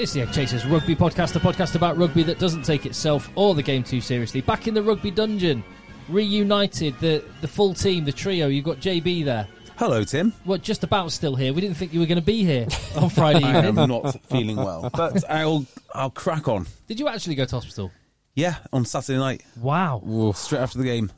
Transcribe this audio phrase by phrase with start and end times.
[0.00, 3.54] It's the Egg Chasers Rugby Podcast, a podcast about rugby that doesn't take itself or
[3.54, 4.40] the game too seriously.
[4.40, 5.62] Back in the rugby dungeon,
[6.08, 8.48] reunited, the, the full team, the trio.
[8.48, 9.46] You've got JB there.
[9.76, 10.32] Hello, Tim.
[10.46, 11.52] Well, just about still here.
[11.52, 13.88] We didn't think you were going to be here on Friday I am evening.
[13.88, 16.66] not feeling well, but I'll I'll crack on.
[16.86, 17.90] Did you actually go to hospital?
[18.34, 20.32] Yeah, on Saturday night, Wow.
[20.34, 21.12] straight after the game.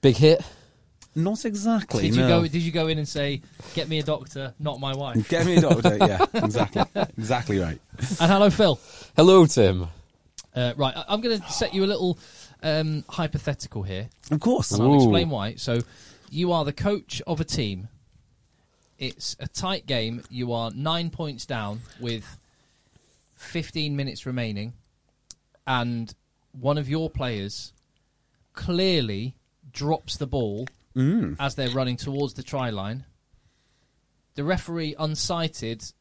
[0.00, 0.42] Big hit.
[1.16, 2.02] Not exactly.
[2.02, 2.42] Did you no.
[2.42, 2.46] go?
[2.46, 3.40] Did you go in and say,
[3.74, 5.26] "Get me a doctor, not my wife"?
[5.30, 5.96] Get me a doctor.
[6.00, 6.82] yeah, exactly,
[7.16, 7.80] exactly right.
[8.20, 8.78] And hello, Phil.
[9.16, 9.88] Hello, Tim.
[10.54, 12.18] Uh, right, I- I'm going to set you a little
[12.62, 14.72] um, hypothetical here, Of course.
[14.72, 14.96] and I'll Ooh.
[14.96, 15.54] explain why.
[15.54, 15.80] So,
[16.30, 17.88] you are the coach of a team.
[18.98, 20.22] It's a tight game.
[20.30, 22.24] You are nine points down with
[23.36, 24.74] 15 minutes remaining,
[25.66, 26.14] and
[26.52, 27.72] one of your players
[28.52, 29.34] clearly
[29.72, 30.66] drops the ball
[30.96, 33.04] as they're running towards the try line.
[34.34, 35.92] The referee, unsighted,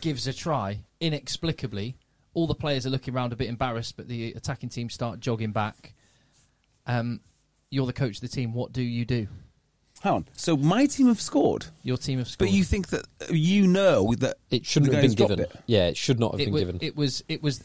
[0.00, 1.96] gives a try inexplicably.
[2.34, 5.52] All the players are looking around a bit embarrassed, but the attacking team start jogging
[5.52, 5.94] back.
[6.86, 7.20] Um,
[7.70, 8.52] you're the coach of the team.
[8.52, 9.26] What do you do?
[10.02, 10.24] Hang on.
[10.34, 12.48] So my team have scored, Your team have scored.
[12.50, 15.40] but you think that you know that It shouldn't have been given.
[15.40, 15.52] It.
[15.66, 16.78] Yeah, it should not have it, been wa- given.
[16.82, 17.24] it was.
[17.28, 17.62] It was.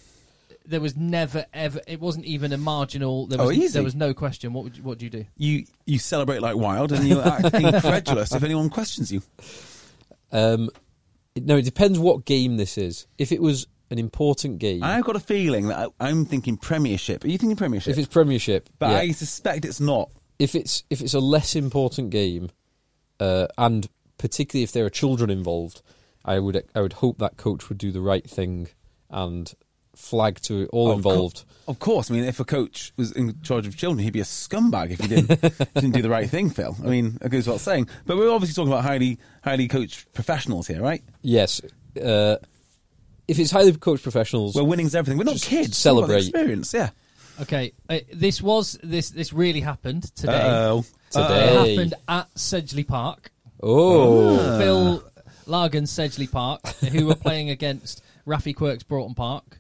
[0.66, 1.82] There was never ever.
[1.88, 3.28] It wasn't even a marginal.
[3.28, 3.58] There Oh, was.
[3.58, 3.74] easy.
[3.74, 4.54] There was no question.
[4.54, 5.26] What would you, what do you do?
[5.38, 9.22] You you celebrate like wild, and you act incredulous if anyone questions you.
[10.32, 10.70] um,
[11.36, 13.08] it- no, it depends what game this is.
[13.18, 17.24] If it was an important game, I've got a feeling that I, I'm thinking Premiership.
[17.24, 17.92] Are you thinking Premiership?
[17.92, 18.98] if it's Premiership, but yeah.
[18.98, 20.12] I suspect it's not.
[20.40, 22.50] if it's if it's a less important game,
[23.20, 25.82] uh, and particularly if there are children involved,
[26.24, 28.70] I would I would hope that coach would do the right thing
[29.10, 29.52] and
[29.96, 31.44] flag to all Of cour- involved.
[31.68, 34.24] Of course, I mean, if a coach was in charge of children, he'd be a
[34.24, 36.50] scumbag if he didn't if he didn't do the right thing.
[36.50, 37.88] Phil, I mean, that goes without saying.
[38.06, 41.04] But we're obviously talking about highly highly coached professionals here, right?
[41.22, 41.62] Yes,
[42.04, 42.38] uh,
[43.28, 45.18] if it's highly coached professionals, Where winning's everything.
[45.18, 45.68] We're not Just kids.
[45.70, 46.28] It's all about the celebrate.
[46.30, 46.74] experience.
[46.74, 46.90] Yeah.
[47.42, 49.12] Okay, uh, this was this.
[49.12, 50.42] This really happened today.
[50.42, 50.84] Uh-oh.
[51.12, 51.46] Today.
[51.64, 53.32] It happened at Sedgley Park.
[53.64, 55.04] oh, Phil
[55.48, 59.60] Largan Sedgley Park, who were playing against Rafi Quirks Broughton Park,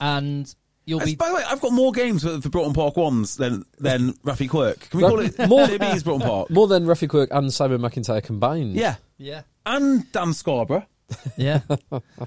[0.00, 0.52] and
[0.84, 3.36] you'll And be by the way, I've got more games for, for Broughton Park ones
[3.36, 4.90] than than Rafi Quirk.
[4.90, 6.50] Can we call it More- JB's Broughton Park?
[6.50, 8.74] more than Rafi Quirk and Simon McIntyre combined.
[8.74, 9.42] Yeah, yeah.
[9.66, 10.86] and Dan Scarborough.
[11.36, 11.60] Yeah.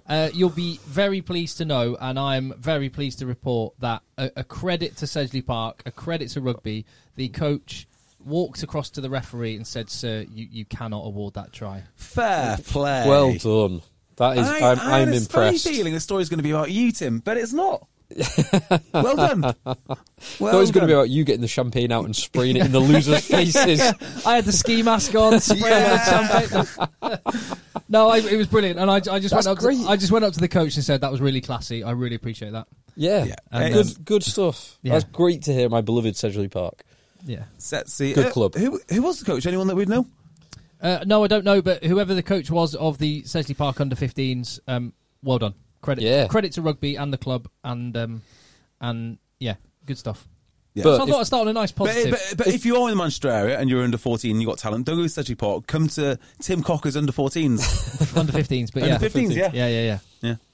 [0.07, 4.29] uh, you'll be very pleased to know, and I'm very pleased to report that a,
[4.37, 7.87] a credit to Sedgley Park, a credit to rugby, the coach
[8.23, 11.81] walked across to the referee and said, Sir, you, you cannot award that try.
[11.95, 13.05] Fair play.
[13.07, 13.81] well done.
[14.17, 15.67] That is, I, I'm, I I'm had a funny impressed.
[15.67, 17.87] feeling the story's going to be about you, Tim, but it's not.
[18.93, 19.41] well done.
[19.41, 22.55] Well Thought it was going to be about you getting the champagne out and spraying
[22.55, 23.81] it in the losers' faces.
[24.25, 26.67] I had the ski mask on, spraying the
[27.01, 27.19] champagne.
[27.89, 29.57] no, I, it was brilliant, and I, I just That's went up.
[29.57, 29.79] great.
[29.79, 31.83] To, I just went up to the coach and said that was really classy.
[31.83, 32.67] I really appreciate that.
[32.95, 33.35] Yeah, Yeah.
[33.51, 34.77] And, good, um, good stuff.
[34.81, 34.93] yeah.
[34.93, 35.67] That's great to hear.
[35.67, 36.83] My beloved Sedgley Park.
[37.25, 37.43] Yeah.
[37.59, 38.13] Setsy.
[38.13, 38.55] Good Uh, club.
[38.55, 39.45] Who, who was the coach?
[39.47, 40.07] Anyone that we'd know?
[40.81, 43.95] Uh, no, I don't know, but whoever the coach was of the Sedgley Park under
[43.95, 44.93] 15s, um,
[45.23, 45.53] well done.
[45.81, 46.27] Credit, Yeah.
[46.27, 48.21] credit to rugby and the club, and um,
[48.81, 49.55] and yeah,
[49.85, 50.27] good stuff.
[50.73, 50.83] Yeah.
[50.83, 52.11] But so I if- thought I'd start on a nice But, positive.
[52.11, 54.49] but, but if you are in the Manchester area and you're under 14 and you've
[54.49, 55.67] got talent, don't go to Sedgley Park.
[55.67, 58.17] Come to Tim Cocker's under 14s.
[58.17, 58.95] under 15s, but yeah.
[58.95, 59.51] under 15s, yeah.
[59.53, 59.99] yeah, yeah, yeah.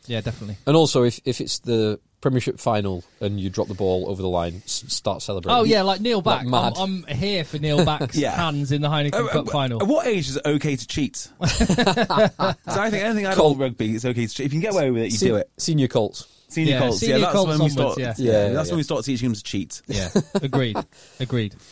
[0.08, 0.18] Yeah.
[0.18, 0.58] Yeah, definitely.
[0.66, 4.28] And also, if if it's the Premiership final and you drop the ball over the
[4.30, 5.60] line, s- start celebrating.
[5.60, 6.46] Oh yeah, like Neil Back.
[6.46, 7.04] Like I'm.
[7.08, 8.32] I'm here for Neil Back's Yeah.
[8.36, 9.82] hands in the Heineken Uh, Cup uh, final.
[9.82, 11.16] At what age is it okay to cheat?
[11.18, 13.58] so I think anything I Colt.
[13.58, 14.46] rugby is okay to cheat.
[14.46, 15.50] If you can get away with it, you Se- do it.
[15.58, 16.28] Senior Colts.
[16.48, 17.98] Senior Yeah, Colts, senior yeah, that's Colts when we onwards, start.
[17.98, 18.14] yeah.
[18.18, 18.74] Yeah, that's yeah.
[18.74, 19.82] when we start teaching them to cheat.
[19.88, 20.78] Yeah, agreed,
[21.20, 21.56] agreed.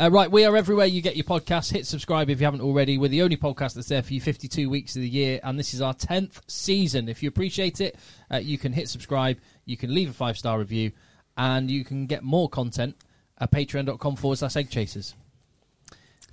[0.00, 1.70] Uh, right, we are everywhere you get your podcast.
[1.70, 2.96] Hit subscribe if you haven't already.
[2.96, 5.74] We're the only podcast that's there for you 52 weeks of the year, and this
[5.74, 7.06] is our 10th season.
[7.06, 7.96] If you appreciate it,
[8.32, 10.92] uh, you can hit subscribe, you can leave a five star review,
[11.36, 12.96] and you can get more content
[13.36, 15.14] at patreon.com forward slash egg chasers.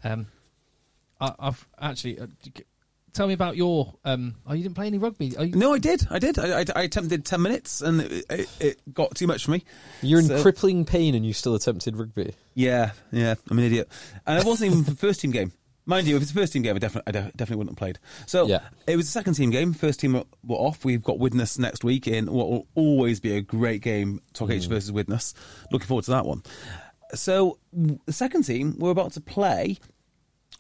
[0.02, 0.28] Um,
[1.20, 2.22] I, I've actually.
[2.22, 2.28] Uh,
[3.12, 3.96] tell me about your.
[4.06, 5.36] Um, oh, you didn't play any rugby?
[5.36, 6.08] Are you, No, I did.
[6.10, 6.40] I did.
[6.40, 9.66] I, I, I attempted 10 minutes and it, it, it got too much for me.
[10.02, 12.34] You're in crippling pain and you still attempted rugby.
[12.58, 13.88] Yeah, yeah, I'm an idiot.
[14.26, 15.52] And it wasn't even the first team game.
[15.86, 18.00] Mind you, if it's a first team game, I definitely, I definitely wouldn't have played.
[18.26, 18.62] So Yeah.
[18.88, 19.74] it was a second team game.
[19.74, 20.84] First team were, off.
[20.84, 24.64] We've got Widnes next week in what will always be a great game, Toc H
[24.64, 24.70] mm.
[24.70, 25.36] versus Widnes.
[25.72, 26.42] Looking forward to that one.
[27.14, 29.78] So the second team, we're about to play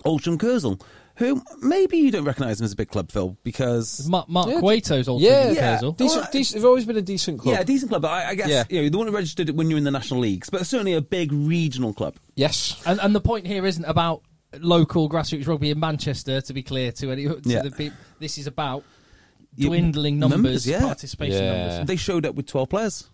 [0.06, 0.80] Altrincham Kersal,
[1.18, 4.60] who maybe you don't recognise them as a big club, Phil, because Mark, Mark Yeah.
[4.60, 5.72] Cueto's old Yeah, team, Yeah.
[5.80, 7.56] Decent, Well, decent, they've always been a decent club.
[7.56, 8.04] yeah, a decent club.
[8.04, 8.64] But I, I guess Yeah.
[8.70, 11.02] you know the one registered it when you're in the national leagues, but certainly a
[11.02, 12.16] big regional club.
[12.36, 12.82] Yes.
[12.86, 14.22] And, and the point here isn't about
[14.60, 16.40] local grassroots rugby in Manchester.
[16.42, 17.64] To be clear to any, to Yeah.
[17.64, 18.84] the people, this is about
[19.58, 20.82] dwindling numbers, numbers, yeah.
[20.82, 21.68] participation Yeah.
[21.68, 21.88] numbers.
[21.88, 23.08] They showed up with twelve players.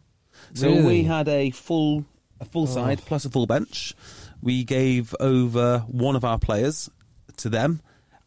[0.53, 0.83] So Really?
[0.83, 2.05] we had a full
[2.39, 2.65] a full oh.
[2.65, 3.93] side plus a full bench.
[4.41, 6.89] We gave over one of our players
[7.37, 7.81] to them,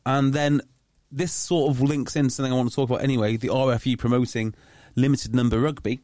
[0.06, 0.62] and then
[1.10, 3.36] this sort of links in something I want to talk about anyway.
[3.36, 4.54] The RFU promoting
[4.94, 6.00] limited number rugby.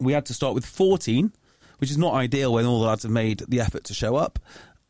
[0.00, 1.32] We had to start with fourteen,
[1.78, 4.38] which is not ideal when all the lads have made the effort to show up,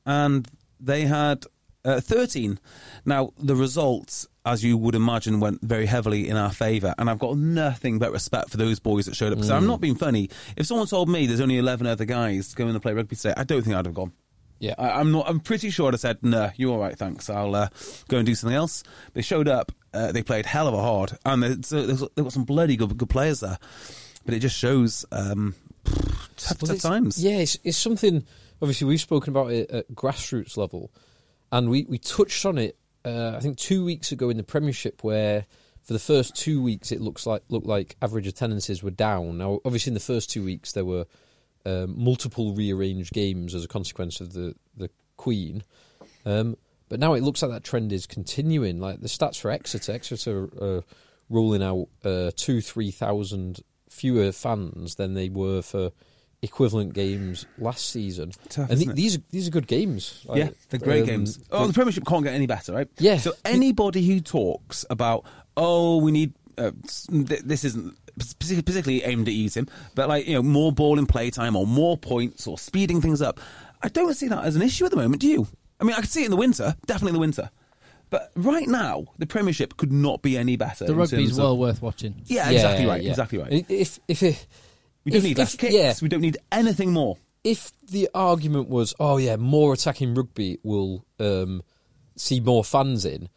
[0.04, 0.46] and
[0.78, 1.46] they had
[1.84, 2.60] uh, thirteen.
[3.06, 7.18] Now the results, as you would imagine, went very heavily in our favour, and I've
[7.18, 9.42] got nothing but respect for those boys that showed up.
[9.42, 10.28] So I'm not being funny.
[10.56, 13.44] If someone told me there's only eleven other guys going to play rugby today, I
[13.44, 14.12] don't think I'd have gone.
[14.60, 14.74] Yeah.
[14.78, 15.28] I, I'm not.
[15.28, 17.28] I'm pretty sure I'd said, "No, you're all right, thanks.
[17.28, 17.68] I'll uh,
[18.08, 18.84] go and do something else."
[19.14, 19.72] They showed up.
[19.92, 23.40] Uh, they played hell of a hard, and they've got some bloody good, good players
[23.40, 23.58] there.
[24.24, 25.54] But it just shows um,
[26.36, 27.22] tough, tough times.
[27.22, 28.24] Yeah, it's, it's something.
[28.62, 30.92] Obviously, we've spoken about it at grassroots level,
[31.50, 32.76] and we, we touched on it.
[33.04, 35.46] Uh, I think two weeks ago in the Premiership, where
[35.82, 39.38] for the first two weeks it looks like looked like average attendances were down.
[39.38, 41.06] Now, obviously, in the first two weeks there were
[41.66, 45.62] um, multiple rearranged games as a consequence of the the Queen.
[46.24, 46.56] Um,
[46.88, 48.80] but now it looks like that trend is continuing.
[48.80, 50.80] Like the stats for Exeter, Exeter uh,
[51.28, 55.92] rolling out uh, two, three thousand fewer fans than they were for
[56.42, 58.32] equivalent games last season.
[58.48, 60.24] Tough, and isn't these are these are good games.
[60.34, 61.38] Yeah, Like, they're great um, games.
[61.50, 62.88] Oh, the Premiership can't get any better, right?
[62.98, 63.18] Yeah.
[63.18, 65.24] So anybody who talks about,
[65.56, 66.70] oh, we need uh,
[67.10, 70.98] th- this isn't partic- particularly aimed at you, Tim, but like you know, more ball
[70.98, 73.40] in play time or more points or speeding things up.
[73.82, 75.20] I don't see that as an issue at the moment.
[75.22, 75.46] Do you?
[75.80, 77.50] I mean, I could see it in the winter, definitely in the winter.
[78.10, 80.84] But right now, the Premiership could not be any better.
[80.84, 82.22] the in rugby's terms of- well worth watching.
[82.26, 83.02] Yeah, exactly right.
[83.02, 83.10] yeah.
[83.10, 83.64] Exactly right.
[83.68, 84.46] If if it,
[85.04, 85.74] We don't if- need less if- kicks.
[85.74, 85.94] yeah.
[86.02, 87.16] We don't need anything more.
[87.42, 91.62] if the argument was, oh yeah, more attacking rugby will um,
[92.16, 93.30] see more fans in,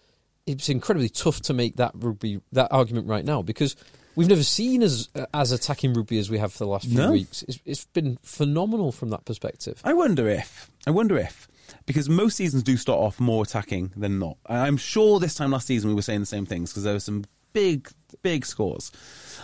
[0.45, 3.75] it's incredibly tough to make that rugby that argument right now because
[4.15, 6.97] we've never seen as uh, as attacking rugby as we have for the last few
[6.97, 7.11] No.
[7.11, 7.43] weeks.
[7.47, 9.79] It's, it's been phenomenal from that perspective.
[9.83, 10.69] I wonder if.
[10.85, 11.47] I wonder if.
[11.85, 14.37] Because most seasons do start off more attacking than not.
[14.45, 16.99] I'm sure this time last season we were saying the same things because there were
[16.99, 17.89] some big,
[18.21, 18.91] big scores.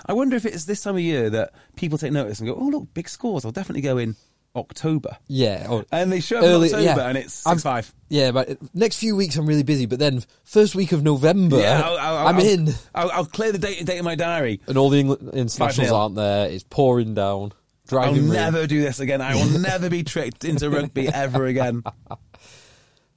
[0.05, 2.65] I wonder if it's this time of year that people take notice and go, oh,
[2.67, 3.45] look, big scores.
[3.45, 4.15] I'll definitely go in
[4.55, 5.17] October.
[5.27, 7.07] Yeah, or And they show up in early- October yeah.
[7.07, 7.93] and it's I'm- 6 5.
[8.09, 11.81] Yeah, but next few weeks I'm really busy, but then first week of November Yeah,
[11.85, 14.61] I'll, I'll, I'm I'll- in, I'll, I'll clear the date, date in my diary.
[14.67, 15.93] and all the England internationals 5-0.
[15.95, 16.49] aren't there.
[16.49, 17.53] It's pouring down,
[17.87, 18.07] Driving.
[18.09, 18.33] I'll driving rain.
[18.53, 19.21] never do this again.
[19.21, 21.83] I will never be tricked into rugby ever again.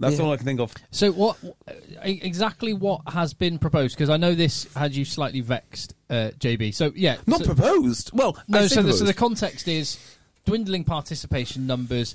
[0.01, 0.25] That's Yeah.
[0.25, 0.75] all I can think of.
[0.91, 1.73] So what uh,
[2.03, 3.95] exactly what has been proposed?
[3.97, 6.75] Because I know this had you slightly vexed, uh, JB.
[6.75, 8.11] So yeah, Not so, proposed.
[8.13, 8.63] Well, no.
[8.67, 9.99] say So the, so the context is
[10.45, 12.15] dwindling participation numbers.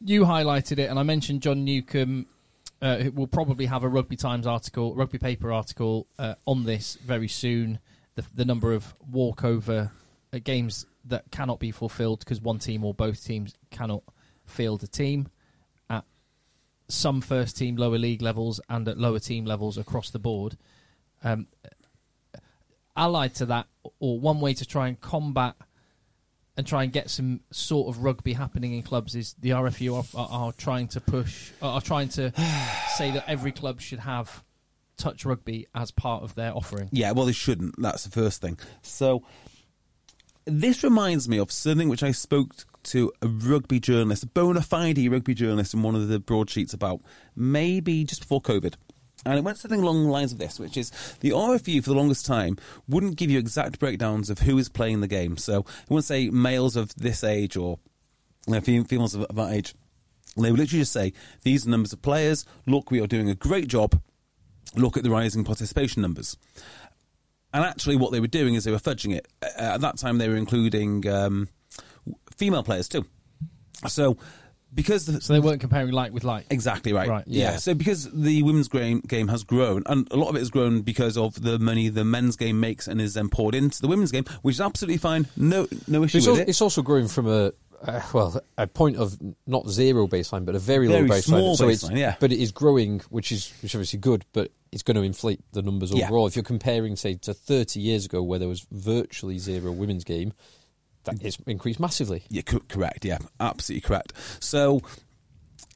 [0.00, 2.26] You highlighted it, and I mentioned Jon Newcombe.
[2.80, 7.26] Uh, will probably have a Rugby Times article, Rugby Paper article uh, on this very
[7.26, 7.80] soon.
[8.14, 9.90] The, the number of walkover
[10.32, 14.02] uh, games that cannot be fulfilled because one team or both teams cannot
[14.46, 15.28] field a team
[15.90, 16.04] at
[16.88, 20.56] some first team lower league levels and at lower team levels across the board.
[21.24, 21.48] Um,
[22.96, 23.66] allied to that,
[24.00, 25.56] or one way to try and combat
[26.58, 30.20] and try and get some sort of rugby happening in clubs is the RFU are,
[30.20, 32.32] are, are trying to push, are, are trying to
[32.96, 34.44] say that every club should have
[34.96, 36.88] touch rugby as part of their offering.
[36.90, 37.80] Yeah, well, they shouldn't.
[37.80, 38.58] That's the first thing.
[38.82, 39.22] So,
[40.46, 44.98] this reminds me of something which I spoke to a rugby journalist, a bona fide
[45.08, 47.00] rugby journalist, in one of the broadsheets about
[47.36, 48.74] maybe just before COVID.
[49.28, 51.96] And it went something along the lines of this, which is the RFU for the
[51.96, 52.56] longest time
[52.88, 55.36] wouldn't give you exact breakdowns of who is playing the game.
[55.36, 57.78] So it wouldn't say males of this age or
[58.46, 59.74] you know, females of that age.
[60.34, 62.46] They would literally just say, these are numbers of players.
[62.66, 64.00] Look, we are doing a great job.
[64.74, 66.38] Look at the rising participation numbers.
[67.52, 69.28] And actually, what they were doing is they were fudging it.
[69.42, 71.48] At that time, they were including um,
[72.34, 73.04] female players too.
[73.88, 74.16] So,
[74.74, 76.46] because the, So they weren't comparing light with light.
[76.50, 77.08] Exactly right.
[77.08, 77.24] Right.
[77.26, 77.52] Yeah.
[77.52, 77.56] Yeah.
[77.56, 80.82] So because the women's game, game has grown, and a lot of it has grown
[80.82, 84.12] because of the money the men's game makes and is then poured into the women's
[84.12, 85.26] game, which is absolutely fine.
[85.36, 86.48] No, no issue It's, with al- it.
[86.48, 90.58] it's also growing from a uh, well a point of not zero baseline, but a
[90.58, 91.22] very, Very low baseline.
[91.22, 92.16] small so it's, baseline, yeah.
[92.18, 94.24] But it is growing, which is which is obviously good.
[94.32, 96.06] But it's going to inflate the numbers Yeah.
[96.06, 96.26] overall.
[96.26, 100.32] If you're comparing, say, to 30 years ago, where there was virtually zero women's game,
[101.10, 102.22] that is increased massively.
[102.28, 103.04] Yeah, co- correct.
[103.04, 104.12] Yeah, absolutely correct.
[104.40, 104.80] So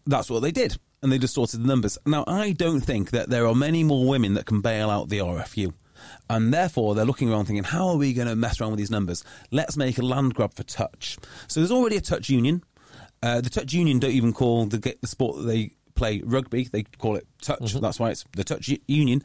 [0.07, 1.99] that's what they did, and they distorted the numbers.
[2.07, 5.19] Now, I don't think that there are many more women that can bail out the
[5.19, 5.73] RFU.
[6.29, 8.91] And therefore, they're looking around thinking, how are we going to mess around with these
[8.91, 9.23] numbers?
[9.53, 11.17] Let's make a land grab for touch.
[11.47, 12.65] So there's already a touch union.
[13.23, 16.83] Uh, the touch union don't even call the, the sport that they play rugby, they
[16.83, 17.75] call it touch.
[17.75, 19.23] That's why it's the touch union.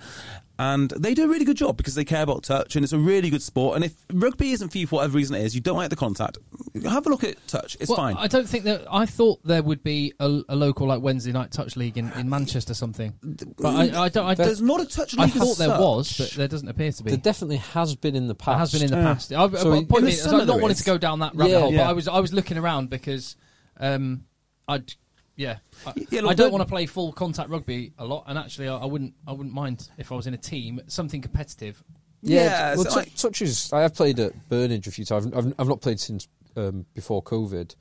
[0.59, 2.97] And they do a really good job because they care about touch and it's a
[2.97, 3.75] really good sport.
[3.75, 5.95] And if rugby isn't for you for whatever reason it is, you don't like the
[5.95, 6.39] contact,
[6.83, 7.77] have a look at touch.
[7.79, 8.15] It's Well, fine.
[8.17, 8.85] I don't think that.
[8.91, 12.27] I thought there would be a, a local like Wednesday night touch league in, in
[12.29, 13.13] Manchester something,
[13.59, 14.25] but I, I don't.
[14.25, 15.79] I, There's don't, not a touch I league as thought there such.
[15.79, 17.11] was, but there doesn't appear to be.
[17.11, 18.71] There definitely has been in the There past.
[18.71, 19.13] has been in the Yeah.
[19.13, 19.33] past.
[19.33, 20.97] I, So I, in- point in the is, summer I'm not there wanting to go
[20.97, 21.59] down that rabbit Yeah.
[21.59, 21.83] hole, Yeah.
[21.83, 23.35] but I was I was looking around because
[23.79, 24.23] um,
[24.67, 24.93] I'd
[25.37, 25.57] yeah.
[25.85, 28.37] I, Yeah, look, I don't don't- want to play full contact rugby a lot, and
[28.37, 29.13] actually, I, I wouldn't.
[29.25, 31.81] I wouldn't mind if I was in a team, something competitive.
[32.21, 32.95] Yeah, well, so tou-
[33.37, 35.27] like- I have played at Burnage a few times.
[35.27, 36.27] I've, I've not played since
[36.57, 37.73] um, before COVID.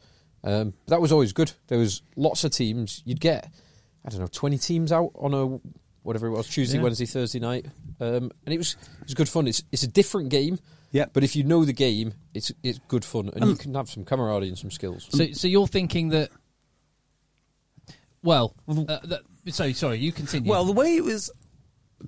[0.45, 1.51] Um, but that was always good.
[1.67, 3.03] There was lots of teams.
[3.05, 3.51] You'd get,
[4.05, 5.59] I don't know, twenty teams out on a
[6.03, 6.85] whatever it was Tuesday, Yeah.
[6.85, 7.67] Wednesday, Thursday night,
[8.01, 9.49] um, and it was it was good fun.
[9.49, 10.59] It's it's a different game.
[10.93, 13.89] Yeah, But if you know the game, it's it's good fun, and you can have
[13.91, 15.09] some camaraderie and some skills.
[15.11, 16.31] So, so you're thinking that?
[18.27, 19.99] Well, uh, that, so sorry.
[19.99, 20.51] You continue.
[20.51, 21.31] Well, the way it was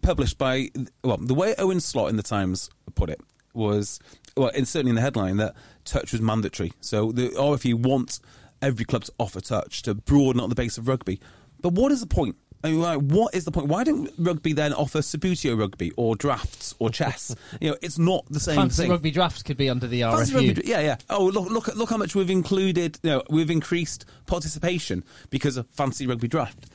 [0.03, 0.71] published by,
[1.05, 3.21] well, the way Owen Slot in the Times put it
[3.55, 4.01] was,
[4.37, 6.73] well, it's certainly in the headline that touch was mandatory.
[6.81, 8.21] So the RFU wants
[8.61, 11.21] every club to offer touch to broaden out the base of rugby.
[11.61, 12.37] But what is the point?
[12.65, 13.69] I mean, like, what is the point?
[13.69, 17.35] Why don't rugby then offer Subbuteo rugby or drafts or chess?
[17.61, 18.91] you know, it's not the same fancy thing.
[18.91, 20.49] rugby drafts could be under the Fancy RFU.
[20.57, 20.97] rugby- yeah, yeah.
[21.09, 22.99] Oh, look, look, look how much we've included.
[23.03, 26.67] You know, we've increased participation because of fancy rugby draft.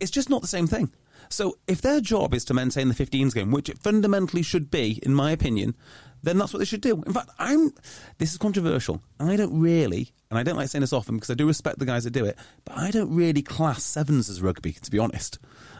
[0.00, 0.90] It's just not the same thing.
[1.28, 4.98] So, if their job is to maintain the 15s game, which it fundamentally should be,
[5.02, 5.76] in my opinion,
[6.22, 7.02] then that's what they should do.
[7.06, 7.72] In fact, I'm.
[8.18, 9.02] This is controversial.
[9.20, 11.86] I don't really, and I don't like saying this often because I do respect the
[11.86, 14.72] guys that do it, but I don't really class sevens as rugby.
[14.72, 15.38] To be honest,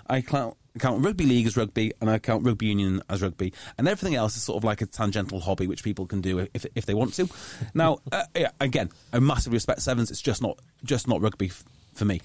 [0.09, 3.87] I count, count rugby league as rugby, and I count rugby union as rugby, and
[3.87, 6.85] everything else is sort of like a tangential hobby which people can do if if
[6.85, 7.29] they want to.
[7.75, 10.11] Now, uh, yeah, again, I massively respect sevens.
[10.11, 11.65] It's just not just not rugby f-
[11.95, 12.21] for me.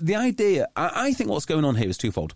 [0.00, 2.34] The idea, I, I think, what's going on here is twofold.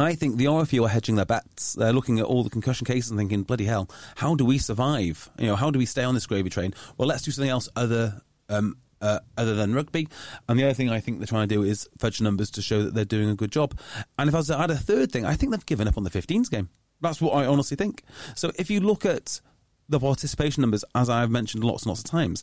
[0.00, 1.74] I think the RFU are hedging their bets.
[1.74, 5.30] They're looking at all the concussion cases and thinking, bloody hell, how do we survive?
[5.38, 6.74] You know, how do we stay on this gravy train?
[6.96, 10.08] Well, let's do something else other um, uh, other than rugby.
[10.48, 12.82] And the other thing I think they're trying to do is fudge numbers to show
[12.82, 13.78] that they're doing a good job.
[14.18, 16.04] And if I was to add a third thing, I think they've given up on
[16.04, 16.68] the 15s game.
[17.00, 18.02] That's what I honestly think.
[18.34, 19.40] So if you look at
[19.88, 22.42] the participation numbers, as I've mentioned lots and lots of times,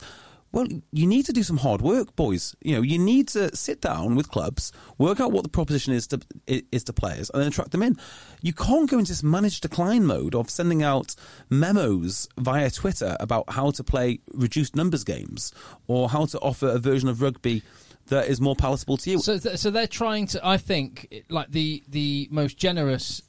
[0.56, 2.56] well, you need to do some hard work, boys.
[2.62, 6.08] You know, you need to sit down with clubs, work out what the proposition is
[6.08, 7.98] to is to players, and then attract them in.
[8.42, 11.14] You can't go into this managed decline mode of sending out
[11.50, 15.52] memos via Twitter about how to play reduced numbers games
[15.88, 17.62] or how to offer a version of rugby
[18.08, 19.20] that is more palatable to you.
[19.20, 20.48] So, th- so they're trying to.
[20.48, 23.22] I think, like the the most generous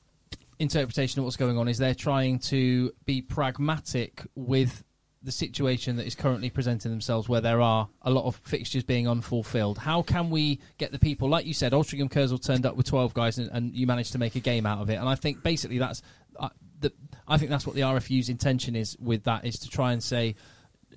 [0.61, 4.85] interpretation of what's going on is they're trying to be pragmatic with
[5.26, 9.06] the situation that is currently presenting themselves, where there are a lot of fixtures being
[9.06, 9.76] unfulfilled.
[9.76, 13.12] How can we get the people, like you said, Altrincham Kersal turned up with twelve
[13.12, 14.95] guys, and, and you managed to make a game out of it.
[14.95, 16.00] And I think basically that's,
[16.38, 16.49] uh,
[16.80, 16.92] the,
[17.28, 20.37] I think that's what the RFU's intention is with that is to try and say,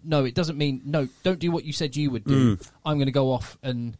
[0.03, 1.09] no, it doesn't mean no.
[1.23, 2.57] Don't do what you said you would do.
[2.85, 3.97] I'm going to go off and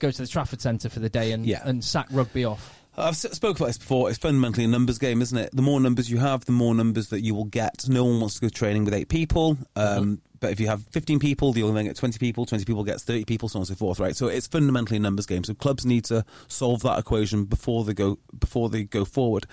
[0.00, 1.60] go to the Trafford Centre for the day and Yeah.
[1.64, 2.81] and sack rugby off.
[2.96, 4.10] I've spoke about this before.
[4.10, 5.50] It's fundamentally a numbers game, isn't it?
[5.54, 7.88] The more numbers you have, the more numbers that you will get.
[7.88, 9.56] No one wants to go training with eight people.
[9.76, 13.04] Um, But if you have 15 people, you'll then get 20 people, 20 people gets
[13.04, 14.14] 30 people, so on and so forth, right?
[14.16, 15.44] So it's fundamentally a numbers game.
[15.44, 19.46] So clubs need to solve that equation before they go before they go forward.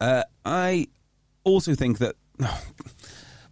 [0.00, 0.88] Uh, I
[1.44, 2.16] also think that,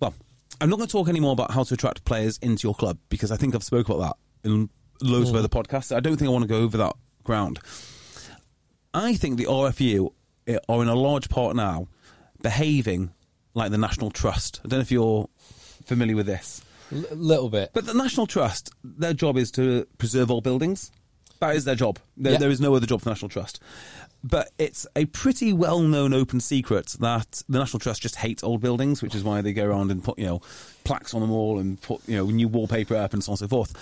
[0.00, 0.14] well,
[0.60, 3.30] I'm not going to talk anymore about how to attract players into your club because
[3.30, 4.70] I think I've spoke about that in
[5.02, 5.94] loads of other podcasts.
[5.94, 6.94] I don't think I want to go over that
[7.24, 7.60] ground.
[8.92, 10.12] I think the RFU
[10.46, 11.88] eh, are in a large part now
[12.42, 13.10] behaving
[13.54, 14.60] like the National Trust.
[14.64, 15.28] I don't know if you're
[15.84, 16.62] familiar with this.
[16.92, 17.70] A little bit.
[17.72, 20.90] But the National Trust, their job is to preserve all buildings.
[21.40, 21.98] That is their job.
[22.16, 22.38] There, Yeah.
[22.38, 23.60] there is no other job for National Trust.
[24.22, 28.60] But it's a pretty well known open secret that the National Trust just hates old
[28.60, 30.42] buildings, which is why they go around and put, you know,
[30.84, 33.38] plaques on them all and put, you know, new wallpaper up and so on and
[33.38, 33.72] so forth.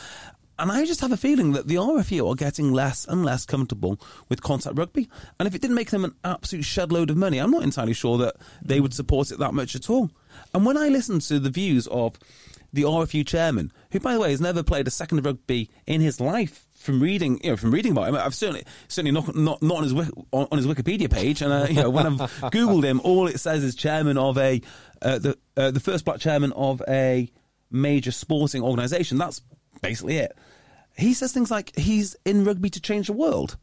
[0.58, 4.00] And I just have a feeling that the RFU are getting less and less comfortable
[4.28, 5.08] with contact rugby.
[5.38, 7.92] And if it didn't make them an absolute shed load of money, I'm not entirely
[7.92, 10.10] sure that they would support it that much at all.
[10.52, 12.18] And when I listen to the views of
[12.72, 16.00] the RFU chairman, who, by the way, has never played a second of rugby in
[16.00, 19.62] his life, from reading, you know, from reading about him, I've certainly, certainly not, not,
[19.62, 21.42] not on his on, on his Wikipedia page.
[21.42, 22.12] And uh, you know, when I've
[22.52, 24.60] googled him, all it says is chairman of a
[25.02, 27.30] uh, the uh, the first black chairman of a
[27.70, 29.18] major sporting organisation.
[29.18, 29.42] That's
[29.82, 30.36] basically it.
[30.98, 33.56] He says things like he's in rugby to change the world.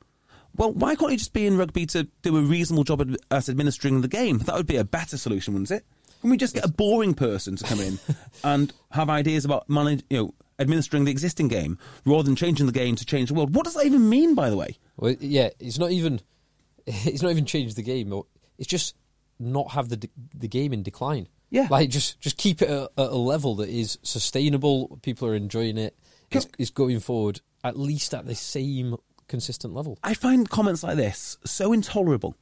[0.55, 4.01] Well, why can't he just be in rugby to do a reasonable job at, administering
[4.01, 4.39] the game?
[4.39, 5.85] That would be a better solution, wouldn't it?
[6.21, 7.99] Can we just get a boring person to come in
[8.43, 12.71] and have ideas about manage, you know, administering the existing game rather than changing the
[12.71, 13.53] game to change the world?
[13.53, 14.77] What does that even mean, by the way?
[14.95, 16.21] Well, yeah, it's not even
[16.87, 18.13] it's not even changed the game.
[18.57, 18.95] It's just
[19.39, 21.27] not have the the game in decline.
[21.51, 21.67] Yeah.
[21.69, 24.99] like just just keep it at a level that is sustainable.
[25.03, 25.95] People are enjoying it.
[26.37, 28.95] It's, it's going forward at least at the same
[29.27, 29.97] consistent level.
[30.03, 32.35] I find comments like this so intolerable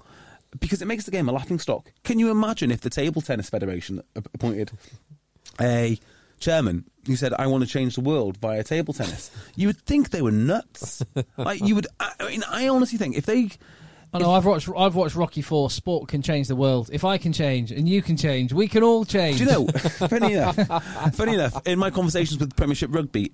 [0.59, 1.91] because it makes the game a laughing stock.
[2.03, 4.71] Can you imagine if the Table Tennis Federation appointed
[5.59, 5.97] a
[6.39, 9.31] chairman who said, "I want to change the world via table tennis"?
[9.55, 11.03] You would think they were nuts.
[11.37, 11.87] like you would.
[11.99, 13.49] I, I mean, I honestly think if they.
[14.15, 14.31] I know.
[14.31, 14.69] I've watched.
[14.75, 15.69] I've watched Rocky Four.
[15.71, 16.89] Sport can change the world.
[16.93, 19.37] If I can change, and you can change, we can all change.
[19.37, 19.67] Do you know?
[20.07, 20.55] funny enough,
[21.15, 23.31] funny enough, in my conversations with Premiership Rugby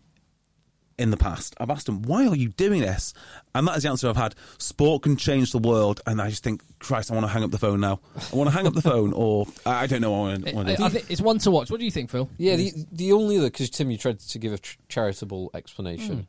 [1.00, 3.13] in the past, I've asked them, "Why are you doing this?"
[3.56, 4.36] And that is the answer I've had.
[4.58, 7.52] Sport can change the world, and I just think, Christ, I want to hang up
[7.52, 8.02] the phone now.
[8.32, 10.54] I want to hang up the phone, or I I don't know what I I,
[10.54, 10.84] want to do.
[10.84, 11.71] I think it's one to watch.
[11.71, 12.30] What do you think, Phil?
[12.38, 16.15] Yeah, the the only other because Tim, you tried to give a ch- charitable explanation.
[16.15, 16.21] Hmm.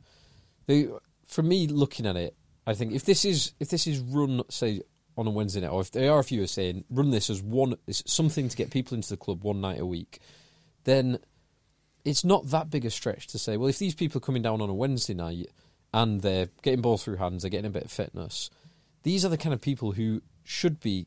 [0.67, 4.41] The for me, looking at it, I think if this is if this is run
[4.49, 4.81] say
[5.17, 7.41] on a Wednesday night, or if there are a few are saying run this as
[7.41, 10.19] one, it's something to get people into the club one night a week,
[10.85, 11.19] then
[12.05, 14.61] it's not that big a stretch to say, well, if these people are coming down
[14.61, 15.47] on a Wednesday night
[15.93, 18.49] and they're getting ball through hands, they're getting a bit of fitness,
[19.03, 21.05] these are the kind of people who should be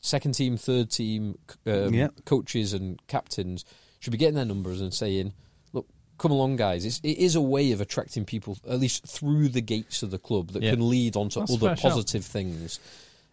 [0.00, 2.08] second team, third team um, Yeah.
[2.24, 3.64] coaches and captains
[3.98, 5.32] should be getting their numbers and saying,
[5.72, 5.86] "Look,
[6.18, 9.60] come along, guys." It's, it is a way of attracting people, at least through the
[9.60, 10.72] gates of the club, that Yeah.
[10.72, 11.90] can lead on to That's other fair shout.
[11.92, 12.78] positive things.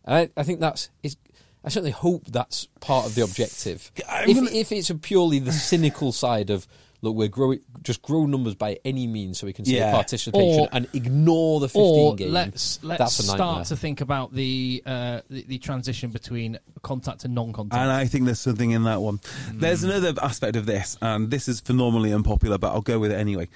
[0.05, 0.89] And I, I think that's.
[1.03, 1.15] It's,
[1.63, 3.91] I certainly hope that's part of the objective.
[4.09, 6.67] I'm If, gonna- if it's a purely the cynical side of
[7.01, 9.91] look, we're growing, just grow numbers by any means so we can see Yeah.
[9.91, 12.31] participation Or- and ignore the 15 Or game.
[12.31, 13.37] let's let's that's a nightmare.
[13.37, 17.77] start to think about the, uh, the the transition between contact and non-contact.
[17.81, 19.19] And I think there's something in that one.
[19.53, 23.15] There's another aspect of this, and this is phenomenally unpopular, but I'll go with it
[23.19, 23.49] anyway.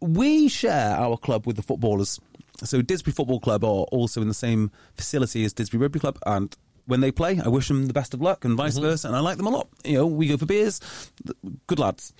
[0.00, 2.18] We share our club with the footballers.
[2.64, 6.56] So Didsbury Football Club are also in the same facility as Didsbury Rugby Club, and
[6.86, 8.84] when they play, I wish them the best of luck, and vice mm-hmm.
[8.84, 9.08] versa.
[9.08, 9.68] And I like them a lot.
[9.84, 10.80] You know, we go for beers,
[11.66, 12.12] good lads.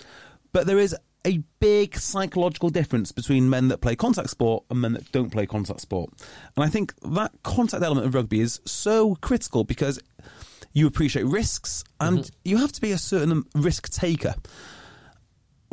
[0.51, 0.95] But there is
[1.25, 5.45] a big psychological difference between men that play contact sport and men that don't play
[5.45, 6.11] contact sport.
[6.55, 9.99] And I think that contact element of rugby is so critical because
[10.73, 12.35] you appreciate risks and mm-hmm.
[12.43, 14.35] you have to be a certain risk taker.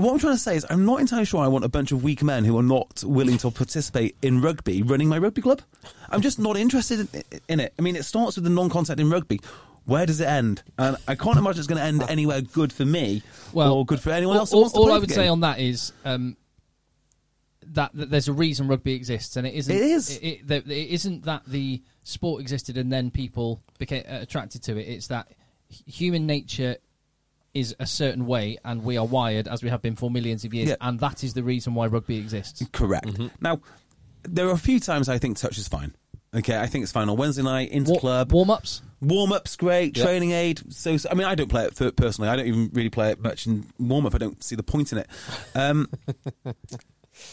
[0.01, 2.03] What I'm trying to say is, I'm not entirely sure I want a bunch of
[2.03, 5.63] weak men who are not willing to participate in rugby running my rugby club.
[6.09, 7.07] I'm just not interested
[7.49, 7.75] in, it.
[7.79, 9.41] I mean, it starts with the non contact in rugby.
[9.85, 10.63] Where does it end?
[10.79, 14.01] And I can't imagine it's going to end anywhere good for me well, or good
[14.01, 14.53] for anyone else.
[14.53, 16.37] all- all I would say on that is um,
[17.67, 19.75] that, that there's a reason rugby exists, and it isn't.
[19.75, 20.17] It is.
[20.17, 24.63] It, it, that- it isn't that the sport existed and then people became uh, attracted
[24.65, 24.83] to it.
[24.89, 25.29] It's that
[25.69, 26.77] human nature
[27.55, 30.55] is a certain way, and we are wired as we have been for millions of
[30.55, 30.77] years, Yeah.
[30.81, 32.63] and that is the reason why rugby exists.
[32.73, 33.07] Correct.
[33.07, 33.27] Mm-hmm.
[33.41, 33.61] Now,
[34.23, 35.95] there are a few times I think touch is fine.
[36.33, 38.31] Okay, I think it's fine on Wednesday night, into club.
[38.33, 38.83] warm ups.
[39.01, 40.05] Warm up's great, Yeah.
[40.05, 40.61] training aid.
[40.73, 42.29] So, so- I mean, I don't play it for, personally.
[42.31, 44.15] I don't even really play it much in warm up.
[44.15, 45.09] I don't see the point in it.
[45.57, 45.89] Um,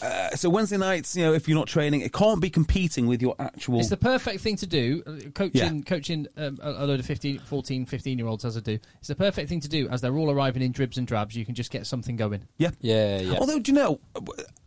[0.02, 3.20] uh, so Wednesday nights, you know, if you're not training, it can't be competing with
[3.22, 3.80] your actual.
[3.80, 5.02] It's the perfect thing to do.
[5.06, 5.82] uh, Coaching, Yeah.
[5.84, 8.78] coaching um, a a load of 15, 14, 15 year olds as I do.
[8.98, 11.34] It's the perfect thing to do as they're all arriving in dribs and drabs.
[11.34, 12.42] You can just get something going.
[12.58, 13.38] yeah, Yeah, yeah.
[13.38, 14.00] Although, do you know,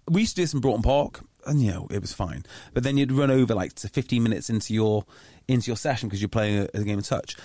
[0.09, 2.43] we used to do this in Broughton Park, and you know, it was fine.
[2.73, 5.05] But then you'd run over like to 15 minutes into your
[5.47, 7.35] into your session because you're playing a, a game of touch.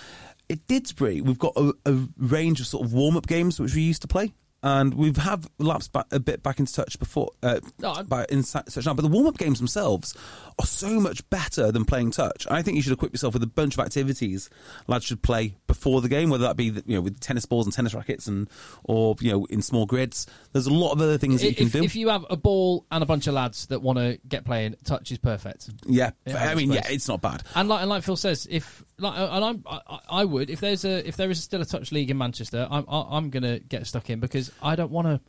[0.49, 3.83] At Didsbury, we've got a, a range of sort of warm up games which we
[3.83, 4.33] used to play.
[4.67, 8.43] And we've have lapsed back, a bit back into touch before, uh, No, I'm- in
[8.43, 8.95] touch now.
[8.95, 10.13] But the warm up games themselves
[10.59, 12.49] are so much better than playing touch.
[12.51, 14.51] I think you should equip yourself with a bunch of activities
[14.89, 17.73] lads should play before the game, whether that be you know with tennis balls and
[17.73, 18.51] tennis rackets and
[18.83, 20.27] or you know in small grids.
[20.53, 21.85] There's a lot of other things that you can do.
[21.85, 24.75] if you have a ball and a bunch of lads that want to get playing,
[24.85, 25.71] touch is perfect.
[25.87, 27.45] Yeah, Yeah, I I mean, yeah, it's not bad.
[27.55, 30.85] And like, and like Phil says, if like, and I'm, I, I would if there's
[30.85, 33.87] a if there is still a touch league in Manchester, I'm I- I'm gonna get
[33.87, 35.21] stuck in because I don't want to.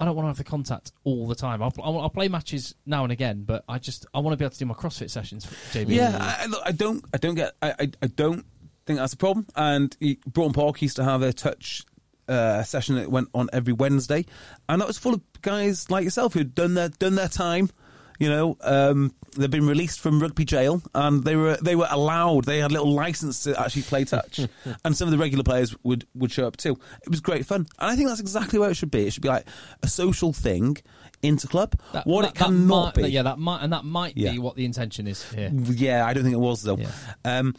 [0.00, 1.60] I don't want to have the contact all the time.
[1.60, 4.52] I'll, I'll, play matches now and again, but I just I want to be able
[4.52, 5.44] to do my CrossFit sessions.
[5.72, 5.88] JB.
[5.88, 8.46] Yeah, I, look, I don't, I don't get, I, I, I don't
[8.86, 9.48] think that's a problem.
[9.56, 11.84] And he, Park used to have a touch
[12.28, 14.24] uh, session that went on every Wednesday,
[14.68, 17.70] and that was full of guys like yourself who'd done their done their time.
[18.18, 22.44] You know, um, they've been released from rugby jail, and they were they were allowed.
[22.44, 24.40] They had a little license to actually play touch,
[24.84, 26.78] and some of the regular players would would show up too.
[27.04, 29.06] It was great fun, and I think that's exactly where it should be.
[29.06, 29.46] It should be like
[29.82, 30.78] a social thing,
[31.22, 31.74] interclub.
[31.92, 33.10] That- what that- it cannot might- be.
[33.12, 34.32] Yeah, that might and that might Yeah.
[34.32, 35.50] be what the intention is here.
[35.52, 36.76] Yeah, I don't think it was though.
[36.78, 36.90] Yeah.
[37.24, 37.54] Um,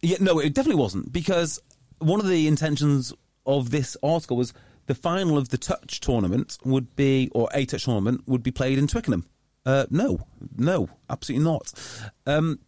[0.00, 1.58] yeah, no, it definitely wasn't because
[1.98, 3.12] one of the intentions
[3.46, 4.52] of this article was
[4.86, 8.78] the final of the touch tournament would be, or a touch tournament would be played
[8.78, 9.24] in Twickenham.
[9.66, 10.20] Uh, no,
[10.56, 11.72] no, absolutely not.
[12.26, 12.58] Um,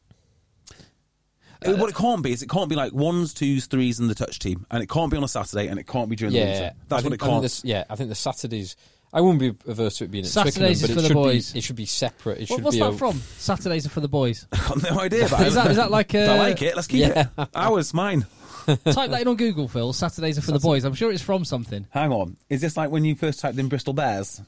[1.62, 4.14] it- what it can't be is it can't be like ones, twos, threes in the
[4.14, 6.38] touch team, and it can't be on a Saturday, and it can't be during the
[6.38, 6.64] yeah, winter.
[6.74, 7.42] I That's what it can't.
[7.42, 8.76] this- yeah, I think the Saturdays.
[9.12, 11.14] I wouldn't be averse to it being at Saturdays Twickenham, is but for the should
[11.14, 11.52] boys.
[11.52, 11.58] be.
[11.58, 12.38] It should be separate.
[12.38, 13.20] It What, should what's be that a- from?
[13.38, 14.46] Saturdays are for the boys.
[14.52, 15.28] I've got no idea.
[15.30, 16.74] But Is that is that like I a, like it.
[16.74, 17.28] Let's keep Yeah.
[17.38, 17.48] it.
[17.54, 18.26] Ours, mine.
[18.66, 19.92] type that in on Google, Phil?
[19.92, 20.84] Saturdays are for the boys.
[20.84, 21.86] I'm sure it's from something.
[21.90, 22.36] Hang on.
[22.50, 24.42] Is this like when you first typed in Bristol Bears?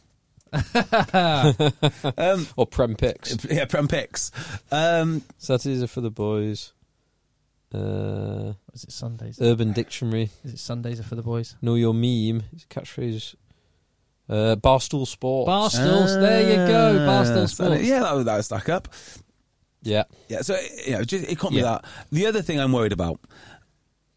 [2.56, 3.44] or Prem picks.
[3.44, 4.30] Yeah, Prem Picks.
[4.70, 6.72] Um, Saturdays are for the boys.
[7.74, 9.38] Uh, Is it Sundays?
[9.42, 10.30] Urban Dictionary.
[10.44, 11.56] Is it Sundays are for the boys?
[11.61, 12.44] Know your meme.
[12.52, 13.34] It's a catchphrase.
[14.28, 15.50] Uh, Barstool Sports.
[15.76, 16.20] Barstools.
[16.20, 16.98] there you go.
[17.00, 17.82] Ah, Barstool Sports.
[17.84, 18.88] yeah, that would, that would stack up.
[19.82, 20.04] yeah.
[20.28, 20.56] Yeah, so
[20.87, 21.80] you know, just, it can't be Yeah.
[21.82, 21.84] that.
[22.11, 23.20] The other thing I'm worried about,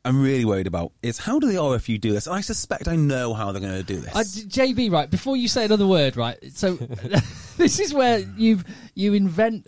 [0.03, 2.25] I'm really worried about, is how do the RFU do this?
[2.25, 4.15] And I suspect I know how they're going to do this.
[4.15, 5.09] Uh, J- JB, right?
[5.09, 6.37] Before you say another word, right?
[6.53, 6.73] So
[7.57, 8.61] this is where you
[8.95, 9.67] you invent.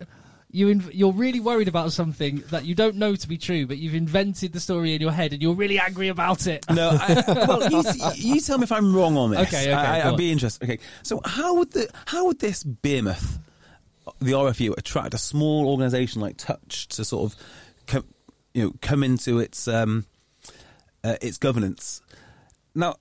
[0.49, 3.77] You inv- you're really worried about something that you don't know to be true, but
[3.77, 6.63] you've invented the story in your head, and you're really angry about it.
[6.69, 7.83] no, I, well, you,
[8.15, 9.47] you tell me if I'm wrong on this.
[9.47, 10.17] Okay, okay, I, go I'd on.
[10.17, 10.63] be interested.
[10.63, 13.39] Okay, so how would the how would this behemoth,
[14.19, 17.39] the RFU, attract a small organisation like Touch to sort of,
[17.87, 18.05] come,
[18.53, 20.05] you know, come into its um,
[21.03, 22.01] uh, its governance?
[22.75, 22.95] Now,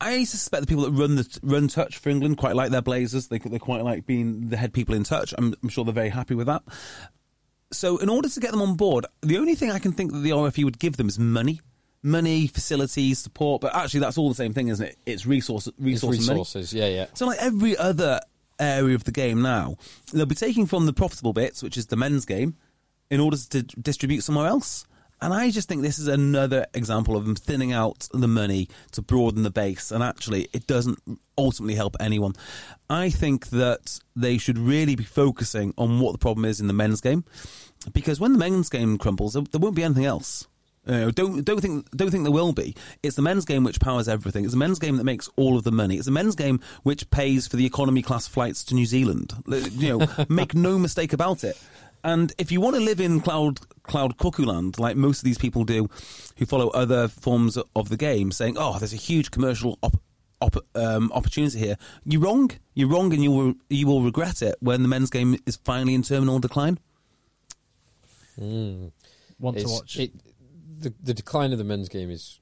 [0.00, 3.28] I suspect the people that run the run Touch for England quite like their Blazers.
[3.28, 5.34] They they quite like being the head people in Touch.
[5.36, 6.62] I'm, I'm sure they're very happy with that.
[7.72, 10.18] So, in order to get them on board, the only thing I can think that
[10.18, 11.60] the RFU would give them is money,
[12.02, 13.60] money, facilities, support.
[13.60, 14.96] But actually, that's all the same thing, isn't it?
[15.06, 16.40] It's resource, resource, money.
[16.40, 16.72] resources.
[16.72, 17.06] Yeah, yeah.
[17.14, 18.20] So, like every other
[18.58, 19.76] area of the game now,
[20.12, 22.56] they'll be taking from the profitable bits, which is the men's game,
[23.10, 24.86] in order to distribute somewhere else.
[25.22, 29.02] And I just think this is another example of them thinning out the money to
[29.02, 29.90] broaden the base.
[29.90, 30.98] And actually, it doesn't
[31.36, 32.32] ultimately help anyone.
[32.88, 36.72] I think that they should really be focusing on what the problem is in the
[36.72, 37.24] men's game.
[37.92, 40.46] Because when the men's game crumbles, there, won't be anything else.
[40.86, 42.74] Don't don't think don't think there will be.
[43.02, 44.44] It's the men's game which powers everything.
[44.44, 45.96] It's the men's game that makes all of the money.
[45.96, 49.32] It's the men's game which pays for the economy class flights to New Zealand.
[49.46, 51.60] You know, make no mistake about it.
[52.02, 55.38] And if you want to live in cloud cloud cuckoo land, like most of these
[55.38, 55.88] people do,
[56.36, 60.00] who follow other forms of the game, saying, "Oh, there's a huge commercial op-
[60.40, 62.50] op- um, opportunity here," you're wrong.
[62.74, 65.94] You're wrong, and you will you will regret it when the men's game is finally
[65.94, 66.78] in terminal decline.
[68.38, 69.98] Want to watch?
[69.98, 70.12] It,
[70.78, 72.40] the the decline of the men's game is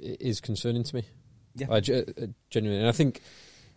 [0.00, 1.02] is concerning to me.
[1.54, 1.68] Yeah.
[1.70, 3.20] I uh, genuinely, and I think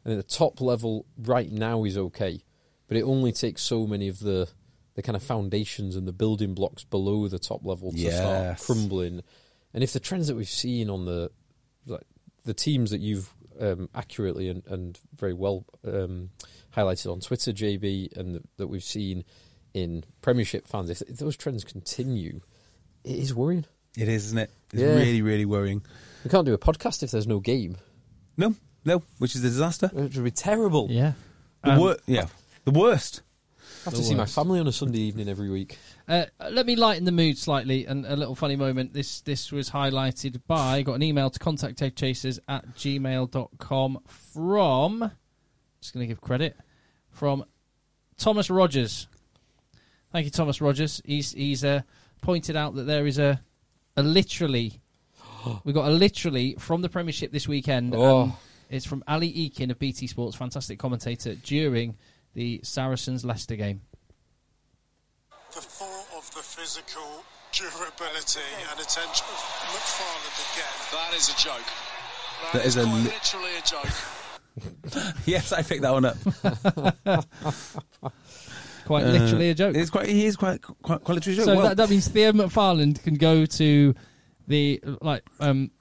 [0.05, 2.43] I think the top level right now is okay,
[2.87, 4.49] but it only takes so many of the
[4.95, 9.21] the kind of foundations and the building blocks below the top level to start crumbling.
[9.73, 11.31] And if the trends that we've seen on the
[11.85, 12.03] like
[12.43, 16.29] the teams that you've um, accurately and, and very well um,
[16.75, 19.23] highlighted on Twitter, JB, and that- that we've seen
[19.73, 22.41] in Premiership fans, if, if those trends continue,
[23.03, 23.65] it is worrying.
[23.97, 24.51] It is, isn't it?
[24.73, 24.95] It's Yeah.
[24.95, 25.81] really, really worrying.
[26.23, 27.77] We can't do a podcast if there's no game.
[28.37, 29.89] No, no, which is a disaster.
[29.95, 30.87] It would be terrible.
[30.89, 31.13] yeah.
[31.63, 32.27] The Um, wor- yeah,
[32.65, 33.21] the worst.
[33.81, 34.35] I have The to see my worst.
[34.35, 35.77] family on a Sunday evening every week.
[36.07, 38.93] Uh, let me lighten the mood slightly and a little funny moment.
[38.93, 45.11] This this was highlighted by, got an email to contactchasers at gmail.com from,
[45.81, 46.55] just going to give credit,
[47.09, 47.43] from
[48.17, 49.07] Thomas Rogers.
[50.11, 51.01] Thank you, Thomas Rogers.
[51.05, 51.81] He's he's uh,
[52.21, 53.41] pointed out that there is a,
[53.97, 54.79] a literally,
[55.63, 57.95] we got a literally from the Premiership this weekend.
[57.95, 58.23] Oh.
[58.23, 58.33] and
[58.69, 61.97] it's from Ali Eakin of BT Sports, fantastic commentator, during
[62.33, 63.81] the Saracens Leicester game.
[65.53, 68.39] the thought of the physical durability
[68.71, 69.39] and attention of
[69.73, 70.75] McFarland again.
[70.93, 71.67] That is a joke.
[72.53, 73.91] That is a li- literally a joke.
[75.25, 76.17] Yes, I picked that one up.
[78.85, 79.75] Quite Uh, literally a joke.
[79.75, 80.09] It's quite.
[80.09, 81.45] He is quite quite, quite literally a joke.
[81.45, 83.95] So Well, that, that means Theo McFarland can go to
[84.47, 85.71] the like um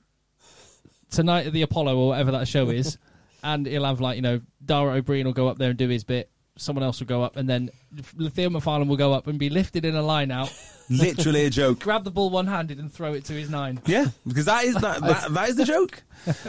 [1.11, 2.99] tonight at the Apollo or whatever that show is,
[3.43, 5.89] and he'll have like you know Dara Ó Briain will go up there and do
[5.89, 6.31] his bit.
[6.61, 7.71] Someone else will go up, and then
[8.03, 10.53] Theo McFarland will go up and be lifted in a line out,
[10.91, 11.81] literally a joke.
[11.81, 13.81] grab the ball one handed, and throw it to his nine.
[13.87, 16.03] Yeah, because that is that, that, that is the joke.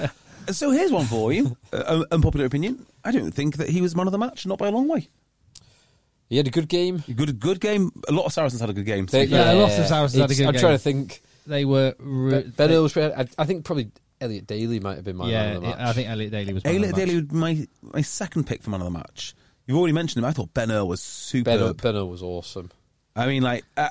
[0.49, 1.55] so here's one for you.
[1.71, 2.85] Uh, unpopular opinion.
[3.05, 4.45] I don't think that he was man of the match.
[4.45, 5.07] Not by a long way.
[6.29, 7.03] He had a good game.
[7.13, 7.91] Good, good game.
[8.07, 9.05] A lot of Saracens had a good game.
[9.05, 10.59] They- Yeah, lots of Saracens had a it's- good I'm game.
[10.61, 11.21] trying to think.
[11.47, 12.95] They were re- Ben, ben Earl was.
[12.95, 15.79] I, I think probably Elliot Daly might have been my yeah, man of the match.
[15.79, 16.63] I think Elliot Daly was.
[16.63, 17.05] man of the Elliot match.
[17.07, 19.33] Daly was my my second pick for man of the match.
[19.71, 20.27] You've already mentioned him.
[20.29, 22.71] I thought Ben Earl was Ben, Earl- ben Earl was awesome.
[23.15, 23.87] I mean, like uh,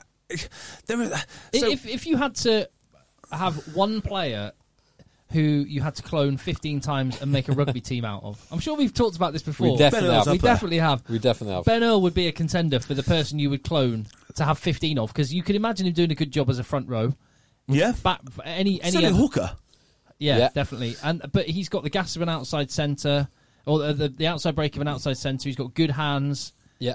[0.84, 0.98] there.
[0.98, 2.68] Were, so, if if you had to
[3.32, 4.52] have one player
[5.32, 8.58] who you had to clone 15 times and make a rugby team out of, I'm
[8.58, 9.70] sure we've talked about this before.
[9.70, 10.26] We definitely have.
[10.26, 11.02] We definitely have.
[11.08, 11.64] We definitely have.
[11.64, 14.98] Ben Earl would be a contender for the person you would clone to have 15
[14.98, 17.14] of because you could imagine him doing a good job as a front row.
[17.68, 19.56] yeah, Back any any other- Hooker.
[20.18, 20.48] yeah, Yeah.
[20.54, 20.96] definitely.
[21.02, 23.28] And but he's got the gas of an outside centre
[23.66, 25.48] or the, the, the outside break of an outside centre.
[25.48, 26.52] He's got good hands.
[26.78, 26.94] Yeah.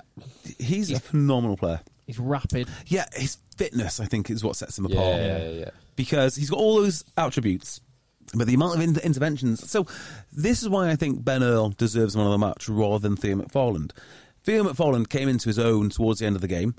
[0.60, 1.82] He's a phenomenal player.
[2.08, 2.67] He's rapid.
[2.88, 4.99] Yeah, his fitness, I think, is what sets him apart.
[4.99, 5.49] yeah, yeah.
[5.49, 5.69] yeah.
[5.95, 7.82] because he's got all those attributes,
[8.34, 9.67] but the amount of inter- interventions.
[9.69, 9.88] So
[10.32, 13.38] this is why I think Ben Earl deserves one of the match rather than Theo
[13.38, 13.91] McFarland.
[14.43, 16.75] Theo McFarland came into his own towards the end of the game,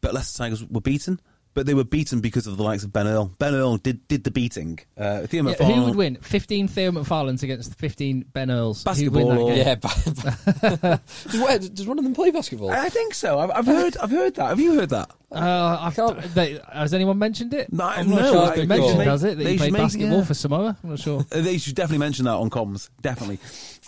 [0.00, 1.20] but Leicester Tigers were beaten.
[1.56, 3.32] But they were beaten because of the likes of Ben Earl.
[3.38, 4.78] Ben Earl did did the beating.
[4.94, 5.74] Uh, Theo Yeah, McFarland.
[5.74, 6.16] who would win?
[6.16, 8.84] 15 Theo McFarlands against 15 Ben Earls.
[8.84, 10.76] Who'd win Basketball that game?
[10.82, 10.98] Yeah.
[11.30, 12.70] does, what- does one of them play basketball?
[12.70, 13.38] I think so.
[13.38, 13.96] I've, I've heard.
[13.96, 14.48] I've heard that.
[14.50, 15.10] Have you heard that?
[15.32, 16.20] Uh, I can't.
[16.34, 17.72] They, has anyone mentioned it?
[17.72, 19.38] No, I'm not no, sure I- it's been they should mentioned, make- has it?
[19.38, 20.24] That they he played make- basketball yeah.
[20.24, 20.76] for Samoa?
[20.84, 21.20] I'm not sure.
[21.32, 22.90] Uh, They should definitely mention that on comms.
[23.00, 23.38] Definitely.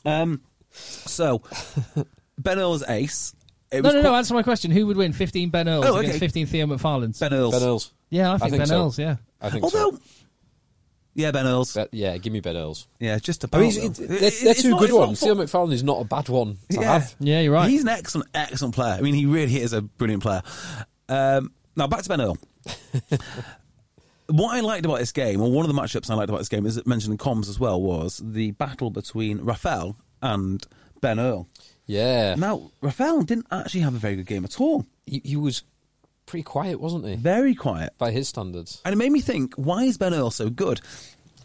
[0.07, 1.43] Um, so
[2.39, 3.35] Ben Earl's ace.
[3.71, 4.15] It No, was no, no.
[4.15, 4.71] Answer my question.
[4.71, 5.13] Who would win?
[5.13, 6.01] 15 Ben Earls Oh, okay.
[6.07, 7.21] against 15 Theo McFarlands?
[7.21, 7.55] Ben Earls.
[7.55, 7.93] Ben Earls.
[8.11, 8.77] yeah, I think, think Ben so.
[8.81, 8.99] Earls.
[8.99, 9.17] Yeah.
[9.41, 9.99] I think Although, so.
[11.15, 11.75] yeah, Ben Earls.
[11.75, 12.89] But, yeah, give me Ben Earls.
[12.99, 13.85] Yeah, just I mean, about.
[13.85, 15.21] it's, they're, they're it's two not- good it's ones.
[15.21, 16.93] fu- Theo McFarland is not a bad one to Yeah.
[16.95, 17.15] have.
[17.21, 17.69] Yeah, you're right.
[17.69, 18.95] He's an excellent, excellent player.
[18.95, 20.43] I mean, he really is a brilliant player.
[21.09, 22.39] Um, now back to Ben Earl.
[24.29, 26.49] what I liked about this game, or one of the matchups I liked about this
[26.49, 30.65] game, is it mentioned in comms as well, was the battle between Reffell and
[31.01, 31.47] Ben Earl.
[31.89, 32.37] Yeah.
[32.37, 34.87] Now, Reffell didn't actually have a very good game at all.
[35.07, 35.63] He, he was
[36.27, 37.17] pretty quiet, wasn't he?
[37.17, 37.95] Very quiet.
[37.99, 38.81] By his standards.
[38.85, 40.81] And it made me think, why is Ben Earl so good?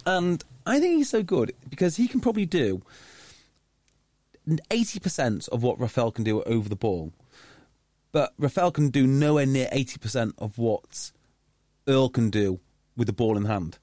[0.06, 2.84] And I think he's so good because he can probably do
[4.48, 7.14] 80% of what Reffell can do over the ball.
[8.12, 11.12] But Reffell can do nowhere near 80% of what
[11.88, 12.60] Earl can do
[12.98, 13.80] with the ball in hand.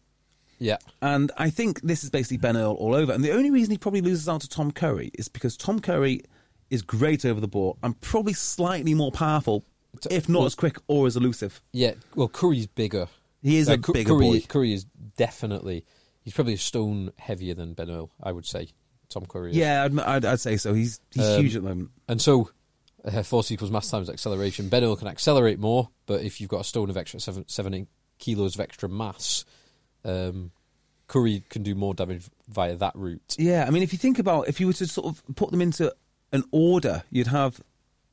[0.58, 0.76] Yeah.
[1.00, 3.12] And I think this is basically Ben Earl all over.
[3.12, 6.22] And the only reason he probably loses out to Tom Curry is because Tom Curry
[6.70, 9.64] is great over the ball and probably slightly more powerful,
[10.10, 11.60] if not Well- as quick or as elusive.
[11.72, 11.94] Yeah.
[12.14, 13.08] Well, Curry's bigger.
[13.42, 14.40] He is Uh, a bigger Curry, boy.
[14.48, 14.84] Curry is
[15.16, 15.84] definitely.
[16.22, 18.68] He's probably a stone heavier than Ben Earl, I would say.
[19.08, 19.56] Tom Curry is.
[19.56, 20.74] Yeah, I'd, I'd, I'd say so.
[20.74, 21.90] He's he's Um, huge at the moment.
[22.06, 22.50] And so,
[23.04, 24.68] uh, force equals mass times acceleration.
[24.68, 28.54] Ben Earl can accelerate more, but if you've got a stone of extra seven kilos
[28.54, 29.44] of extra mass,
[30.04, 30.52] um,
[31.08, 33.34] Curry can do more damage via that route.
[33.38, 35.60] Yeah, I mean, if you think about if you were to sort of put them
[35.62, 35.92] into
[36.32, 37.60] an order, you'd have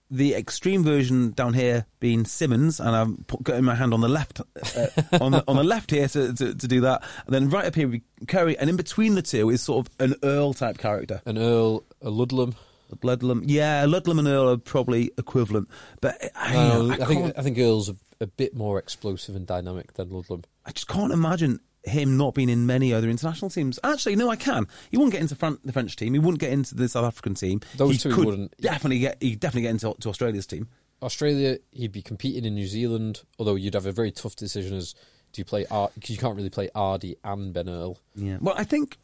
[0.10, 4.08] the extreme version down here being Simmonds, and I'm put, getting my hand on the
[4.08, 4.88] left uh,
[5.20, 7.76] on the on the left here to, to, to do that, and then right up
[7.76, 10.78] here would be Curry, and in between the two is sort of an Earl type
[10.78, 11.22] character.
[11.26, 12.56] An Earl, a Ludlam.
[13.04, 17.42] Ludlam, yeah, Ludlam and Earl are probably equivalent, but I, No, I, I, think I
[17.42, 20.44] think Earl's a, a bit more explosive and dynamic than Ludlam.
[20.66, 23.80] I just can't imagine him not being in many other international teams.
[23.84, 24.67] Actually, no, I can.
[24.91, 26.13] He wouldn't get into Fran- the French team.
[26.13, 27.62] He wouldn't get into the South African team.
[27.76, 28.58] Those he two wouldn't.
[28.60, 29.17] definitely get.
[29.21, 30.67] He definitely get into to Australia's team.
[31.02, 34.95] Australia, he'd be competing in New Zealand, although you'd have a very tough decision as
[35.32, 38.00] do you play because you can't really play Ardie and Ben Earl.
[38.15, 38.38] Yeah.
[38.41, 38.97] Well, I think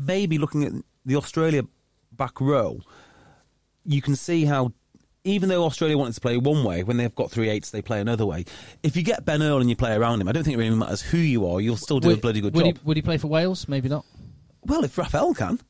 [0.00, 0.72] maybe looking at
[1.04, 1.62] the Australia
[2.10, 2.80] back row,
[3.84, 4.72] you can see how,
[5.24, 8.00] even though Australia wanted to play one way, when they've got three eights, they play
[8.00, 8.44] another way.
[8.82, 10.74] If you get Ben Earl and you play around him, I don't think it really
[10.74, 11.60] matters who you are.
[11.60, 12.78] You'll still do a bloody good would job.
[12.78, 13.68] He, would he play for Wales?
[13.68, 14.04] Maybe not.
[14.64, 15.60] Well, if Reffell can,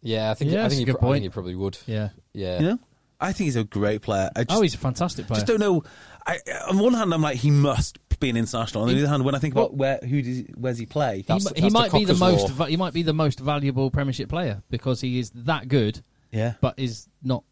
[0.00, 1.22] Yeah, I think Yeah, I that's think a he, good pro- I point.
[1.22, 1.78] think he probably would.
[1.86, 2.08] Yeah.
[2.32, 2.58] Yeah.
[2.60, 2.78] you know,
[3.20, 4.30] I think he's a great player.
[4.34, 5.36] I oh, just, oh, he's a fantastic player.
[5.36, 5.84] just don't know.
[6.26, 8.82] I, on one hand, I'm like he must be an international.
[8.82, 11.18] On the He- other hand, when I think about where who does, where's he play,
[11.18, 12.48] he, That's he that's the might be the most.
[12.50, 16.54] va- he might be the most valuable Premiership player because he is that good, yeah,
[16.60, 17.44] but is not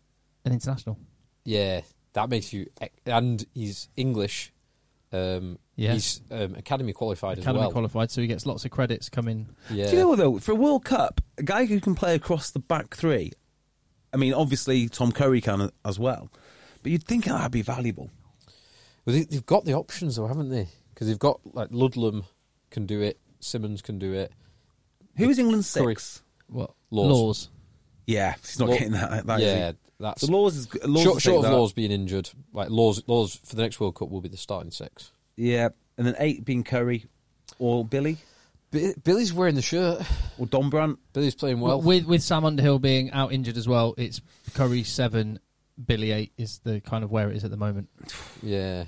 [0.45, 0.99] an international.
[1.45, 1.81] Yeah,
[2.13, 2.67] that makes you.
[3.07, 4.53] And he's English.
[5.13, 5.95] Um, Yeah.
[5.95, 7.73] He's um, academy qualified Academy as well.
[7.73, 9.49] qualified, so he gets lots of credits coming.
[9.71, 9.87] Yeah.
[9.87, 10.39] Do you know what though?
[10.39, 13.33] For a World Cup, a guy who can play across the back three.
[14.13, 16.31] I mean, obviously Tom Curry can as well,
[16.83, 18.11] but you'd think that'd be valuable.
[19.05, 20.69] Well, they, they've got the options though, haven't they?
[20.95, 22.25] Because they've got like Ludlam
[22.71, 24.33] can do it, Simmonds can do it.
[25.17, 25.95] Who is England's Curry.
[25.95, 26.23] six?
[26.49, 27.11] What Lawes.
[27.11, 27.51] laws?
[28.07, 29.27] Yeah, he's not Law- getting that.
[29.27, 29.77] that is yeah, he?
[30.01, 31.57] That's So Lawes is Lawes short, short of that.
[31.57, 32.31] Lawes being injured.
[32.53, 35.13] Like Lawes, Lawes for the next World Cup will be the starting six.
[35.37, 37.05] Yeah, and then eight being Curry
[37.59, 38.17] or Billy
[38.71, 40.01] Bi- Billy's wearing the shirt.
[40.39, 40.97] or Dombrandt.
[41.13, 41.81] Billy's playing well.
[41.83, 44.21] with with Sam Underhill being out injured as well, it's
[44.55, 45.39] Curry seven,
[45.85, 47.89] Billy eight is the kind of where it is at the moment,
[48.43, 48.85] yeah.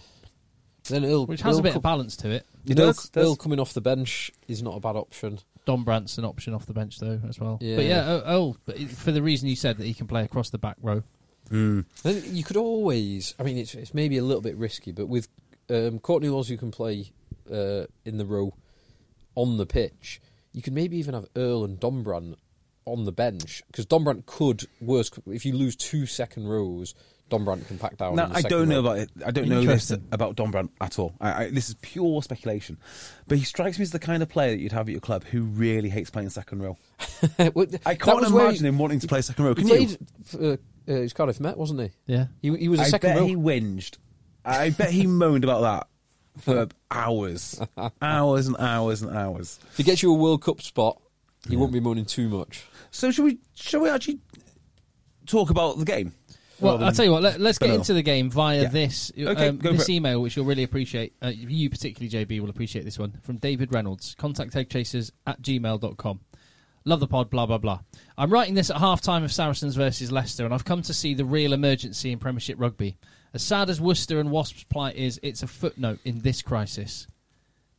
[0.89, 2.47] Then Earl, which has Earl a bit co- of balance to it.
[2.67, 3.25] It Earl, does, does.
[3.27, 5.39] Earl coming off the bench is not a bad option.
[5.67, 7.59] Dombrandt's an option off the bench though as well.
[7.61, 7.77] Yeah.
[7.77, 10.51] But yeah, oh, oh, but for the reason you said that he can play across
[10.51, 11.03] the back row.
[11.51, 11.85] Mm.
[12.33, 13.35] You could always.
[13.39, 15.29] I mean, it's it's maybe a little bit risky, but with
[15.69, 17.13] um, Courtney Lawes, you can play
[17.51, 18.55] uh, in the row
[19.35, 20.21] on the pitch,
[20.53, 22.37] you could maybe even have Earl and Dombrandt
[22.85, 26.95] on the bench because Dombrandt could worse if you lose two second rows.
[27.33, 28.15] Dombrandt can pack down.
[28.17, 29.11] Now, I don't know about it.
[29.25, 30.09] I don't know this Interesting.
[30.13, 31.15] about Dombrandt at all.
[31.21, 32.79] I, I, this is pure speculation,
[33.27, 35.25] but he strikes me as the kind of player that you'd have at your club
[35.25, 36.77] who really hates playing second row.
[37.55, 39.55] Well, I can't imagine he, him wanting to play second row.
[39.55, 39.75] He Can you?
[39.75, 40.57] played for, uh,
[40.89, 41.91] uh, his Cardiff Met, wasn't he?
[42.07, 42.27] Yeah.
[42.43, 43.27] He, he was a I second bet row.
[43.27, 43.97] he whinged.
[44.45, 47.61] I bet he moaned about that for hours,
[48.03, 49.59] hours and hours and hours.
[49.71, 51.01] If he gets you a World Cup spot,
[51.49, 52.65] he won't be moaning too much.
[52.91, 53.39] So should we?
[53.55, 54.19] Shall we actually
[55.27, 56.13] talk about the game?
[56.63, 57.23] Well, I'll tell you what.
[57.23, 58.69] Let, us get into the game via Yeah.
[58.69, 61.15] this Okay, um, this email, which you'll really appreciate.
[61.23, 64.15] Uh, you particularly, JB, will appreciate this one from David Reynolds.
[64.19, 66.21] Contact eggchasers at gmail.com.
[66.85, 67.81] Love the pod, blah, blah, blah.
[68.19, 71.15] I'm writing this at half time of Saracens versus Leicester, and I've come to see
[71.15, 72.97] the real emergency in Premiership rugby.
[73.35, 77.07] As sad as Worcester and Wasps' plight is, it's a footnote in this crisis.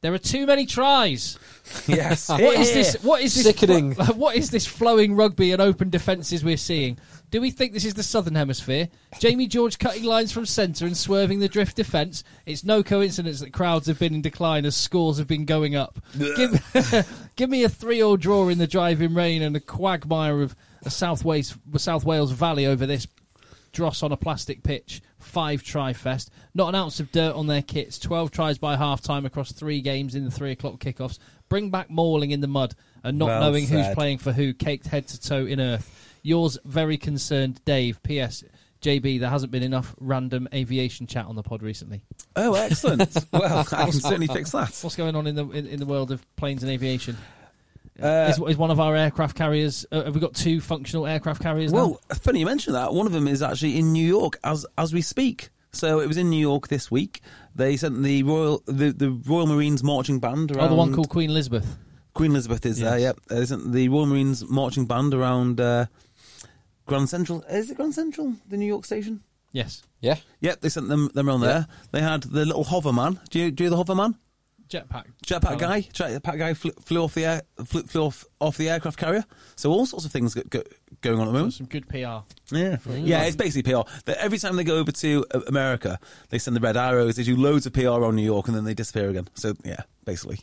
[0.04, 1.40] There are too many tries.
[1.88, 2.28] Yes.
[2.30, 2.96] What is this?
[3.04, 3.46] What is this?
[3.46, 3.94] Sickening.
[3.94, 7.00] what is this flowing rugby and open defences we're seeing?
[7.32, 8.90] Do we think this is the Southern Hemisphere?
[9.20, 12.26] Jamie George cutting lines from centre and swerving the drift defence.
[12.46, 15.98] It's no coincidence that crowds have been in decline as scores have been going up.
[16.18, 16.62] give,
[17.38, 20.54] give me a three-all draw in the driving rain and a quagmire of
[20.86, 23.08] a South Wales, South Wales Valley over this
[23.72, 25.02] dross on a plastic pitch,
[25.34, 29.02] five try fest, not an ounce of dirt on their kits, 12 tries by half
[29.02, 31.18] time across three games in the three o'clock kickoffs,
[31.50, 34.86] bring back mauling in the mud and not Well knowing who's playing for who, caked
[34.86, 36.20] head to toe in earth.
[36.22, 38.02] Yours, very concerned, Dave.
[38.04, 38.44] P.S.
[38.82, 42.04] JB, there hasn't been enough random aviation chat on the pod recently.
[42.36, 43.18] Oh, excellent.
[43.32, 44.78] well, I can certainly fix that.
[44.82, 47.18] What's going on in the in, in the world of planes and aviation?
[48.02, 49.86] Uh, is, is one of our aircraft carriers?
[49.92, 51.78] Uh, have we got two functional aircraft carriers now?
[51.80, 52.94] Well, funny you mention that.
[52.94, 55.50] One of them is actually in New York as as we speak.
[55.72, 57.22] So it was in New York this week.
[57.56, 60.66] They sent the Royal the, the Royal Marines marching band around.
[60.66, 61.78] Oh, the one called Queen Elizabeth.
[62.14, 62.98] Queen Elizabeth is there.
[63.00, 63.02] Yes.
[63.02, 63.20] Yep.
[63.40, 65.88] They sent the Royal Marines marching band around uh,
[66.86, 67.42] Grand Central.
[67.44, 69.22] Is it Grand Central, the New York station?
[69.52, 69.84] Yes.
[70.02, 70.18] Yeah.
[70.42, 70.62] Yep.
[70.62, 71.48] They sent them them around Yeah.
[71.48, 71.68] there.
[71.92, 73.20] They had the little hoverman.
[73.30, 74.16] Do you do you know the hoverman?
[74.70, 75.06] Jetpack.
[75.26, 75.58] Jetpack Oh.
[75.58, 79.24] guy, jetpack guy flew, flew off the air, flew, flew off off the aircraft carrier.
[79.56, 80.64] So all sorts of things go, go,
[81.02, 81.54] going on at the moment.
[81.54, 81.98] some good PR.
[82.52, 83.24] Yeah, yeah.
[83.24, 83.82] It's basically PR.
[84.06, 86.00] That every time they go over to uh, America,
[86.30, 87.16] they send the red arrows.
[87.18, 89.28] They do loads of PR on New York, and then they disappear again.
[89.36, 90.40] So yeah, basically,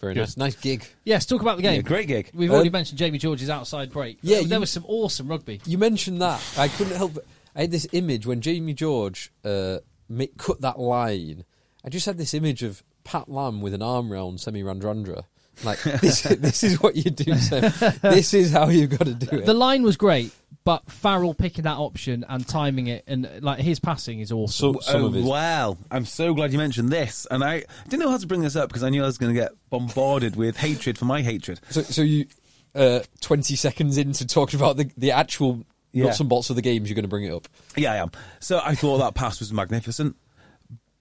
[0.00, 0.20] Very Good.
[0.20, 0.36] nice.
[0.36, 0.84] Nice gig.
[1.04, 1.76] Yes, talk about the game.
[1.76, 2.30] Yeah, great gig.
[2.34, 4.18] We've already Um, mentioned Jamie George's outside break.
[4.22, 5.60] Yeah, there you- was some awesome rugby.
[5.64, 6.42] You mentioned that.
[6.58, 7.26] I couldn't help it.
[7.54, 9.78] I had this image when Jamie George uh,
[10.10, 11.44] ma- cut that line.
[11.82, 15.24] I just had this image of Pat Lam with an arm round Semi Radradra.
[15.64, 17.72] Like, this, this is what you do, Sam.
[18.02, 19.46] This is how you've got to do it.
[19.46, 20.30] The line was great,
[20.64, 24.74] but Farrell picking that option and timing it, and like his passing is awesome.
[24.74, 25.24] So- some oh, of his.
[25.24, 25.78] wow!
[25.90, 28.68] I'm so glad you mentioned this, and I didn't know how to bring this up
[28.68, 31.60] because I knew I was going to get bombarded with hatred for my hatred.
[31.70, 32.26] So, so you,
[32.74, 36.04] uh, 20 seconds into talking about the, the actual Yeah.
[36.06, 37.48] nuts and bolts of the games, you're going to bring it up.
[37.76, 38.10] Yeah, I am.
[38.40, 40.16] So I thought that pass was magnificent,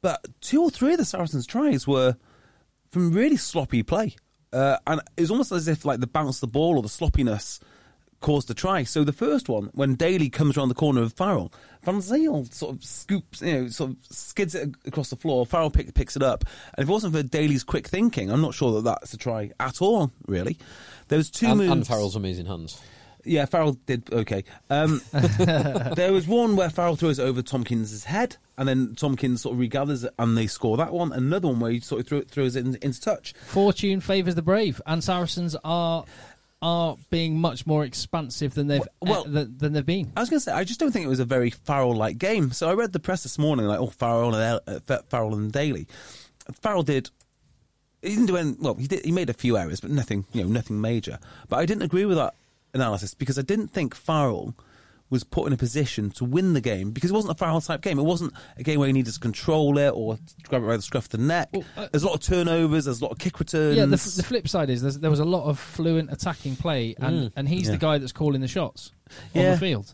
[0.06, 2.16] but two or three of the Saracens' tries were
[2.92, 4.16] from really sloppy play,
[4.54, 6.90] uh, and it was almost as if like the bounce of the ball or the
[6.90, 7.60] sloppiness
[8.22, 8.84] caused the try.
[8.84, 11.52] So the first one, when Daly comes around the corner of Farrell,
[11.82, 15.44] Van Zyl sort of scoops, you know, sort of skids it across the floor.
[15.44, 16.44] Farrell pick, picks it up,
[16.76, 19.50] and if it wasn't for Daly's quick thinking, I'm not sure that that's a try
[19.60, 20.12] at all.
[20.28, 20.60] Really,
[21.08, 21.72] there was two and, moves.
[21.72, 22.80] and Farrell's amazing hands.
[23.26, 24.44] Yeah, Farrell did okay.
[24.70, 29.54] Um, there was one where Farrell throws it over Tompkins' head, and then Tompkins sort
[29.54, 31.12] of regathers it, and they score that one.
[31.12, 33.34] Another one where he sort of throw, throws it in, into touch.
[33.48, 36.06] Fortune favours the brave, and Saracens are
[36.62, 40.12] are being much more expansive than they've Well- uh, than, than they've been.
[40.16, 42.52] I was going to say, I just don't think it was a very Farrell-like game.
[42.52, 45.88] So I read the press this morning, like, oh, Farrell and uh, Farrell and Daly.
[46.62, 47.10] Farrell did.
[48.02, 48.56] He didn't do any.
[48.60, 49.04] Well, he did.
[49.06, 51.20] He made a few errors, but nothing, you know, nothing major.
[51.50, 52.36] But I didn't agree with that
[52.76, 54.56] analysis because I didn't think Farrell
[55.10, 57.82] was put in a position to win the game because it wasn't a Farrell type
[57.82, 58.00] game.
[58.00, 60.18] It wasn't a game where he needed to control it or
[60.48, 61.50] grab it by the scruff of the neck.
[61.54, 62.86] Well, uh, there's a lot of turnovers.
[62.86, 63.78] There's a lot of kick returns.
[63.78, 66.96] Yeah, the, f- the flip side is there was a lot of fluent attacking play,
[66.98, 67.74] and, and he's Yeah.
[67.74, 68.92] the guy that's calling the shots
[69.36, 69.52] on Yeah.
[69.52, 69.94] the field.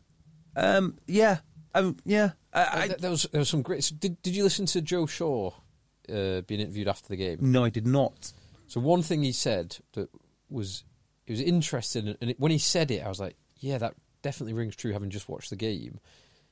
[0.56, 1.40] um, yeah,
[1.76, 2.32] um, yeah.
[2.54, 3.84] I, Uh, I, there was there was some great.
[3.84, 5.52] so Did Did you listen to Joe Shaw
[6.10, 7.38] uh, being interviewed after the game?
[7.42, 8.32] no, I did not.
[8.68, 10.10] So one thing he said that
[10.50, 10.84] was
[11.32, 14.54] it was interesting, and it, when he said it, I was like, yeah, that definitely
[14.54, 14.92] rings true.
[14.92, 16.00] Having just watched the game,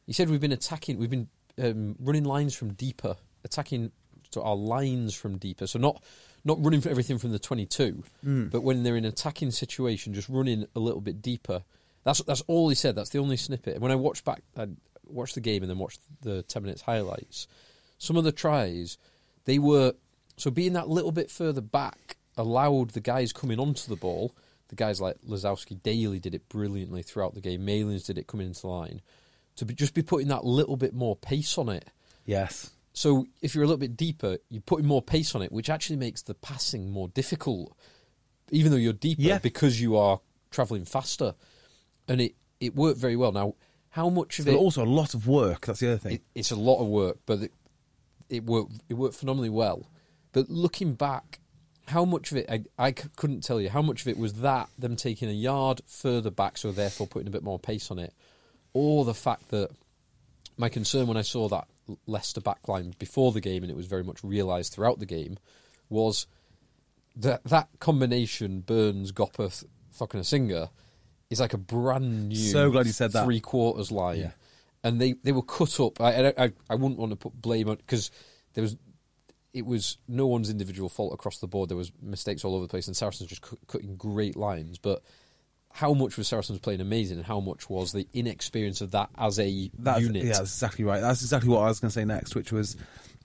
[0.05, 1.27] he said we've been attacking, we've been
[1.61, 3.91] um, running lines from deeper, attacking
[4.31, 5.67] so our lines from deeper.
[5.67, 6.01] So not
[6.45, 8.03] not running for everything from the twenty two,
[8.49, 11.63] but when they're in an attacking situation, just running a little bit deeper.
[12.05, 12.95] That's that's all he said.
[12.95, 13.73] That's the only snippet.
[13.73, 14.67] And when I watched back, I
[15.05, 17.47] watched the game and then watched the ten minutes highlights.
[17.97, 18.97] Some of the tries,
[19.43, 19.93] they were
[20.37, 24.33] so being that little bit further back allowed the guys coming onto the ball.
[24.69, 27.65] The guys like Lozowski, Daly did it brilliantly throughout the game.
[27.65, 29.01] Malins did it coming into line
[29.55, 31.85] to be, just be putting that little bit more pace on it.
[32.25, 32.69] Yes.
[32.93, 35.95] So if you're a little bit deeper, you're putting more pace on it, which actually
[35.97, 37.75] makes the passing more difficult,
[38.51, 39.39] even though you're deeper Yeah.
[39.39, 41.33] because you are travelling faster.
[42.07, 43.31] And it, it worked very well.
[43.31, 43.55] Now,
[43.89, 44.57] how much of But it?
[44.57, 45.65] also a lot of work.
[45.65, 46.13] That's the other thing.
[46.13, 47.51] it, it's a lot of work, but it,
[48.29, 48.73] it worked.
[48.87, 49.87] It worked phenomenally well.
[50.31, 51.39] But looking back,
[51.89, 53.69] how much of it I, I c- couldn't tell you.
[53.69, 57.27] How much of it was that them taking a yard further back, so therefore putting
[57.27, 58.13] a bit more pace on it,
[58.73, 59.69] or the fact that
[60.57, 61.67] my concern when I saw that
[62.05, 65.37] Leicester backline before the game, and it was very much realised throughout the game,
[65.89, 66.27] was
[67.15, 69.63] that that combination Burns, Gopperth,
[70.23, 70.69] Singer
[71.29, 72.35] is like a brand new.
[72.35, 73.25] So glad you said that.
[73.25, 74.31] Three quarters line, Yeah.
[74.83, 75.99] and they they were cut up.
[76.01, 78.11] I I, I wouldn't want to put blame on because
[78.53, 78.75] there was.
[79.53, 81.69] It was no one's individual fault across the board.
[81.69, 84.77] There was mistakes all over the place, and Saracens just cut, cutting great lines.
[84.77, 85.01] But
[85.71, 89.39] how much was Saracens playing amazing, and how much was the inexperience of that as
[89.39, 90.23] a That's, unit?
[90.23, 91.01] Yeah, that's exactly right.
[91.01, 92.77] That's exactly what I was going to say next, which was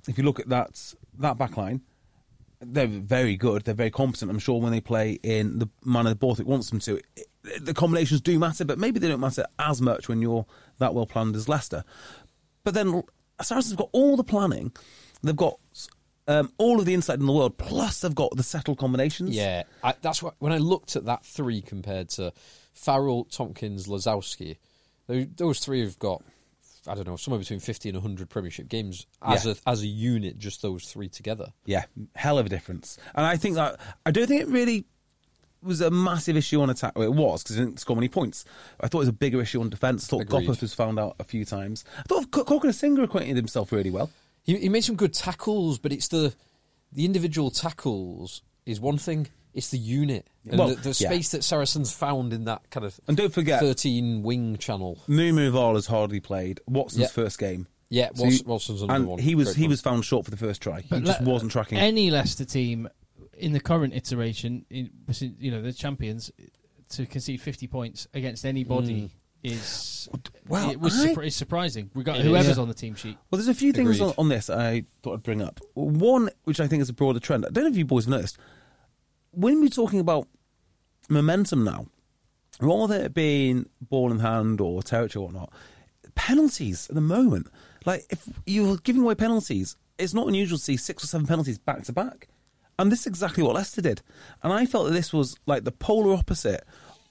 [0.08, 1.82] if you look at that that back line,
[2.60, 3.62] they're very good.
[3.64, 4.30] They're very competent.
[4.30, 7.28] I'm sure when they play in the manner Borthwick wants them to, it,
[7.60, 10.46] the combinations do matter, but maybe they don't matter as much when you're
[10.78, 11.84] that well planned as Leicester.
[12.62, 13.02] But then
[13.42, 14.72] Saracens have got all the planning.
[15.22, 15.58] They've got
[16.26, 19.30] um, all of the insight in the world, plus they've got the settled combinations.
[19.30, 22.32] Yeah, I, that's what when I looked at that three compared to
[22.72, 24.56] Farrell, Tompkins, Lozowski,
[25.06, 26.22] those, those three have got
[26.86, 29.52] I don't know somewhere between fifty and hundred Premiership games as Yeah.
[29.66, 30.38] a as a unit.
[30.38, 31.46] Just those three together.
[31.64, 32.98] Yeah, hell of a difference.
[33.14, 34.84] And I think that I don't think it really
[35.62, 36.92] was a massive issue on attack.
[36.94, 38.44] Well, it was because it didn't score many points.
[38.80, 40.04] I thought it was a bigger issue on defence.
[40.04, 40.46] I thought Agreed.
[40.46, 41.84] Gopperth was found out a few times.
[41.98, 44.10] I thought Cokanasiga acquainted himself really well.
[44.44, 46.34] He, he made some good tackles, but it's the
[46.92, 49.26] the individual tackles is one thing.
[49.52, 51.08] It's the unit and Well, the, the yeah.
[51.10, 54.98] space that Saracens found in that kind of And don't forget- thirteen wing channel.
[55.08, 57.06] Numu Val has hardly played Watson's Yeah.
[57.08, 57.66] first game.
[57.90, 59.18] Yeah, So Wals- he- another and one.
[59.20, 59.70] he was Great he one.
[59.70, 60.80] was found short for the first try.
[60.80, 61.78] He just Le- wasn't tracking.
[61.78, 62.88] Any Leicester team
[63.38, 64.90] in the current iteration, in,
[65.38, 66.32] you know, the champions,
[66.90, 69.10] to concede 50 points against anybody mm.
[69.44, 70.08] Is
[70.48, 71.90] Well, it was I- surpri- it's surprising.
[71.94, 72.26] Regard It is.
[72.26, 73.16] whoever's on the team sheet.
[73.30, 75.60] Well, there's a few things on, on this I thought I'd bring up.
[75.74, 77.46] One, which I think is a broader trend.
[77.46, 78.38] I don't know if you boys have noticed.
[79.30, 80.26] When we're talking about
[81.08, 81.86] momentum now,
[82.60, 85.52] rather than it being ball in hand or territory or whatnot,
[86.14, 87.48] penalties at the moment,
[87.84, 91.58] like if you're giving away penalties, it's not unusual to see six or seven penalties
[91.58, 92.28] back to back.
[92.78, 94.02] And this is exactly what Leicester did.
[94.42, 96.64] And I felt that this was like the polar opposite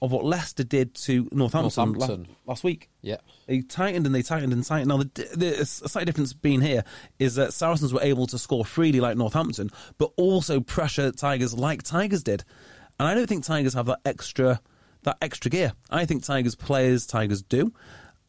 [0.04, 2.90] of what Leicester did to Northampton, la- last week.
[3.00, 3.16] Yeah.
[3.46, 4.88] They tightened and they tightened and tightened.
[4.88, 6.84] Now, the, the a slight difference being here
[7.18, 11.82] is that Saracens were able to score freely like Northampton, but also pressure Tigers like
[11.82, 12.44] Tigers did.
[12.98, 14.60] And I don't think Tigers have that extra
[15.02, 15.72] that extra gear.
[15.90, 17.72] I think Tigers players Tigers do,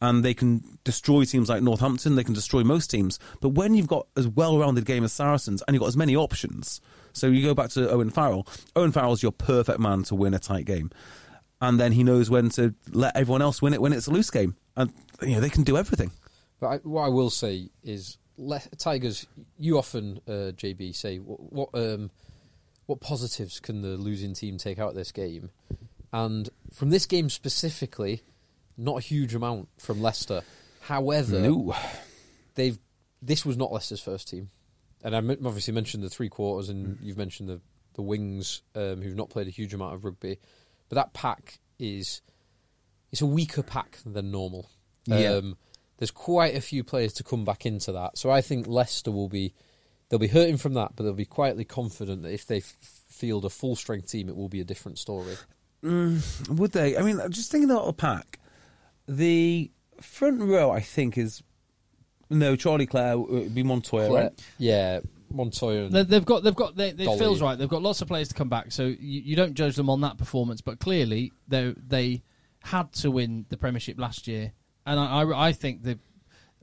[0.00, 2.16] and they can destroy teams like Northampton.
[2.16, 3.18] They can destroy most teams.
[3.40, 6.80] But when you've got as well-rounded game as Saracens and you've got as many options,
[7.12, 8.46] so you go back to Owen Farrell.
[8.74, 10.90] Owen Farrell's your perfect man to win a tight game.
[11.60, 14.30] And then he knows when to let everyone else win it when it's a loose
[14.30, 14.56] game.
[14.76, 14.92] And
[15.22, 16.10] you know they can do everything.
[16.60, 19.26] But I, what I will say is, le- Tigers.
[19.58, 22.10] You often, uh, JB, say what what, um,
[22.86, 25.50] what positives can the losing team take out of this game,
[26.12, 28.22] and from this game specifically,
[28.76, 30.42] not a huge amount from Leicester.
[30.82, 31.74] However, No.
[32.54, 32.78] they've
[33.22, 34.50] this was not Leicester's first team,
[35.02, 37.60] and I m- obviously mentioned the three quarters, and you've mentioned the
[37.94, 40.38] the wings um, who've not played a huge amount of rugby,
[40.88, 42.22] but that pack is
[43.12, 44.70] it's a weaker pack than normal.
[45.06, 45.34] Yeah.
[45.34, 45.56] Um,
[45.98, 49.28] there's quite a few players to come back into that, so I think Leicester will
[49.28, 49.54] be
[50.08, 52.76] they'll be hurting from that, but they'll be quietly confident that if they f-
[53.08, 55.36] field a full strength team, it will be a different story.
[55.82, 56.96] Would they?
[56.96, 58.38] I mean, I'm just thinking about the pack.
[59.08, 59.70] The
[60.00, 61.42] front row, I think, is
[62.28, 64.32] no Charlie Clare would be Montoya, right?
[64.58, 65.00] Yeah,
[65.36, 65.84] Montoya.
[65.84, 66.74] And They- They've got, they've got.
[66.76, 67.56] They, it feels right.
[67.58, 70.00] They've got lots of players to come back, so you, you don't judge them on
[70.02, 70.60] that performance.
[70.60, 72.22] But clearly, they they
[72.60, 74.52] had to win the Premiership last year,
[74.86, 75.96] and I, I, I think they,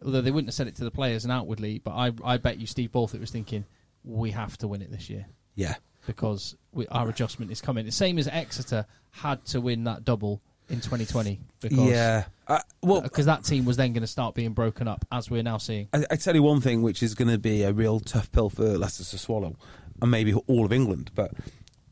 [0.03, 2.57] although they wouldn't have said it to the players and outwardly, but I, I bet
[2.59, 3.63] you Steve Borthwick was thinking,
[4.03, 5.75] we have to win it this year Yeah.
[6.05, 7.85] because we, our adjustment is coming.
[7.85, 12.25] The same as Exeter had to win that double in 2020 because Yeah.
[12.47, 15.43] Uh, well, because that team was then going to start being broken up, as we're
[15.43, 15.87] now seeing.
[15.93, 18.49] I, I tell you one thing, which is going to be a real tough pill
[18.49, 19.55] for Leicester to swallow,
[20.01, 21.11] and maybe all of England.
[21.15, 21.31] But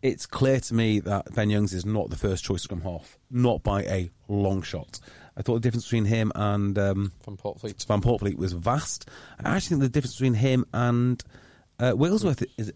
[0.02, 3.18] it's clear to me that Ben Youngs is not the first choice to come half,
[3.30, 5.00] not by a long shot.
[5.38, 7.86] I thought the difference between him and um, Van Poortvliet.
[7.86, 9.10] Van Poortvliet was vast.
[9.44, 11.24] I actually think the difference between him and
[11.80, 12.74] uh, Wigglesworth is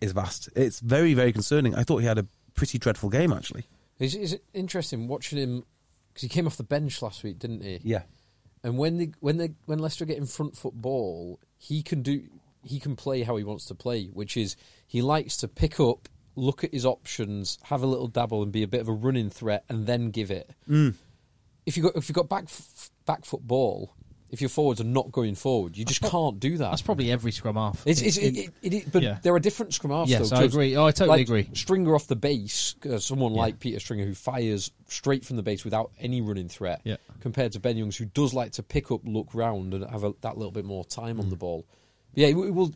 [0.00, 0.48] is vast.
[0.56, 1.74] It's very very concerning.
[1.74, 3.66] I thought he had a pretty dreadful game actually.
[4.00, 5.64] It's, it's interesting watching him
[6.08, 7.80] because he came off the bench last week, didn't he?
[7.84, 8.02] Yeah.
[8.64, 12.22] And when they, when they, when Leicester get in front foot ball, he can do
[12.62, 16.08] he can play how he wants to play, which is he likes to pick up,
[16.36, 19.30] look at his options, have a little dabble, and be a bit of a running
[19.30, 20.50] threat, and then give it.
[20.68, 20.94] Mm.
[21.64, 22.46] If you got if you got back
[23.06, 23.94] back foot ball,
[24.30, 26.70] if your forwards are not going forward, you just can't do that.
[26.70, 27.82] That's probably every scrum half.
[27.86, 29.18] It's, it's, In- it, it, it, is- but Yeah.
[29.22, 30.10] there are different scrum halves.
[30.10, 30.76] Yes, though, I 'cause agree.
[30.76, 31.48] Oh, I totally like agree.
[31.54, 33.40] Stringer off the base, uh, someone Yeah.
[33.40, 36.96] like Peter Stringer who fires straight from the base without any running threat, Yeah.
[37.20, 40.14] compared to Ben Youngs who does like to pick up, look round, and have a,
[40.20, 41.20] that little bit more time Mm.
[41.24, 41.66] on the ball.
[42.14, 42.72] But yeah, it, will- it will.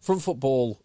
[0.00, 0.80] Front football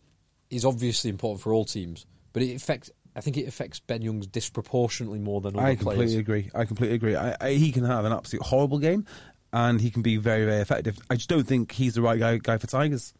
[0.51, 2.91] is obviously important for all teams, but it affects.
[3.15, 6.13] I think it affects Ben Youngs disproportionately more than other I completely players.
[6.19, 6.51] agree.
[6.53, 7.15] I completely agree.
[7.15, 9.05] I, I, he can have an absolute horrible game,
[9.58, 10.99] and he can be very, very effective.
[11.10, 13.14] I just don't think he's the right guy, guy for Tigers.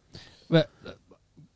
[0.48, 0.92] But uh,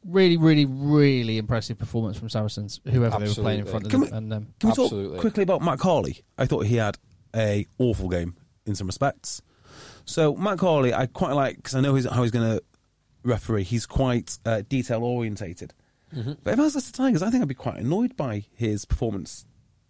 [0.05, 4.01] really, really, really impressive performance from Saracens, whoever they were playing in front of Can
[4.01, 4.11] them.
[4.11, 5.11] we- and um, Can we Absolutely.
[5.13, 6.25] talk quickly about Matt Carley?
[6.37, 6.99] I thought he had
[7.35, 8.35] a awful game
[8.67, 9.41] in some respects.
[10.05, 12.63] So Matt Carley, I quite like because I know he's, how he's going to
[13.23, 13.63] referee.
[13.63, 15.75] He's quite uh, detail orientated.
[16.13, 16.33] Mm-hmm.
[16.43, 19.47] But if I was the Tigers, I think I'd be quite annoyed by his performance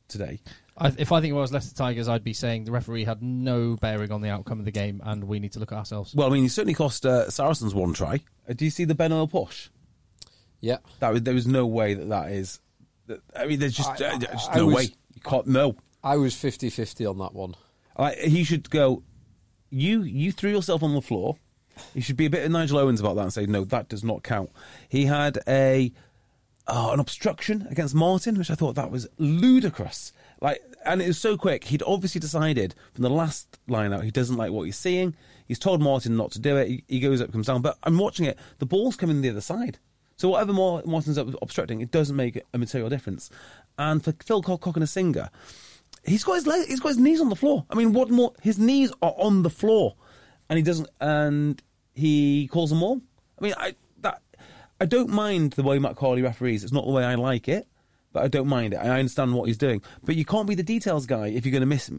[0.07, 0.40] today.
[0.78, 3.22] I, if I think if I was Leicester Tigers, I'd be saying the referee had
[3.22, 6.14] no bearing on the outcome of the game, and we need to look at ourselves.
[6.14, 8.20] Well, I mean, he certainly cost uh, Saracens one try.
[8.48, 9.68] Uh, do you see the Ben Earl push?
[10.60, 12.60] Yeah, That was, there was no way that that is.
[13.08, 14.82] That, I mean, there's just, I- uh, just I no was- way.
[15.14, 15.46] You can't.
[15.46, 15.76] No.
[16.04, 17.54] I was 50-50 on that one.
[17.98, 19.02] Like, he should go.
[19.70, 21.36] You you threw yourself on the floor.
[21.94, 24.02] He should be a bit of Nigel Owens about that and say no, that does
[24.04, 24.50] not count.
[24.88, 25.92] He had a
[26.66, 30.12] uh, an obstruction against Martin, which I thought that was ludicrous.
[30.43, 31.64] Like, and it was so quick.
[31.64, 35.14] He'd obviously decided from the last line out he doesn't like what he's seeing.
[35.47, 36.68] He's told Martin not to do it.
[36.68, 37.62] He, he goes up, comes down.
[37.62, 38.38] But I'm watching it.
[38.59, 39.78] The ball's coming the other side.
[40.16, 43.30] So whatever Martin's up obstructing, it doesn't make a material difference.
[43.78, 45.30] And for Phil Cock and a singer,
[46.05, 47.64] he's got his leg, he's got his knees on the floor.
[47.70, 48.32] I mean, what more?
[48.43, 49.95] His knees are on the floor,
[50.49, 50.88] and he doesn't.
[51.01, 51.62] And
[51.95, 53.01] he calls them all.
[53.38, 54.22] I mean, I that
[54.80, 56.62] I don't mind the way Matt Carley referees.
[56.62, 57.66] It's not the way I like it,
[58.12, 58.76] but I don't mind it.
[58.76, 59.82] I understand what he's doing.
[60.04, 61.90] But you can't be the details guy if you're going to miss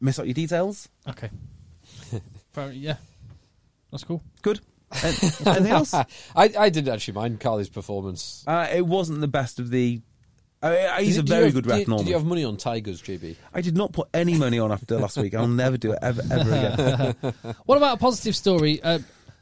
[0.00, 0.88] miss out your details.
[1.08, 1.30] Okay.
[2.52, 2.96] Fair- yeah,
[3.90, 4.22] that's cool.
[4.42, 4.60] Good.
[5.04, 5.92] Anything else?
[5.92, 6.06] I,
[6.36, 8.42] I didn't actually mind Carley's performance.
[8.46, 10.00] Uh, it wasn't the best of the.
[10.62, 11.78] I, he's Did- a very have- good ref.
[11.80, 13.36] Did, normally, did you have money on Tigers, JB?
[13.54, 15.34] I did not put any money on after last week.
[15.34, 16.50] I'll never do it ever, ever
[17.22, 17.54] again.
[17.66, 18.82] What about a positive story?
[18.82, 18.98] Uh,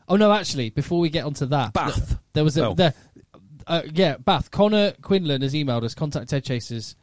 [0.08, 2.18] oh no, actually, before we get onto that, Bath.
[2.34, 2.74] there was a Oh.
[2.74, 2.92] there,
[3.66, 4.50] uh, yeah, Bath.
[4.50, 5.94] Connor Quinlan has emailed us.
[5.94, 6.96] Contact eggchasers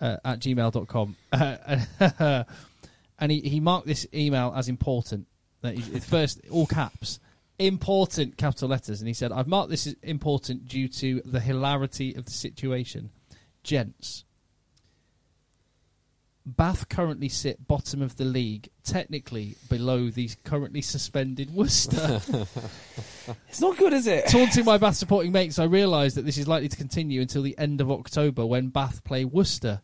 [0.00, 1.16] uh, at gmail.com.
[1.32, 2.44] Uh,
[3.18, 5.26] and he, he marked this email as important.
[5.62, 7.20] That he, first, all caps,
[7.58, 12.14] important capital letters, and he said, "I've marked this as important due to the hilarity
[12.14, 13.10] of the situation,
[13.62, 14.24] gents."
[16.46, 22.20] Bath currently sit bottom of the league technically below the currently suspended Worcester.
[23.48, 24.26] It's not good, is it?
[24.26, 27.56] Taunting my Bath supporting mates, I realise that this is likely to continue until the
[27.58, 29.80] end of October when Bath play Worcester.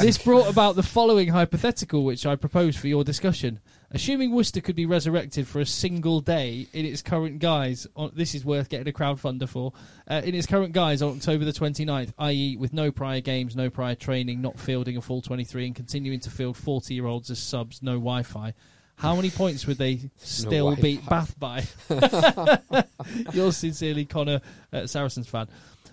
[0.00, 3.60] this brought about the following hypothetical, which I propose for your discussion.
[3.90, 8.34] Assuming Worcester could be resurrected for a single day in its current guise, on, this
[8.34, 9.72] is worth getting a crowdfunder for,
[10.10, 13.70] uh, in its current guise on October the 29th, i.e., with no prior games, no
[13.70, 17.38] prior training, not fielding a full 23, and continuing to field 40 year olds as
[17.38, 18.52] subs, no Wi Fi.
[18.98, 20.82] How many points would they still Wi-Fi.
[20.82, 21.64] beat Bath by?
[23.32, 24.40] Yours sincerely, Connor,
[24.72, 25.48] uh, Saracens fan.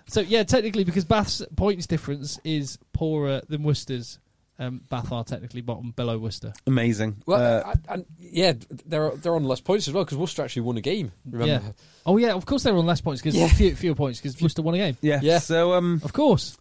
[0.08, 4.18] So yeah, technically, because Bath's points difference is poorer than Worcester's,
[4.58, 6.52] um, Bath are technically bottom below Worcester.
[6.66, 7.22] Amazing.
[7.26, 8.54] Well, Uh, I, I, yeah,
[8.86, 11.12] they're they're on less points as well because Worcester actually won a game.
[11.30, 11.64] Remember?
[11.66, 11.72] Yeah.
[12.06, 13.48] Oh yeah, of course they were on less points because Yeah.
[13.48, 14.96] few, fewer points because Worcester won a game.
[15.02, 15.20] yeah.
[15.22, 15.38] yeah.
[15.38, 16.56] So, um, Of course.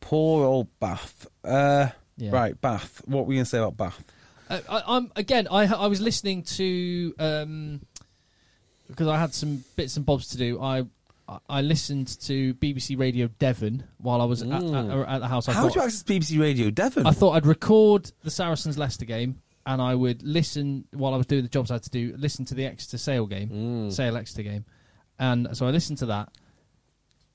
[0.00, 1.26] poor old Bath.
[1.44, 2.30] Uh, Yeah.
[2.32, 3.00] Right, Bath.
[3.06, 4.04] What were you going to say about Bath?
[4.50, 5.46] Uh, I, I'm again.
[5.50, 7.80] I I was listening to um
[8.88, 10.60] because I had some bits and bobs to do.
[10.60, 10.84] I
[11.48, 15.02] I listened to BBC Radio Devon while I was at, Mm.
[15.02, 15.48] at, at the house.
[15.48, 17.06] I How thought, do you access BBC Radio Devon?
[17.06, 21.26] I thought I'd record the Saracens Leicester game and I would listen while I was
[21.26, 22.14] doing the jobs I had to do.
[22.16, 23.92] Listen to the Exeter Sale game, Mm.
[23.92, 24.64] Sale Exeter game,
[25.18, 26.30] and so I listened to that.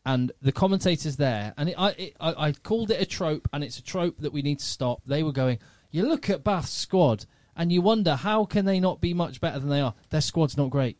[0.06, 3.64] And the commentators there, and it, I, it, I, I called it a trope, and
[3.64, 5.02] it's a trope that we need to stop.
[5.06, 5.60] They were going,
[5.92, 7.26] you look at Bath's squad,
[7.56, 9.94] and you wonder how can they not be much better than they are.
[10.10, 10.98] Their squad's not great.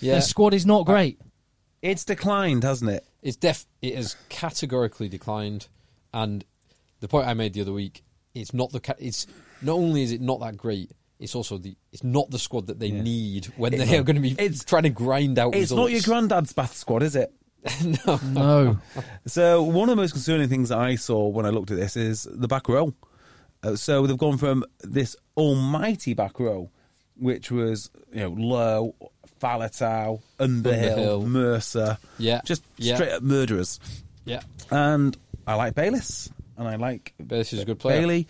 [0.00, 1.20] Yeah, Their squad is not great.
[1.90, 3.04] It's declined, hasn't it?
[3.22, 3.66] it's def.
[3.82, 5.68] It has categorically declined,
[6.14, 6.44] and
[7.00, 8.80] the point I made the other week, it's not the.
[8.80, 9.26] Ca- it's
[9.62, 11.76] not only is it not that great, it's also the.
[11.92, 13.02] It's not the squad that they Yeah.
[13.02, 15.54] need when they are going to be It's- trying to grind out.
[15.54, 16.06] It's not your results.
[16.06, 17.32] granddad's Bath squad, is it?
[18.06, 18.78] No, No.
[19.26, 21.96] So one of the most concerning things that I saw when I looked at this
[21.96, 22.94] is the back row.
[23.62, 26.70] Uh, so they've gone from this almighty back row,
[27.16, 28.94] which was you know Lowe,
[29.40, 31.26] Faletau, Underhill, Underhill.
[31.26, 32.94] Mercer, Yeah, just yeah.
[32.96, 33.80] straight up murderers.
[34.24, 35.16] Yeah, And
[35.46, 38.00] I like Bayliss, and I like Bayliss is a good player.
[38.00, 38.28] Bailey,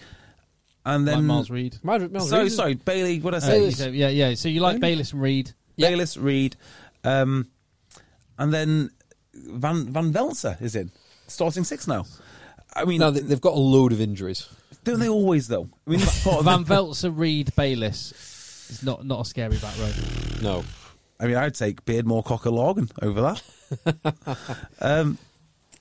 [0.85, 1.79] and like then Miles Reid.
[1.83, 3.21] Miles, Miles sorry, Reed is- sorry, Bailey.
[3.21, 3.65] What did I Uh, say?
[3.65, 4.35] you said- yeah, yeah.
[4.35, 5.53] So you like Bayliss and Reed.
[5.77, 5.91] Yeah.
[5.91, 6.57] Bayliss, Reed,
[7.05, 7.49] um,
[8.39, 8.91] and then
[9.35, 10.91] Van Van Velzer is in
[11.29, 12.05] starting six now.
[12.75, 14.47] I mean, No, they- they've got a load of injuries.
[14.85, 15.69] don't they always though?
[15.87, 16.67] I mean, that's part of Van it.
[16.67, 18.13] Veltzer, Reed, Bayliss
[18.71, 19.91] is not not a scary back row.
[20.43, 20.65] No,
[21.19, 24.39] I mean, I'd take Beardmore Cocker Logan over that.
[24.81, 25.19] um,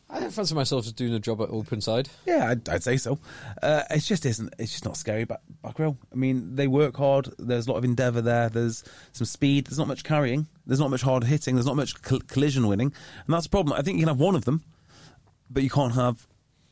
[0.09, 2.09] I fancy myself just doing a job at open side.
[2.25, 3.19] yeah, I'd, I'd say so.
[3.61, 4.53] Uh, it just isn't.
[4.57, 5.97] It's just not scary back, back row.
[6.11, 7.29] I mean, they work hard.
[7.37, 8.47] There's a lot of endeavour there.
[8.49, 9.67] There's some speed.
[9.67, 10.47] There's not much carrying.
[10.65, 11.55] There's not much hard hitting.
[11.55, 12.93] There's not much col- collision winning,
[13.25, 13.77] and that's a problem.
[13.77, 14.63] I think you can have one of them,
[15.49, 16.27] but you can't have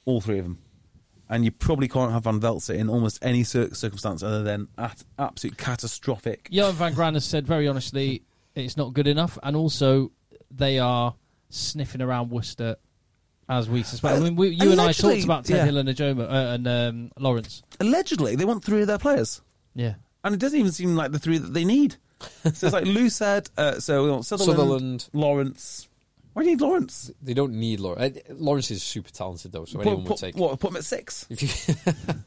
[0.06, 0.60] all three of them.
[1.30, 5.04] And you probably can't have Van Veltzer in almost any cir- circumstance other than at
[5.18, 6.48] absolute catastrophic.
[6.52, 8.22] Johann van Graan has said very honestly
[8.56, 10.12] it's not good enough, and also
[10.52, 11.16] they are
[11.50, 12.78] sniffing around Worcester
[13.50, 14.16] as we suspect.
[14.16, 15.66] I mean, we, you and I talked about Ted yeah.
[15.66, 17.62] Hill and Ajoma uh, and um, Lawrence.
[17.80, 19.42] Allegedly, they want three of their players.
[19.76, 21.98] Yeah, And it doesn't even seem like the three that they need.
[22.44, 25.10] so it's like Lou said, uh, so we want Sutherland, Sutherland.
[25.14, 25.90] Lawrence.
[26.34, 27.12] Why do you need Lawrence?
[27.22, 28.18] They don't need Lawrence.
[28.30, 30.36] Lawrence is super talented though, so Put, anyone would put- take.
[30.36, 31.28] what, put him at six.
[31.30, 31.70] If you, if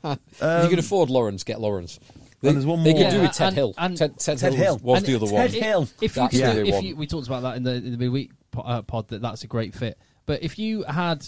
[0.64, 1.98] you can afford Lawrence, get Lawrence.
[2.46, 3.02] They, And there's one they more.
[3.02, 3.74] could do with Ted and- Hill.
[3.78, 4.80] and- Ted, Ted, Ted Hill Hill.
[4.82, 5.42] was the other it- one.
[5.42, 5.82] Ted Hill.
[6.00, 7.90] If you, That's could, who they if you, we talked about that in the, in
[7.92, 9.98] the midweek uh, pod that that's a great fit.
[10.26, 11.26] But if you had,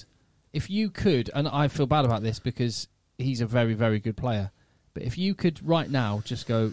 [0.53, 2.89] if you could, and I feel bad about this because
[3.19, 4.51] he's a very very good player.
[4.95, 6.73] But if you could right now just go,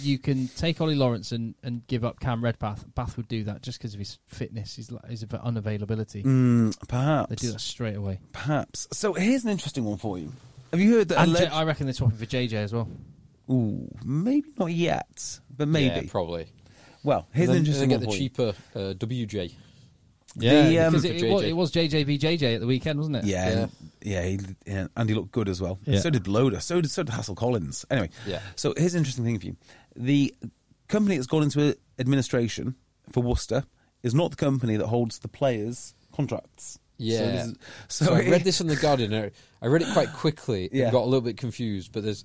[0.00, 2.84] you can take Ollie Lawrence and, and give up Cam Redpath.
[2.94, 6.22] Bath would do that just because of his fitness, his his unavailability.
[6.24, 7.36] Mm, They perhaps.
[7.42, 8.20] do that straight away.
[8.32, 8.88] Perhaps.
[8.92, 10.32] So here's an interesting one for you.
[10.72, 11.20] Have you heard that?
[11.20, 12.88] And alleged- J- I reckon they're swapping for JJ as well.
[13.50, 16.06] Ooh, maybe not yet, but maybe.
[16.06, 16.46] Yeah, probably.
[17.04, 18.54] well, here's and an then, interesting and then one get the for you.
[18.54, 19.52] cheaper uh, WJ.
[20.38, 21.48] The, um, because it, it, was, JJ.
[21.48, 23.24] it was JJ at the weekend, wasn't it?
[23.24, 23.58] Yeah, Yeah.
[23.62, 23.72] and-
[24.02, 25.78] yeah, he, yeah, and he looked good as well.
[25.86, 25.98] Yeah.
[26.00, 26.60] So did Loader.
[26.60, 27.84] So did so did Hassel Collins.
[27.90, 28.40] Anyway, Yeah.
[28.54, 29.56] So here's an interesting thing for you:
[29.96, 30.34] the
[30.88, 32.74] company that's gone into administration
[33.10, 33.64] for Worcester
[34.02, 36.78] is not the company that holds the players' contracts.
[36.98, 37.18] Yeah.
[37.18, 37.54] So, is-
[37.88, 39.14] so So, I read this in the Guardian.
[39.62, 40.68] I read it quite quickly.
[40.70, 40.84] Yeah.
[40.84, 42.24] and got a little bit confused, but there's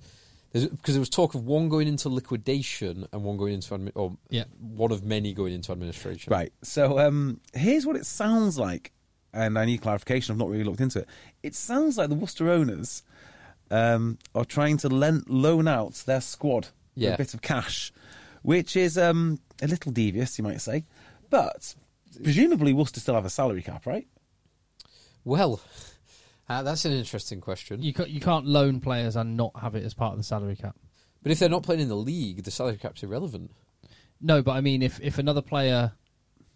[0.52, 4.16] because there was talk of one going into liquidation and one going into admi- or
[4.28, 4.44] Yeah.
[4.60, 6.30] one of many going into administration.
[6.30, 6.52] Right.
[6.62, 8.92] So um, here's what it sounds like,
[9.32, 10.32] and I need clarification.
[10.32, 11.08] I've not really looked into it.
[11.42, 13.02] It sounds like the Worcester owners
[13.70, 17.14] um, are trying to lend, loan out their squad Yeah.
[17.14, 17.90] a bit of cash,
[18.42, 20.84] which is um, a little devious, you might say.
[21.30, 21.74] But
[22.22, 24.06] presumably, Worcester still have a salary cap, right?
[25.24, 25.60] Well,
[26.58, 27.82] Ah, that's an interesting question.
[27.82, 30.56] You ca- you can't loan players and not have it as part of the salary
[30.56, 30.76] cap.
[31.22, 33.50] But if they're not playing in the league, the salary cap's irrelevant.
[34.20, 35.92] No, but I mean, if if another player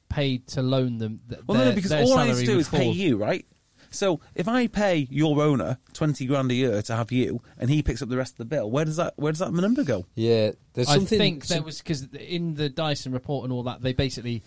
[0.08, 2.46] paid to loan them, th- Well, their, no, because their all I salary need to
[2.46, 2.94] do would is pay fall.
[2.94, 3.46] you, right?
[3.90, 7.82] So if I pay your owner twenty grand a year to have you, and he
[7.82, 10.06] picks up the rest of the bill, where does that where does that number go?
[10.14, 11.18] Yeah, there's I something.
[11.18, 14.42] think there some- was because in the Dyson report and all that, they basically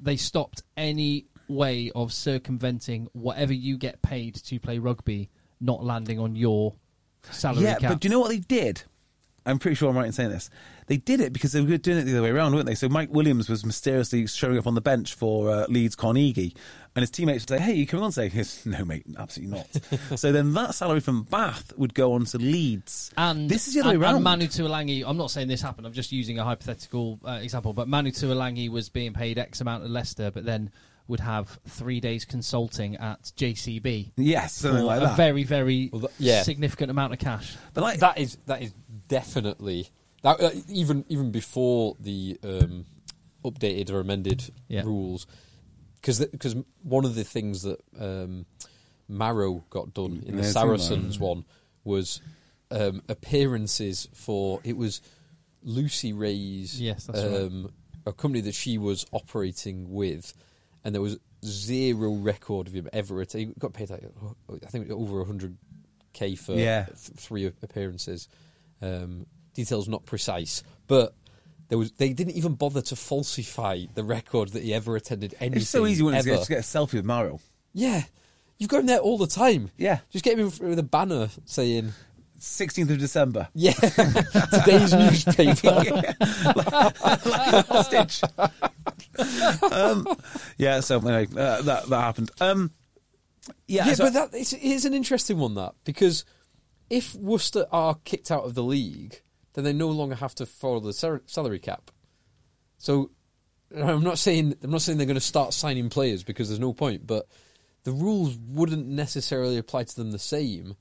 [0.00, 5.30] they stopped any way of circumventing whatever you get paid to play rugby
[5.60, 6.74] not landing on your
[7.30, 7.92] salary yeah, cap.
[7.92, 8.82] but do you know what they did?
[9.46, 10.48] I'm pretty sure I'm right in saying this.
[10.86, 12.74] They did it because they were doing it the other way around, weren't they?
[12.74, 16.54] So Mike Williams was mysteriously showing up on the bench for uh, Leeds Carnegie,
[16.94, 20.18] and his teammates would say, "Hey, you coming on?" Say, "Yes, "No, mate, absolutely not."
[20.18, 23.80] so then that salary from Bath would go on to Leeds, And this is the
[23.80, 24.22] other and, way around.
[24.22, 25.86] Manu Tuilagi, I'm not saying this happened.
[25.86, 27.72] I'm just using a hypothetical uh, example.
[27.72, 30.70] But Manu Tuilagi was being paid X amount at Leicester, but then
[31.06, 35.16] would have three days consulting at JCB yes, something like a that.
[35.16, 36.42] very, very Well, that- yeah.
[36.42, 37.56] significant amount of cash.
[37.74, 38.72] but like that is that is
[39.08, 39.88] definitely
[40.22, 42.86] that uh, even even before the um,
[43.44, 44.82] updated or amended Yeah.
[44.82, 45.26] rules
[46.00, 48.46] because because one of the things that um,
[49.08, 51.44] Maro got done in the Yeah, something Saracens one
[51.84, 52.22] was
[52.70, 55.02] um, appearances for it was
[55.62, 57.42] Lucy Ray's Yes, that's right.
[57.42, 57.72] um,
[58.06, 60.34] a company that she was operating with,
[60.84, 63.20] and there was zero record of him ever.
[63.20, 64.04] att- He got paid like
[64.64, 65.56] I think over hundred
[66.12, 66.84] k for Yeah.
[66.86, 68.28] th- three appearances.
[68.82, 71.14] Um, details not precise, but
[71.68, 75.62] there was they didn't even bother to falsify the record that he ever attended anything.
[75.62, 76.28] it's so easy when ever.
[76.28, 77.40] just get a selfie with Maro.
[77.72, 78.02] Yeah,
[78.58, 79.70] you've got him there all the time.
[79.76, 80.00] Yeah.
[80.10, 81.92] just get him with a banner saying.
[82.44, 83.48] 16th of December.
[83.54, 85.70] Yeah, today's newspaper.
[87.26, 88.22] like a hostage.
[89.72, 90.06] um,
[90.58, 92.30] yeah, so anyway, uh, that that happened.
[92.40, 92.70] Um,
[93.66, 95.54] yeah, Yeah, so- but that is, is an interesting one.
[95.54, 96.24] That because
[96.90, 99.20] if Worcester are kicked out of the league,
[99.54, 101.90] then they no longer have to follow the sal- salary cap.
[102.78, 103.10] So
[103.76, 106.72] I'm not saying I'm not saying they're going to start signing players because there's no
[106.72, 107.26] point, but
[107.84, 110.74] the rules wouldn't necessarily apply to them the same,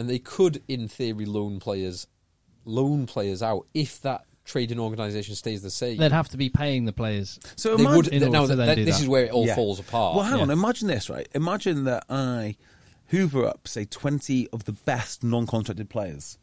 [0.00, 2.06] and they could, in theory, loan players
[2.66, 5.96] loan players out if that trading organisation stays the same.
[5.96, 7.38] They'd have to be paying the players.
[7.56, 8.08] so they imagine, would.
[8.08, 9.02] in order Now, to then that- do this that.
[9.02, 9.54] is where it all Yeah.
[9.54, 10.14] falls apart.
[10.16, 10.42] Well, hang Yeah.
[10.42, 10.50] on.
[10.50, 11.26] Imagine this, right?
[11.34, 12.56] Imagine that I
[13.08, 16.36] hoover up, say, 20 of the best non contracted players,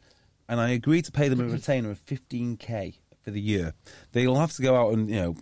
[0.48, 1.52] and I agree to pay them a mm-hmm.
[1.54, 3.74] retainer of 15k for the year.
[4.12, 5.36] They'll have to go out and, you know,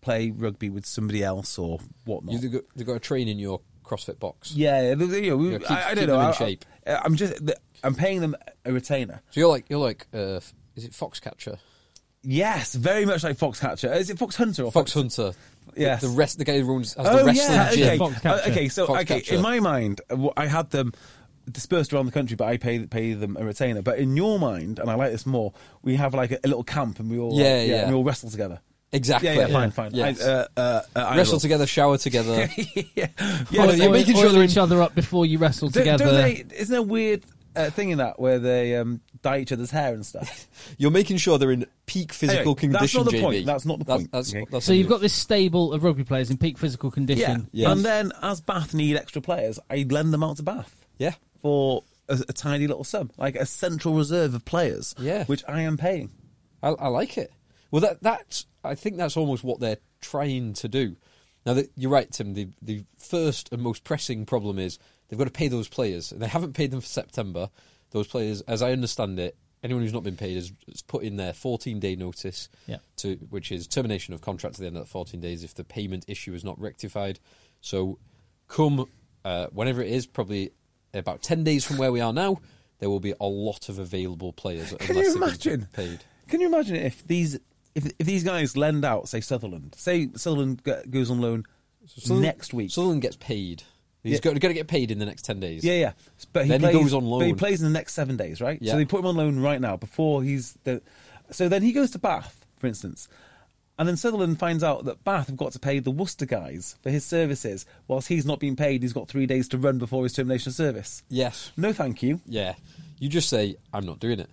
[0.00, 2.40] play rugby with somebody else or whatnot.
[2.40, 4.52] You've got, they've got to train in your CrossFit box.
[4.54, 6.12] yeah, they- they- you know, we- Yeah, keep- I, I don't know.
[6.18, 6.64] them in I, shape.
[6.90, 7.34] I, am just,
[7.82, 9.22] I'm paying them a retainer.
[9.30, 10.40] So you're like you're like uh,
[10.76, 11.58] is it Foxcatcher?
[12.22, 13.94] Yes, very much like Foxcatcher.
[13.96, 15.32] Is it Fox Hunter or Fox Hunter.
[15.76, 16.00] Yes.
[16.02, 17.82] The, the rest the guy who runs has Oh the wrestling yeah, gym.
[17.82, 17.98] okay.
[17.98, 18.46] Foxcatcher.
[18.46, 19.32] Uh, okay, so okay, Foxcatcher.
[19.32, 20.92] in my mind, uh, I had them
[21.50, 23.82] dispersed around the country, but I pay pay them a retainer.
[23.82, 26.64] But in your mind, and I like this more, we have like a, a little
[26.64, 27.74] camp, and we all Yeah, like, yeah.
[27.82, 28.60] and we all wrestle together.
[28.92, 29.28] Exactly.
[29.30, 29.94] Yeah, yeah, fine, fine.
[29.94, 30.20] Yes.
[30.20, 30.60] I, uh, uh,
[30.96, 31.40] uh, I Wrestle will.
[31.40, 32.48] together, shower together.
[32.56, 33.06] yeah, yeah.
[33.52, 36.04] Well, but you're making sure they're each other up before you wrestle don't- together.
[36.06, 37.22] Don't they, isn't there a weird
[37.54, 40.48] uh, thing in that where they um, dye each other's hair and stuff?
[40.78, 42.80] You're making sure they're in peak physical Anyway, condition.
[42.80, 43.20] that's not the JB.
[43.20, 43.46] point.
[43.46, 44.46] That's not the That- point, that's, okay?
[44.50, 46.94] that's so you've got this stable of rugby players in peak physical yeah.
[46.94, 47.48] condition.
[47.52, 47.70] Yes.
[47.70, 50.84] And then, as Bath need extra players, I lend them out to Bath.
[50.98, 51.14] yeah.
[51.42, 55.24] for a, a tiny little sum, like a central reserve of players, Yeah.
[55.26, 56.10] which I am paying.
[56.60, 57.32] I, I like it.
[57.70, 60.96] Well, that that's I think that's almost what they're trying to do.
[61.46, 62.34] Now, that, you're right, Tim.
[62.34, 66.20] The the first and most pressing problem is they've got to pay those players, and
[66.20, 67.50] they haven't paid them for September.
[67.92, 71.16] Those players, as I understand it, anyone who's not been paid has, has put in
[71.16, 72.76] their 14 day notice, Yeah.
[72.98, 75.64] to which is termination of contract at the end of that 14 days if the
[75.64, 77.18] payment issue is not rectified.
[77.60, 77.98] So,
[78.48, 78.86] come
[79.24, 80.52] uh, whenever it is, probably
[80.94, 82.40] about 10 days from where we are now,
[82.78, 84.70] there will be a lot of available players.
[84.78, 85.68] Can unless you imagine?
[85.72, 86.00] Paid.
[86.28, 87.38] Can you imagine if these
[87.74, 91.44] if, if these guys lend out, say Sutherland, say Sutherland go- goes on loan
[91.86, 92.70] Sutherland- next week?
[92.70, 93.62] Sutherland gets paid.
[94.02, 94.18] He's Yeah.
[94.20, 95.62] got, got to get paid in the next 10 days.
[95.62, 95.92] yeah, yeah.
[96.32, 98.40] But he Then he plays, goes on But he plays in the next seven days,
[98.40, 98.58] right?
[98.62, 98.72] Yeah.
[98.72, 100.80] So they put him on loan right now before he's the.
[101.30, 103.08] So then he goes to Bath, for instance.
[103.78, 106.90] And then Sutherland finds out that Bath have got to pay the Worcester guys for
[106.90, 108.82] his services, whilst he's not being paid.
[108.82, 111.02] He's got three days to run before his termination of service.
[111.08, 111.50] Yes.
[111.56, 112.20] No, thank you.
[112.26, 112.54] Yeah.
[112.98, 114.28] You just say, I'm not doing it.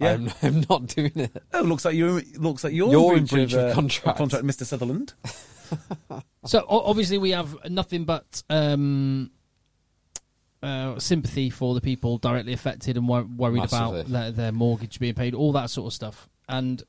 [0.00, 0.12] Yeah.
[0.12, 1.42] I'm, I'm not doing it.
[1.52, 4.18] Oh, looks like you're looks like you're, You're in breach, of, uh, contract.
[4.18, 4.64] contract, Mr.
[4.64, 5.12] Sutherland.
[6.46, 9.30] So obviously we have nothing but um,
[10.62, 14.00] uh, sympathy for the people directly affected and wor- worried Massively.
[14.00, 16.28] about their, their mortgage being paid, all that sort of stuff.
[16.48, 16.82] And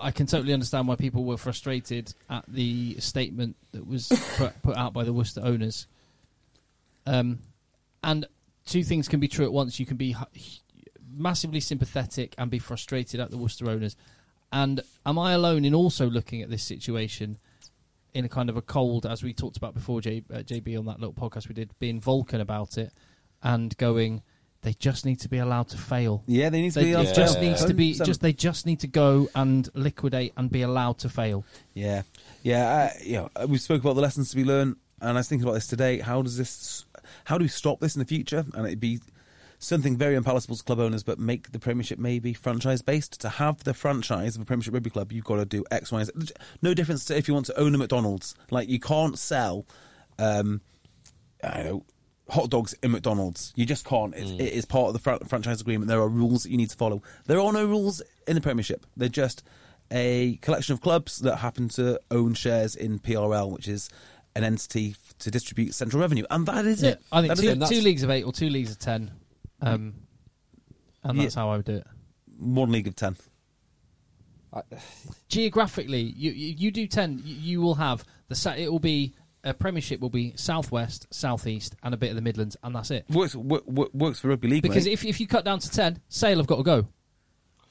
[0.00, 4.76] I can totally understand why people were frustrated at the statement that was put, put
[4.76, 5.86] out by the Worcester owners.
[7.04, 7.40] Um,
[8.02, 8.26] and
[8.64, 9.78] two things can be true at once.
[9.78, 10.16] You can be
[11.16, 13.96] massively sympathetic and be frustrated at the Worcester owners.
[14.52, 17.38] And am I alone in also looking at this situation
[18.12, 20.86] in a kind of a cold, as we talked about before, J, uh, JB, on
[20.86, 22.92] that little podcast we did, being Vulcan about it
[23.42, 24.22] and going,
[24.62, 26.22] they just need to be allowed to fail.
[26.26, 26.92] Yeah, they need to They, be.
[26.92, 27.48] allowed to just fail.
[27.50, 31.08] needs to be just they just need to go and liquidate and be allowed to
[31.08, 31.44] fail.
[31.74, 32.02] Yeah,
[32.42, 33.28] yeah, uh, yeah.
[33.36, 35.66] uh, We spoke about the lessons to be learned, and I was thinking about this
[35.66, 35.98] today.
[35.98, 36.84] How does this?
[37.24, 38.46] How do we stop this in the future?
[38.54, 39.00] And it'd be
[39.64, 43.20] something very unpalatable to club owners, but make the Premiership maybe franchise based.
[43.22, 46.04] To have the franchise of a Premiership rugby club, you've got to do X, Y,
[46.04, 46.12] Z.
[46.62, 48.34] No difference to if you want to own a McDonald's.
[48.50, 49.66] Like you can't sell,
[50.18, 50.60] um,
[51.42, 51.84] I don't know.
[52.30, 54.14] Hot dogs in McDonald's, you just can't.
[54.14, 55.88] It, it is part of the fr- franchise agreement.
[55.88, 57.02] There are rules that you need to follow.
[57.26, 58.86] There are no rules in the Premiership.
[58.96, 59.42] They're just
[59.90, 63.90] a collection of clubs that happen to own shares in PRL, which is
[64.34, 67.02] an entity to distribute central revenue, and that is it.
[67.12, 69.10] I think That is two, two leagues of eight or two leagues of ten,
[69.64, 69.94] um,
[71.02, 71.42] and that's Yeah.
[71.42, 71.86] how I would do it.
[72.38, 73.16] one league of ten.
[75.28, 77.20] Geographically, you you, you do ten.
[77.24, 81.74] You, you will have the sa- it will be a Premiership will be southwest, southeast,
[81.82, 83.04] and a bit of the Midlands, and that's it.
[83.10, 84.92] Works wo- wo- works for rugby league Because mate.
[84.92, 86.86] if if you cut down to ten, Sale have got to go.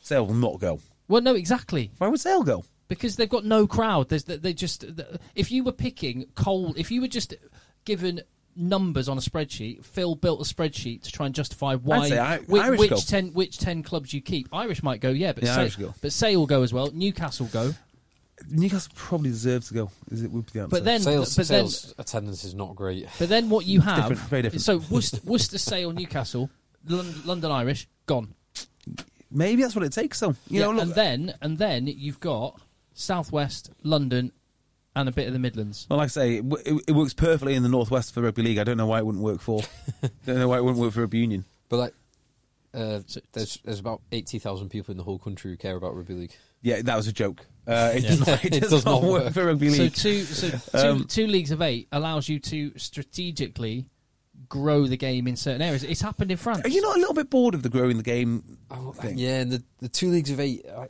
[0.01, 0.79] Sale will not go.
[1.07, 1.91] Well, no, exactly.
[1.97, 2.65] Why would Sale go?
[2.89, 4.09] because they've got no crowd.
[4.09, 4.85] There's they just
[5.35, 7.33] if you were picking cold, if you were just
[7.85, 8.21] given
[8.56, 12.38] numbers on a spreadsheet, Phil built a spreadsheet to try and justify why say I-
[12.39, 12.97] which, Irish which go.
[12.97, 14.47] ten which ten clubs you keep.
[14.54, 15.93] Irish might go, yeah, but Yeah, Sa- Irish go.
[16.01, 16.89] but Sale go as well.
[16.91, 17.74] Newcastle go,
[18.49, 19.91] Newcastle probably deserves to go.
[20.12, 20.70] Is it would be the answer?
[20.70, 23.08] but then Sales, but then sales attendance is not great.
[23.20, 24.62] but then what you have different, very different.
[24.64, 26.49] so Worcester, Worcester Sale, Newcastle,
[26.88, 28.34] Lon- London Irish gone.
[29.32, 30.20] maybe that's what it takes.
[30.20, 32.60] Though you Yeah, know, look, and then and then you've got
[32.93, 34.32] Southwest, London,
[34.95, 35.87] and a bit of the Midlands.
[35.89, 38.57] Well, like I say, it, it, it works perfectly in the northwest for rugby league.
[38.59, 39.61] I don't know why it wouldn't work for.
[40.25, 41.45] don't know why it wouldn't work for rugby union.
[41.69, 41.93] But like,
[42.73, 42.99] uh,
[43.33, 46.35] there's there's about eighty thousand people in the whole country who care about rugby league.
[46.61, 47.45] Yeah, that was a joke.
[47.67, 49.33] Uh, it, does not, it, It does does not not work work.
[49.33, 49.93] for rugby So league.
[49.93, 53.85] two, so two, Um, two leagues of eight allows you to strategically
[54.49, 55.83] grow the game in certain areas.
[55.83, 56.61] It's happened in France.
[56.65, 58.57] Are you not a little bit bored of the growing the game
[58.95, 59.17] thing?
[59.17, 60.87] Yeah, and the the two leagues of eight, I,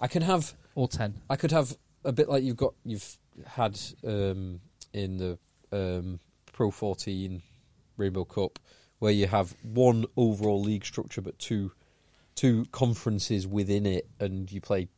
[0.00, 1.14] I can have or ten?
[1.30, 3.16] I could have a bit like you've got you've
[3.46, 4.60] had um,
[4.92, 5.38] in the
[5.72, 6.20] um,
[6.52, 7.42] Pro 14
[7.96, 8.58] Rainbow Cup,
[8.98, 11.72] where you have one overall league structure but two
[12.34, 14.88] two conferences within it, and you play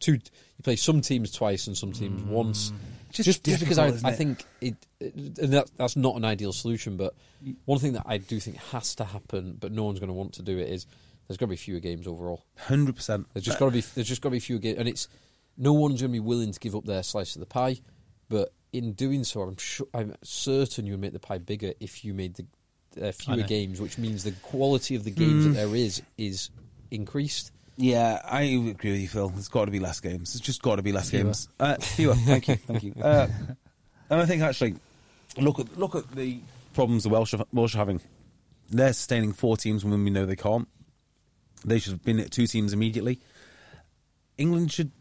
[0.00, 2.72] two you play some teams twice and some teams once.
[3.12, 6.52] Just Just, just because I, I think it, it and that, that's not an ideal
[6.52, 7.14] solution, but
[7.64, 10.32] one thing that I do think has to happen, but no one's going to want
[10.34, 10.86] to do it is
[11.28, 12.44] there's got to be fewer games overall.
[12.58, 13.26] Hundred percent.
[13.32, 15.08] There's just got to be there's just got to be fewer games, and it's
[15.56, 17.76] no one's going to be willing to give up their slice of the pie.
[18.28, 22.14] But in doing so, I'm sure I'm certain you'll make the pie bigger if you
[22.14, 22.46] made the
[23.08, 26.50] uh, fewer games, which means the quality of the games that there is is
[26.90, 27.52] increased.
[27.76, 29.28] Yeah, I agree with you, Phil.
[29.30, 30.32] There's got to be less games.
[30.32, 31.24] There's just got to be less Fewer.
[31.24, 31.48] games.
[31.58, 32.14] Uh, fewer.
[32.14, 32.56] Thank you.
[32.56, 32.94] Thank you.
[33.02, 33.26] Uh,
[34.10, 34.76] and I think actually,
[35.38, 36.38] look at look at the
[36.74, 38.00] problems the Welsh are, Welsh are having.
[38.70, 40.68] They're sustaining four teams when we know they can't.
[41.64, 43.18] They should have been at two teams immediately.
[44.36, 44.92] England should.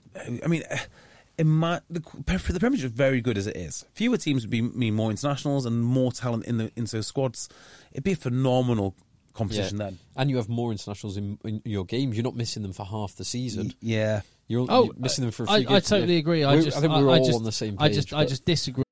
[0.44, 0.78] I mean, uh,
[1.38, 3.86] in my the, the Premiership is very good as it is.
[3.94, 7.50] Fewer teams would be mean more internationals and more talent in the in those squads.
[7.92, 8.96] It'd be a phenomenal
[9.34, 9.98] competition then.
[10.16, 12.16] and you have more internationals in, in your games.
[12.16, 13.74] You're not missing them for half the season.
[13.82, 14.22] Yeah.
[14.48, 15.92] You're, Oh, you're missing them for a I, few I games.
[15.92, 16.20] I totally Yeah.
[16.20, 16.44] agree.
[16.44, 17.82] I just I think we're I all just, on the same page.
[17.82, 17.96] I page.
[17.96, 18.84] just I just disagree.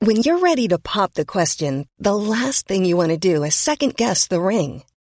[0.00, 3.54] When you're ready to pop the question, the last thing you want to do is
[3.54, 4.82] second guess the ring.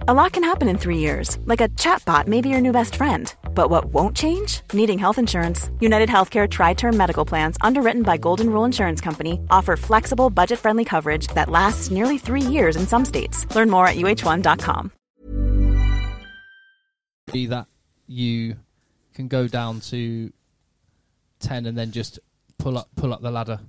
[0.00, 2.94] A lot can happen in three years, like a chatbot may be your new best
[2.94, 3.34] friend.
[3.54, 4.60] But what won't change?
[4.72, 5.70] Needing health insurance.
[5.80, 10.58] United Healthcare Tri Term Medical Plans, underwritten by Golden Rule Insurance Company, offer flexible, budget
[10.58, 13.52] friendly coverage that lasts nearly three years in some states.
[13.54, 14.92] Learn more at uh1.com.
[17.32, 17.66] Be that
[18.06, 18.56] you
[19.14, 20.30] can go down to
[21.40, 22.20] ten and then just
[22.58, 23.60] pull up pull up the ladder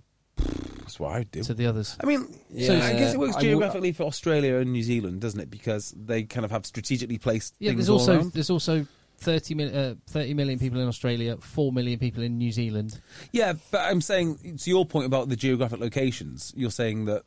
[0.97, 1.43] That's what I do.
[1.43, 1.95] to the others.
[2.01, 5.21] I mean, Yeah, I guess it works I would- geographically for Australia and New Zealand,
[5.21, 5.49] doesn't it?
[5.51, 8.33] Because they kind of have strategically placed Yeah, things there's all also around.
[8.33, 8.87] there's also
[9.19, 12.99] 30 million, uh, 30 million people in Australia, four million people in New Zealand.
[13.31, 16.53] Yeah, but I'm saying to your point about the geographic locations.
[16.55, 17.23] You're saying that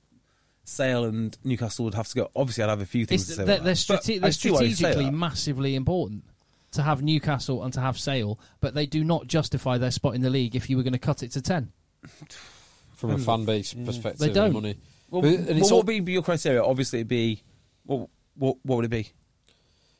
[0.64, 2.31] Sale and Newcastle would have to go.
[2.37, 3.45] Obviously, I'd have a few things It's, to say.
[3.45, 3.85] they're, about they're, that.
[3.89, 5.12] But strate- I they're see why you say strategically that.
[5.12, 6.25] massively important
[6.73, 10.21] to have Newcastle and to have Sale, but they do not justify their spot in
[10.23, 11.73] the league if you were going to cut it to ten.
[13.01, 14.18] from a fan base perspective.
[14.20, 14.53] They don't.
[14.53, 14.76] money.
[15.11, 16.62] Well, But- and well, it's what all- would be your criteria?
[16.62, 17.42] Obviously, it'd be
[17.84, 18.09] what?
[18.36, 19.09] What, what would it be?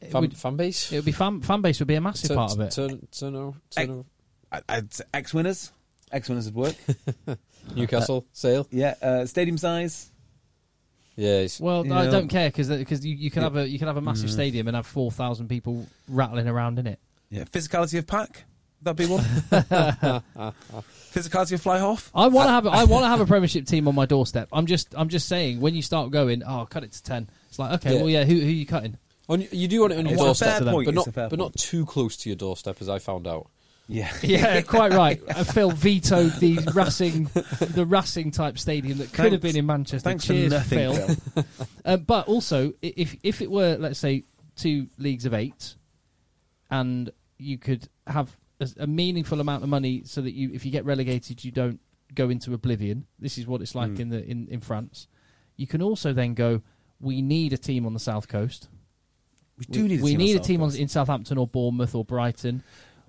[0.01, 0.92] It fan, would, fan base.
[0.92, 2.70] it would be fan, fan base would be a massive Turn- part of it.
[2.70, 4.05] Turn, turn, turn,
[4.68, 4.82] I-
[5.12, 5.72] X winners.
[6.12, 7.38] X winners would work.
[7.74, 8.66] Newcastle sale.
[8.70, 10.11] yeah, uh, stadium size.
[11.16, 12.70] Yeah, Well, You I know- don't care because
[13.05, 13.48] you, you can Yeah.
[13.48, 14.32] have a you can have a massive Mm.
[14.32, 16.98] stadium and have four thousand people rattling around in it.
[17.28, 18.44] Yeah, physicality of pack.
[18.80, 19.24] That'd be one.
[21.13, 22.11] physicality of fly half.
[22.15, 24.49] I want to have a, I want to have a Premiership team on my doorstep.
[24.53, 27.29] I'm just I'm just saying when you start going, oh, cut it to ten.
[27.49, 28.01] It's like okay, Yeah.
[28.01, 28.97] well, yeah, who who are you cutting?
[29.29, 30.85] on, you do want it on your It's a doorstep, fair to point.
[30.87, 31.59] but it's not a fair but not point.
[31.61, 33.49] too close to your doorstep, as I found out.
[33.89, 34.13] Yeah.
[34.23, 35.21] Yeah, quite right.
[35.47, 37.25] Phil vetoed the Racing
[37.61, 40.03] the Racing type stadium that could have been in Manchester.
[40.09, 41.09] Thanks for Cheers, nothing, Phil.
[41.17, 41.45] Phil.
[41.85, 44.25] Um, but also, i- if if it were, let's say,
[44.57, 45.75] two leagues of eight,
[46.71, 48.31] and you could have
[48.61, 51.81] a, a meaningful amount of money, so that you, if you get relegated, you don't
[52.15, 53.07] go into oblivion.
[53.19, 54.01] This is what it's like Mm.
[54.01, 55.07] in the in, in France.
[55.57, 56.63] You can also then go.
[57.01, 58.69] We need a team on the south coast.
[59.57, 60.01] We do need.
[60.01, 62.63] A we team need a team on, in Southampton or Bournemouth or Brighton.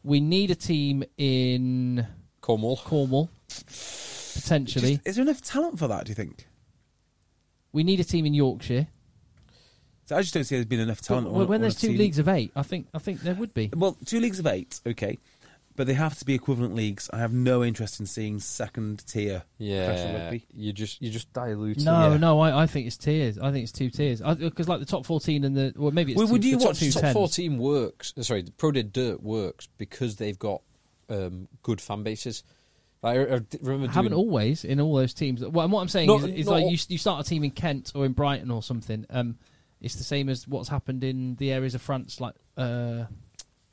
[0.03, 2.05] We need a team in
[2.41, 2.77] Cornwall.
[2.77, 3.29] Cornwall,
[4.33, 4.95] potentially.
[4.95, 6.05] Just- is there enough talent for that?
[6.05, 6.47] Do you think?
[7.71, 8.87] We need a team in Yorkshire.
[10.05, 11.31] So I just don't see there's been enough talent.
[11.31, 13.53] Well, on- when on there's two leagues of eight, I think I think there would
[13.53, 13.69] be.
[13.75, 15.17] Well, two leagues of eight, okay,
[15.75, 17.09] but they have to be equivalent leagues.
[17.13, 20.45] I have no interest in seeing second tier professional Yeah, rugby.
[20.53, 21.79] you just you just dilute.
[21.79, 22.17] No, yeah.
[22.17, 23.37] no, I, I think it's tiers.
[23.37, 24.21] I think it's two tiers.
[24.21, 26.65] Because like the top fourteen and the well, maybe it's Well, two, would you the
[26.65, 28.13] watch two top fourteen works.
[28.17, 30.61] uh, Sorry, the Pro D2 works because they've got
[31.09, 32.43] um, good fan bases.
[33.03, 35.43] Like, I, I d- remember Haven't doing, always in all those teams.
[35.43, 37.27] Well, and what I'm saying Not- is, is not like all- you, you start a
[37.29, 39.05] team in Kent or in Brighton or something.
[39.09, 39.37] Um,
[39.81, 43.05] it's the same as what's happened in the areas of France, like uh,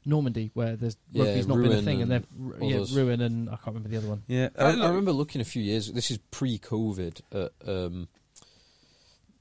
[0.09, 2.25] Normandy, where there's Yeah, rugby's not been a Rouen thing, and, and
[2.61, 2.97] they've yeah, others.
[2.97, 4.23] Rouen and I can't remember the other one.
[4.27, 5.93] Yeah, I, uh, I remember looking a few years.
[5.93, 7.21] This is pre-COVID.
[7.33, 8.09] At, um,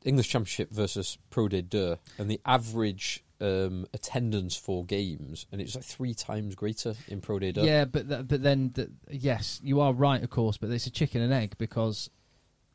[0.03, 5.84] English Championship versus Pro D2, and the average um, attendance for games, and it's like
[5.84, 7.63] three times greater in Pro D2.
[7.63, 10.57] Yeah, but th- but then th- yes, you are right, of course.
[10.57, 12.09] But it's a chicken and egg because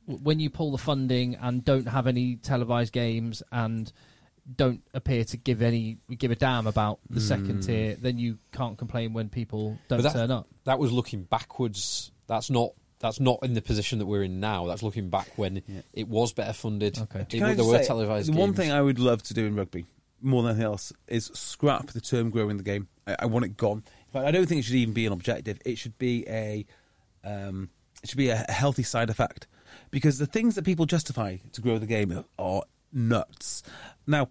[0.06, 3.92] w- when you pull the funding and don't have any televised games and
[4.56, 8.76] don't appear to give any give a damn about the second tier, then you can't
[8.76, 10.48] complain when people don't that- turn up.
[10.64, 12.10] that was looking backwards.
[12.26, 12.72] That's not.
[12.98, 14.66] That's not in the position that we're in now.
[14.66, 15.80] That's looking back when Yeah.
[15.92, 16.96] it was better funded.
[16.98, 17.20] Okay.
[17.20, 18.40] It, there were say, televised The games.
[18.40, 19.86] one thing I would love to do in rugby,
[20.20, 22.86] more than anything else, is scrap the term growing the game.
[23.06, 23.78] I, I want it gone.
[24.06, 25.58] In fact, I don't think it should even be an objective.
[25.64, 26.64] It should be a,
[27.24, 27.70] um,
[28.04, 29.48] it should be a, a healthy side effect,
[29.90, 32.62] because the things that people justify to grow the game are
[32.92, 33.62] nuts.
[34.06, 34.28] Now,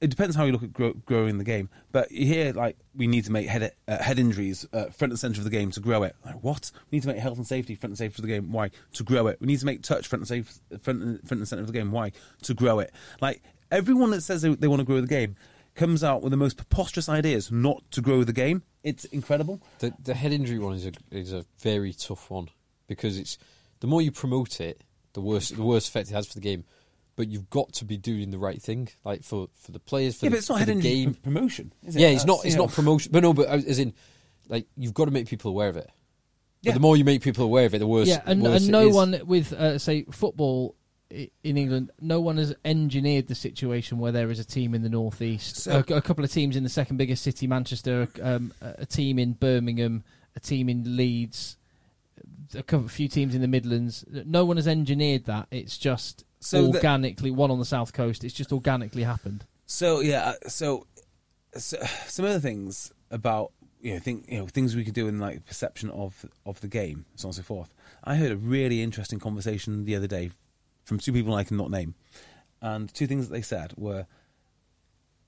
[0.00, 3.06] it depends how you look at grow, growing the game, but you hear like we
[3.06, 5.80] need to make head uh, head injuries uh, front and center of the game to
[5.80, 6.14] grow it.
[6.24, 6.70] Like what?
[6.90, 8.52] We need to make health and safety front and center of the game.
[8.52, 8.70] Why?
[8.94, 9.40] To grow it.
[9.40, 11.72] We need to make touch front and safe front and, front and center of the
[11.72, 11.90] game.
[11.90, 12.12] Why?
[12.42, 12.92] To grow it.
[13.20, 15.36] Like everyone that says they, they want to grow the game
[15.74, 18.62] comes out with the most preposterous ideas not to grow the game.
[18.82, 19.62] It's incredible.
[19.78, 22.50] The the head injury one is a is a very tough one
[22.88, 23.38] because it's
[23.80, 24.82] the more you promote it,
[25.14, 26.64] the worse the worse effect it has for the game.
[27.16, 30.26] But you've got to be doing the right thing, like for, for the players, for
[30.26, 31.14] yeah, the, but it's not for the game.
[31.14, 31.72] promotion.
[31.86, 32.00] Is it?
[32.00, 33.94] Yeah, it's That's, not it's you not promotion, but no, but uh, as in,
[34.48, 35.86] like you've got to make people aware of it.
[36.62, 36.72] But Yeah.
[36.74, 38.08] the more you make people aware of it, the worse.
[38.08, 38.94] yeah, and, worse and no is.
[38.94, 40.74] one with uh, say football
[41.10, 44.88] in England, no one has engineered the situation where there is a team in the
[44.88, 48.74] northeast, So- a, a couple of teams in the second biggest city, Manchester, um, a
[48.78, 50.02] a team in Birmingham,
[50.34, 51.56] a team in Leeds,
[52.54, 54.04] a couple, few teams in the Midlands.
[54.08, 55.46] No one has engineered that.
[55.52, 58.24] It's just So the- organically one on the south coast.
[58.24, 59.44] It's just organically happened.
[59.66, 60.86] So yeah, uh, so,
[61.56, 65.18] so some other things about you know think you know things we could do in
[65.18, 67.72] like perception of of the game, so on and so forth.
[68.04, 70.30] I heard a really interesting conversation the other day
[70.84, 71.94] from two people I cannot name,
[72.60, 74.06] and two things that they said were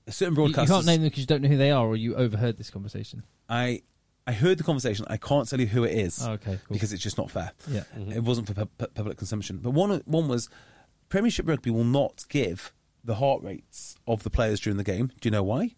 [0.07, 1.95] a certain You, you can't name them because you don't know who they are, or
[1.95, 3.23] you overheard this conversation.
[3.49, 3.81] I
[4.25, 5.05] I heard the conversation.
[5.09, 6.73] I can't tell you who it is Oh, okay, cool.
[6.75, 7.51] because it's just not fair.
[7.67, 7.83] yeah.
[8.13, 9.57] It wasn't for pu- pu- public consumption.
[9.57, 10.49] But one one was
[11.09, 15.07] Premiership Rugby will not give the heart rates of the players during the game.
[15.21, 15.75] Do you know why?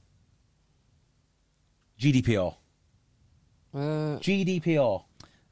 [2.00, 2.56] GDPR.
[3.74, 3.78] Uh,
[4.20, 5.04] GDPR.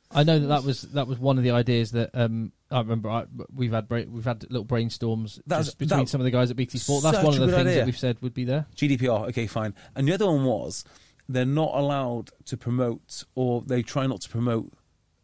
[0.10, 3.10] I know that that was that was one of the ideas that um, I remember.
[3.10, 6.50] I, we've had bra- we've had little brainstorms That's- between that- some of the guys
[6.50, 7.04] at BT Sport.
[7.04, 7.76] That's one of the things idea.
[7.76, 8.66] that we've said would be there.
[8.76, 9.28] GDPR.
[9.30, 9.74] Okay, fine.
[9.96, 10.86] And the other one was
[11.28, 14.72] they're not allowed to promote, or they try not to promote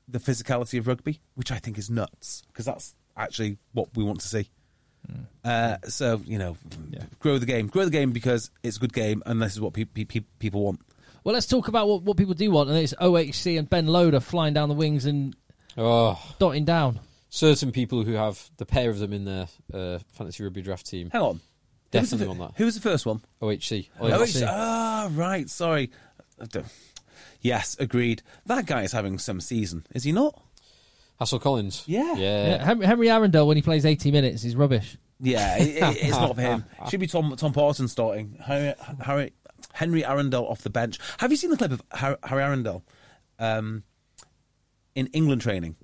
[0.06, 4.22] the physicality of rugby, which I think is nuts because that's actually what we want
[4.22, 4.50] to see.
[5.44, 6.56] Uh, so you know,
[7.20, 9.74] grow the game, grow the game because it's a good game, and this is what
[9.74, 10.80] pe- pe- pe- people want.
[11.26, 14.20] Well, let's talk about what, what people do want, and it's OHC and Ben Loader
[14.22, 15.36] flying down the wings and
[15.78, 17.00] Oh, dotting down.
[17.30, 21.10] certain people who have the pair of them in their uh, fantasy rugby draft team.
[21.12, 21.42] Hang on,
[21.92, 22.52] Definitely who on that.
[22.56, 23.22] Who was the first one?
[23.42, 23.90] OHC.
[24.00, 24.22] Oh, OHC.
[24.24, 25.50] it's, ah, right.
[25.50, 25.92] Sorry.
[27.42, 28.22] Yes, agreed.
[28.46, 30.42] That guy is having some season, is he not?
[31.24, 31.84] Hassell Collins.
[31.88, 32.14] Yeah.
[32.16, 32.48] Yeah.
[32.48, 34.98] Yeah, Henry, Henry Arundell, when he plays 80 minutes, is rubbish.
[35.20, 36.66] Yeah, it, it- it's not for him.
[36.90, 38.38] Should be Tom Tom Parton starting.
[38.44, 39.34] Harry, Harry,
[39.72, 41.00] Henry Arundell off the bench.
[41.20, 42.84] Have you seen the clip of Har- Harry Arundell
[43.40, 43.84] um,
[44.96, 45.76] in England training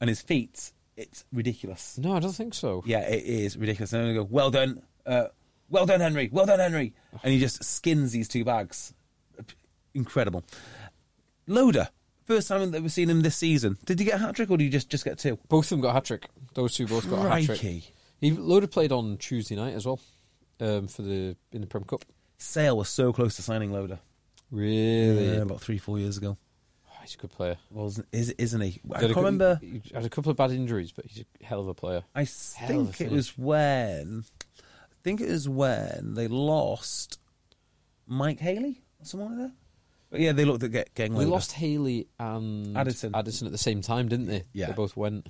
[0.00, 0.72] and his feet?
[0.96, 1.98] It's ridiculous.
[1.98, 2.82] No, I don't think so.
[2.86, 3.92] Yeah, it is ridiculous.
[3.92, 5.26] And then they go, "Well done, uh,
[5.68, 6.92] well done, Henry, well done, Henry,"
[7.24, 8.92] and he just skins these two bags.
[9.94, 10.44] Incredible.
[11.46, 11.88] Loader,
[12.24, 13.78] first time that we've seen him this season.
[13.84, 15.38] Did he get a hat trick or did he just just get two?
[15.48, 16.26] Both of them got a hat trick.
[16.54, 17.60] Those two both got a hat trick.
[17.60, 17.84] Crikey.
[18.20, 20.00] He Loader played on Tuesday night as well
[20.60, 22.04] um, for the in the Prem Cup.
[22.38, 23.98] Sale was so close to signing Loader.
[24.50, 26.36] Really, Yeah, about three, four years ago.
[26.88, 27.56] Oh, he's a good player.
[27.70, 28.80] Well, is, isn't he?
[28.94, 29.58] I He had a can't remember.
[29.60, 32.02] He had a couple of bad injuries, but he's a hell of a player.
[32.14, 34.24] I Hell think it was when.
[34.60, 37.18] I think it was when they lost
[38.06, 39.56] Mike Haley or someone like that.
[40.14, 43.16] But yeah, they looked at get, getting They lost Haley and Addison.
[43.16, 44.44] Addison at the same time, didn't they?
[44.52, 44.66] Yeah.
[44.66, 45.28] they both went.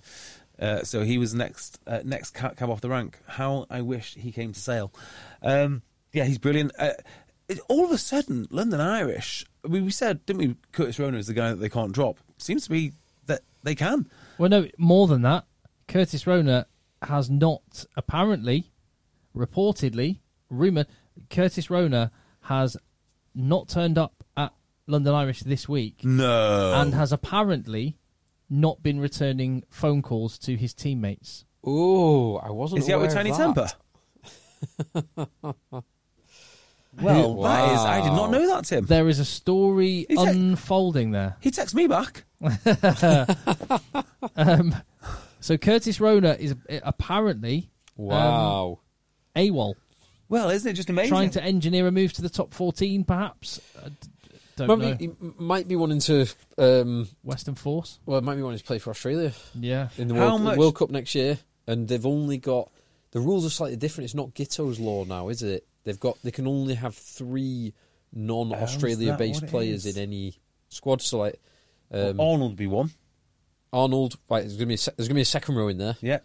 [0.59, 3.18] Uh, so he was next uh, next ca- cab off the rank.
[3.26, 4.93] How I wish he came to Sale.
[5.41, 5.80] Um,
[6.12, 6.72] yeah, he's brilliant.
[6.78, 6.91] Uh,
[7.49, 9.47] it, all of a sudden, London Irish.
[9.64, 10.57] I mean, we said, didn't we?
[10.72, 12.18] Curtis Rona is the guy that they can't drop.
[12.37, 12.93] Seems to be
[13.24, 14.07] that they can.
[14.37, 15.47] Well, no, more than that.
[15.89, 16.66] Curtis Rona
[17.01, 18.70] has not, apparently,
[19.35, 20.18] reportedly,
[20.51, 20.89] rumoured,
[21.30, 22.12] Curtis Rona
[22.43, 22.76] has
[23.35, 24.24] not turned up at
[24.87, 27.97] London Irish this week No, and has apparently
[28.51, 31.45] not been returning phone calls to his teammates.
[31.64, 32.80] Oh, I wasn't.
[32.80, 33.68] is he out with aware Tiny of Temper?
[34.95, 35.28] that.
[37.03, 37.80] Well, that is.
[37.80, 38.85] I did not know that, Tim.
[38.87, 41.37] There is a story Is it- unfolding there.
[41.41, 42.24] He texts me back.
[44.37, 44.74] Um,
[45.41, 48.80] so Curtis Rona is uh, apparently Wow.
[49.37, 49.74] AWOL,
[50.28, 51.11] Well, isn't it just amazing?
[51.11, 53.61] trying to engineer a move to the top 14, perhaps.
[54.57, 54.97] I d- don't Well, know.
[54.97, 56.27] he, he might be wanting to.
[56.59, 57.99] Um, Western Force.
[58.07, 59.89] well, might be wanting to play for Australia Yeah.
[59.99, 62.71] in the How World, much- World Cup next year, and they've only got
[63.13, 64.07] the rules are slightly different.
[64.07, 65.67] It's not Giteau's law now, is it?
[65.85, 67.75] They've got they can only have three
[68.13, 69.97] non-Australia-based what it players is?
[69.97, 70.39] in any
[70.69, 71.03] squad.
[71.03, 71.41] So like
[71.93, 72.91] um, Arnold would be one.
[73.73, 74.41] Arnold, right?
[74.43, 75.97] There's gonna be a, se- there's gonna be a second row in there.
[76.01, 76.19] Yeah.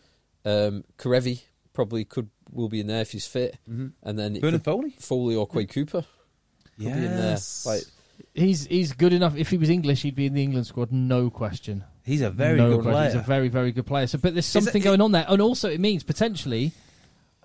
[0.45, 1.41] Um, Kerevi
[1.73, 3.93] probably could will be in there if he's fit, Mhm.
[4.03, 4.95] and then it Bernard could- Foley?
[4.99, 6.05] Foley or Quade Cooper
[6.77, 7.31] could be in there.
[7.31, 7.65] Yes.
[7.65, 7.83] Like
[8.33, 9.35] He's he's good enough.
[9.35, 11.83] If he was English, he'd be in the England squad, no question.
[12.03, 12.91] He's a very no good question.
[12.93, 13.05] player.
[13.11, 14.07] He's a very very good player.
[14.07, 16.71] So, but there's something it- going on there, and also it means potentially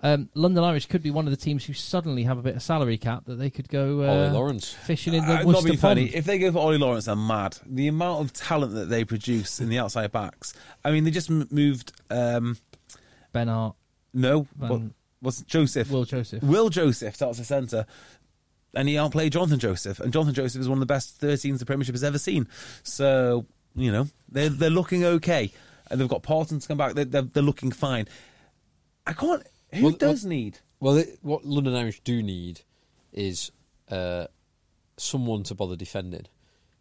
[0.03, 2.61] um, London Irish could be one of the teams who suddenly have a bit of
[2.61, 4.71] salary cap that they could go Ollie uh, Lawrence.
[4.71, 6.05] fishing in the Uh, not Worcester being funny.
[6.07, 6.15] Pond.
[6.15, 7.57] If they go for Ollie Lawrence, they're mad.
[7.65, 10.53] The amount of talent that they produce in the outside backs.
[10.83, 11.91] I mean, they just m- moved.
[12.11, 12.57] Um,
[13.31, 13.75] Ben Hart,
[14.13, 14.81] no, Van- what,
[15.21, 15.89] what's Joseph?
[15.89, 16.43] Will Joseph.
[16.43, 17.85] Will Joseph starts the centre,
[18.75, 19.99] and he outplayed Jonathan Joseph.
[19.99, 22.47] And Jonathan Joseph is one of the best 13s the Premiership has ever seen.
[22.83, 23.45] So
[23.75, 25.51] you know they're they're looking okay,
[25.89, 26.93] and they've got Parton to come back.
[26.93, 28.07] They're they're, they're looking fine.
[29.07, 29.43] I can't.
[29.73, 30.59] Who Well, does well- need?
[30.79, 32.61] Well, what London Irish do need
[33.13, 33.49] is
[33.89, 34.27] uh,
[34.97, 36.25] someone to bother defending.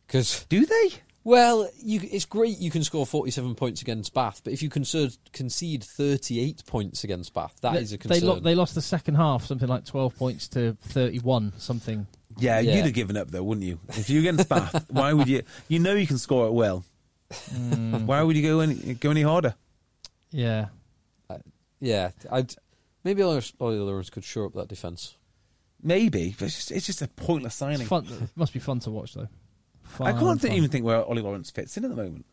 [0.06, 0.90] Because, Do they?
[1.24, 5.16] Well, you, it's great you can score 47 points against Bath, but if you concede,
[5.32, 8.28] concede 38 points against Bath, that they, is a they, concern.
[8.28, 12.06] lo- they lost the second half, something like 12 points to 31, something.
[12.38, 12.76] Yeah, Yeah.
[12.76, 13.78] you'd have given up though, wouldn't you?
[13.90, 15.42] If you're against Bath, why would you?
[15.68, 16.84] You know you can score it well.
[17.30, 18.04] Mm.
[18.06, 19.54] Why would you go any go any harder?
[20.30, 20.66] Yeah.
[21.80, 22.54] yeah, I'd,
[23.04, 25.14] maybe Ollie Ollie Lawrence could shore up that defence.
[25.82, 27.86] Maybe, but it's just, it's just a pointless It's signing.
[27.86, 28.06] fun.
[28.06, 29.28] It must be fun to watch, though.
[30.00, 30.58] I can't think, fun.
[30.58, 32.26] even think where Ollie Lawrence fits in at the moment.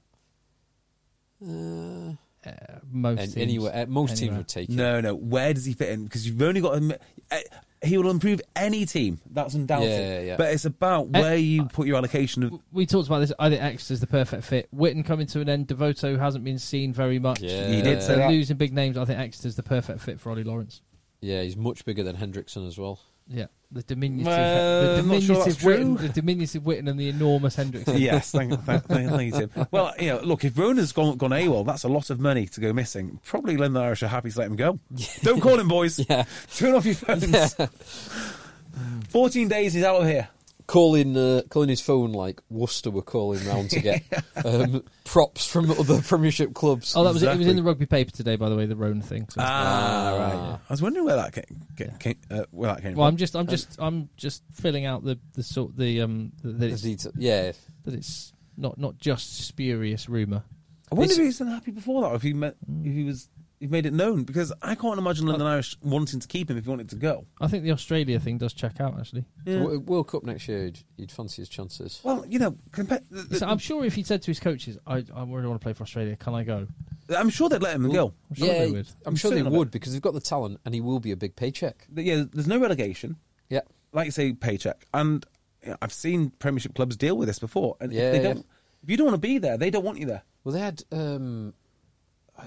[1.45, 3.37] Uh, Uh, most and teams.
[3.37, 4.37] anywhere, uh, most teams Anywhere.
[4.39, 4.75] would take him.
[4.75, 5.13] No, no.
[5.13, 6.05] Where does he fit in?
[6.05, 6.75] Because you've only got.
[6.77, 6.91] him.
[7.29, 7.37] Uh,
[7.83, 9.19] he will improve any team.
[9.29, 9.89] That's undoubted.
[9.89, 10.37] Yeah, yeah, yeah.
[10.37, 12.53] But it's about Uh, where you put your allocation of.
[12.71, 13.31] We talked about this.
[13.37, 14.69] I think Exeter's the perfect fit.
[14.75, 15.67] Whitten coming to an end.
[15.67, 17.41] Devoto hasn't been seen very much.
[17.41, 17.67] Yeah.
[17.67, 18.31] He did say that.
[18.31, 18.97] losing big names.
[18.97, 20.81] I think Exeter's the perfect fit for Ollie Lawrence.
[21.21, 22.99] Yeah, he's much bigger than Hendrickson as well.
[23.27, 25.57] Yeah, the diminutive, Well, the I'm sure diminutive.
[25.63, 27.99] Whitten, the diminutive Whitten, and the enormous Hendrickson.
[27.99, 29.67] yes, thank, thank, thank, thank you, Tim.
[29.71, 32.59] Well, you know, look, if Rona's gone, gone AWOL, that's a lot of money to
[32.59, 33.19] go missing.
[33.23, 34.79] Probably London Irish are happy to let him go.
[35.23, 35.99] Don't call him, boys.
[36.09, 36.25] Yeah.
[36.53, 37.55] Turn off your phones.
[39.09, 40.27] 14 days he's out of here.
[40.71, 44.03] Calling uh, calling his phone like Worcester were calling round to get
[44.45, 46.95] um, props from other Premiership clubs.
[46.95, 47.27] Oh, that was it.
[47.27, 49.27] It was in the rugby paper today, by the way, the Roan thing.
[49.29, 49.41] So.
[49.43, 50.59] Ah, right.
[50.69, 53.13] I was wondering where that came, came, came, uh, where that came well, from.
[53.13, 56.67] I'm just, I'm just, I'm just filling out the the sort the um that The
[56.67, 57.51] it's, detail- yeah,
[57.83, 60.43] that it's not not just spurious rumor.
[60.89, 63.03] I wonder It's- if he was unhappy before that, or if he met, if he
[63.03, 63.27] was,
[63.61, 66.63] he made it known because I can't imagine London Irish wanting to keep him if
[66.65, 67.25] he wanted to go.
[67.39, 69.23] I think the Australia thing does check out actually.
[69.45, 72.01] W- World Cup next year, you'd, you'd fancy his chances.
[72.03, 74.77] Well, you know, compa- the- the- So I'm sure if he said to his coaches,
[74.85, 76.15] "I, I really want to play for Australia.
[76.17, 76.67] Can I go?"
[77.15, 78.13] I'm sure they'd let him go.
[78.29, 78.87] I'm sure yeah, they would.
[79.05, 79.57] I'm sure they certain of it.
[79.57, 81.85] would because they've got the talent, and he will be a big paycheck.
[81.89, 83.17] But yeah, there's no relegation.
[83.49, 83.61] Yeah,
[83.93, 84.85] like you say, paycheck.
[84.93, 85.25] And
[85.63, 87.77] you know, I've seen Premiership clubs deal with this before.
[87.79, 88.33] And Yeah, if they yeah.
[88.33, 88.45] don't,
[88.83, 90.23] if you don't want to be there, they don't want you there.
[90.43, 91.53] well, they had um,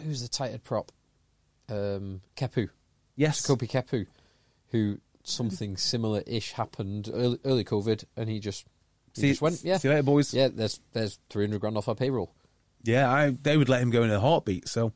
[0.03, 0.91] who's the tight head prop?
[1.69, 2.69] Um, Kepu,
[3.17, 4.07] Yes, Kopi Kepu,
[4.71, 8.67] who something similar-ish happened early, early COVID, and he just
[9.15, 10.35] he See- just went, yeah, see you later, boys.
[10.35, 10.49] yeah.
[10.53, 12.35] There's there's 300 grand off our payroll.
[12.83, 13.11] yeah.
[13.11, 14.69] I, they would let him go in a heartbeat.
[14.69, 14.93] So,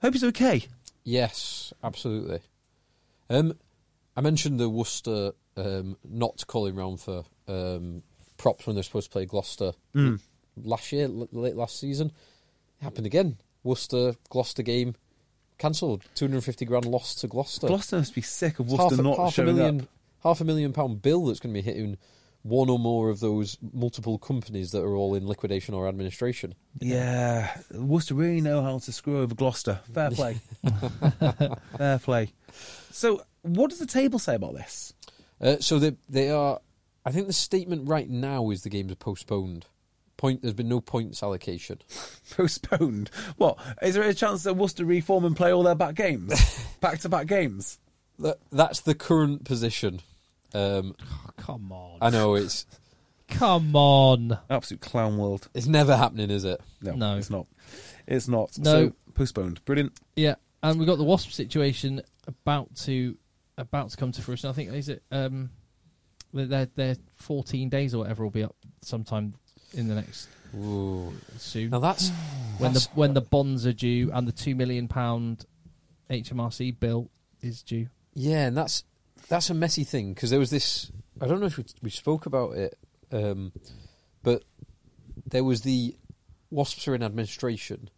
[0.00, 0.64] hope he's okay.
[1.04, 2.40] Yes, absolutely.
[3.28, 3.54] Um,
[4.16, 8.02] I mentioned the Worcester um, not calling round for um,
[8.38, 9.72] props when they're supposed to play Gloucester
[10.56, 12.08] last year, l- late last season.
[12.80, 13.36] It happened again.
[13.62, 14.94] Worcester Gloucester game
[15.60, 16.04] cancelled.
[16.14, 17.68] Two hundred and fifty grand lost to Gloucester.
[17.68, 19.86] Gloucester must be sick of half, Worcester a, not half a million, up.
[20.24, 21.96] half a million pound bill that's going to be hitting
[22.42, 26.54] one or more of those multiple companies that are all in liquidation or administration.
[26.80, 29.80] Yeah, Worcester really know how to screw over Gloucester.
[29.92, 30.40] Fair play.
[31.76, 32.32] Fair play.
[32.90, 34.94] So, what does the table say about this?
[35.40, 36.60] Uh, so they they are.
[37.04, 39.66] I think the statement right now is the games are postponed.
[40.20, 40.42] Point.
[40.42, 41.78] There's been no points allocation.
[42.36, 43.10] Postponed.
[43.38, 43.58] What?
[43.80, 46.62] Is there a chance that Worcester reform and play all their back games?
[46.80, 47.78] back to back games?
[48.18, 50.00] That, that's the current position.
[50.52, 50.94] Um,
[51.38, 52.66] Come on, I know it's
[53.28, 54.36] come on.
[54.50, 55.48] Absolute clown world.
[55.54, 56.60] it's never happening, is it?
[56.82, 57.16] No, No.
[57.16, 57.46] it's not.
[58.06, 58.58] It's not.
[58.58, 58.88] No.
[58.88, 59.64] So, postponed.
[59.64, 59.92] Brilliant.
[60.16, 63.16] Yeah, and we've got the Wasp situation about to
[63.56, 64.50] about to come to fruition.
[64.50, 65.48] I think is it um,
[66.34, 69.32] their their 14 days or whatever will be up sometime
[69.74, 71.12] in the next Ooh.
[71.36, 72.10] soon Now that's
[72.58, 75.46] when the when the bonds are due and the two million pound
[76.10, 77.08] HMRC bill
[77.40, 77.88] is due.
[78.14, 78.84] Yeah, and that's
[79.28, 80.90] that's a messy thing because there was this.
[81.20, 82.78] I don't know if we, we spoke about it,
[83.12, 83.52] um,
[84.22, 84.42] but
[85.26, 85.94] there was the
[86.50, 87.90] wasps are in administration.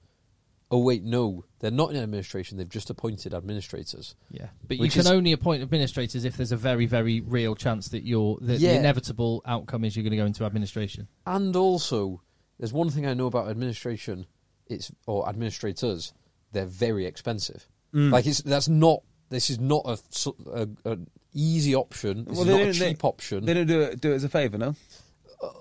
[0.74, 2.56] Oh wait, no, they're not in administration.
[2.56, 4.16] They've just appointed administrators.
[4.30, 7.88] Yeah, but you can is- only appoint administrators if there's a very very real chance
[7.88, 11.08] that you're the, the inevitable outcome is you're going to go into administration.
[11.26, 12.22] And also,
[12.58, 14.26] there's one thing I know about administration.
[14.66, 16.14] It's or administrators.
[16.52, 17.68] They're very expensive.
[17.94, 18.10] Mm.
[18.10, 19.02] Like it's that's not.
[19.28, 22.24] This is not a, su- a, an easy option.
[22.24, 23.44] This Well, is not a don't- they- cheap option.
[23.46, 24.74] They don't do it, do it as a favour, no?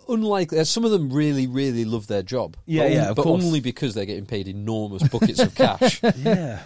[0.09, 3.15] Unlike uh, some of them really really love their job Yeah, but, yeah, on- of
[3.15, 3.43] but course.
[3.43, 6.61] only because they're getting paid enormous buckets of cash yeah.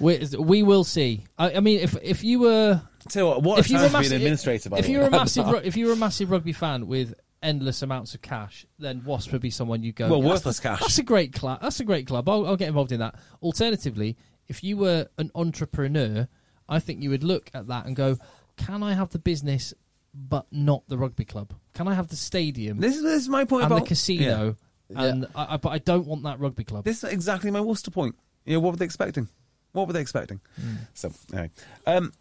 [0.00, 1.24] We, we will see.
[1.38, 3.92] I, I mean, if if you were Tell you what, what if you were to
[3.92, 5.02] massive, an administrator, by if you way.
[5.04, 8.20] were a massive, ru- if you were a massive rugby fan with endless amounts of
[8.20, 10.08] cash, then Wasp would be someone you go.
[10.08, 11.60] Well, "That's- worthless cash." That's a great club.
[11.62, 12.28] That's a great club.
[12.28, 13.14] I'll, I'll get involved in that.
[13.40, 14.16] Alternatively,
[14.48, 16.26] if you were an entrepreneur,
[16.68, 18.16] I think you would look at that and go,
[18.56, 19.72] "Can I have the business,
[20.14, 21.52] but not the rugby club?
[21.74, 24.56] Can I have the stadium This is, this is my point and about the casino?"
[24.88, 25.02] Yeah.
[25.02, 26.84] And I, I, but I don't want that rugby club.
[26.84, 28.16] This is exactly my Worcester point.
[28.44, 29.28] You know, what were they expecting?
[29.72, 30.40] What were they expecting?
[30.60, 30.74] Hmm.
[30.92, 31.50] So, anyway.
[31.86, 32.12] Um,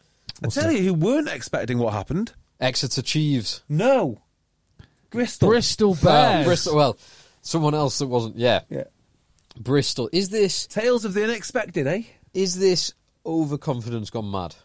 [0.44, 2.34] I tell you who weren't expecting what happened.
[2.60, 4.22] exeter chiefs No.
[5.11, 5.49] Bristol.
[5.49, 6.45] Bristol well, Bears.
[6.45, 6.98] bristol well
[7.41, 8.86] someone else that wasn't yeah Yeah.
[9.60, 12.02] bristol is this Tales of the unexpected, eh?
[12.34, 12.94] is this
[13.26, 14.56] overconfidence gone mad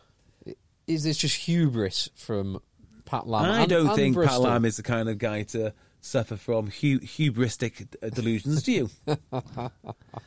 [0.86, 2.62] is this just hubris from
[3.08, 5.72] pat lam I and- don't and think Pat Lam is the kind of guy to
[6.00, 8.90] suffer from hu- hubristic uh, delusions, do you?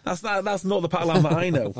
[0.03, 1.73] that's not, that's not the Pat Lam that I know.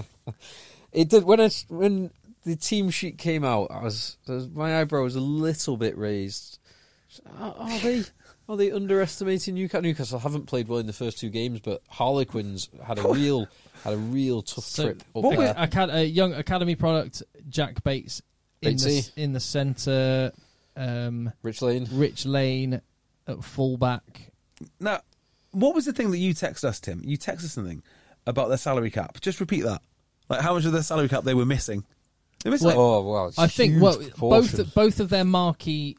[0.92, 2.12] it did when I, s- when
[2.44, 5.98] the team sheet came out I was, I was- my eyebrow was a little bit
[5.98, 6.60] raised
[7.40, 8.04] are, are they
[8.48, 9.82] are they underestimating Newcastle?
[9.82, 13.48] Newcastle haven't played well in the first two games, but Harlequins had a real
[13.84, 15.02] had a real tough So, trip.
[15.16, 15.54] Up what there.
[15.58, 18.22] a, acad- a young academy product, Jack Bates
[18.62, 20.32] in the, in the centre,
[20.76, 21.88] um, Rich Lane.
[21.92, 22.82] Rich Lane
[23.28, 24.32] at fullback.
[24.80, 25.02] Now,
[25.52, 27.02] what was the thing that you texted us, Tim?
[27.06, 27.84] You texted us something
[28.26, 29.20] about their salary cap.
[29.22, 29.82] Just repeat that.
[30.30, 31.84] Like how much of their salary cap they were missing.
[32.44, 33.32] They were missing like, Oh wow!
[33.38, 35.98] I think well, both both of their marquee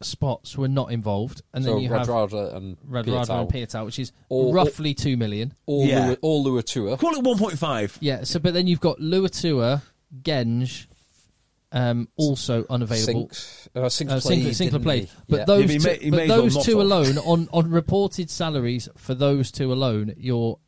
[0.00, 3.40] spots were not involved, and so then you have Radradra and Radradra Piutau.
[3.40, 5.54] and Piutau, which is Or- roughly two million.
[5.66, 6.06] all Yeah.
[6.08, 6.96] Lua, all Lua Tour.
[6.98, 7.96] call it 1.5.
[8.00, 8.24] Yeah.
[8.24, 9.82] So, but then you've got Luatua,
[10.22, 10.86] Genge,
[11.74, 13.28] um, also unavailable.
[13.30, 15.44] Sinks, uh, Sinks Uh, played, Sinckler, Sinckler played, but Yeah.
[15.44, 18.88] those Yeah, but two, may- but may as well two alone on on reported salaries
[18.96, 20.58] for those two alone, you're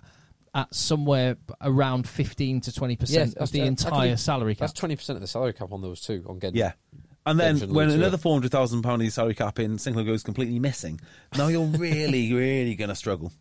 [0.54, 4.60] at somewhere around fifteen to twenty percent Yeah, of the that's- entire be- salary cap.
[4.68, 6.24] That's twenty percent of the salary cap on those two.
[6.28, 6.72] On getting Yeah.
[7.24, 10.58] And then when another four hundred thousand pound of salary cap in Sinckler goes completely
[10.60, 11.00] missing,
[11.36, 13.32] now you're really, really going to struggle.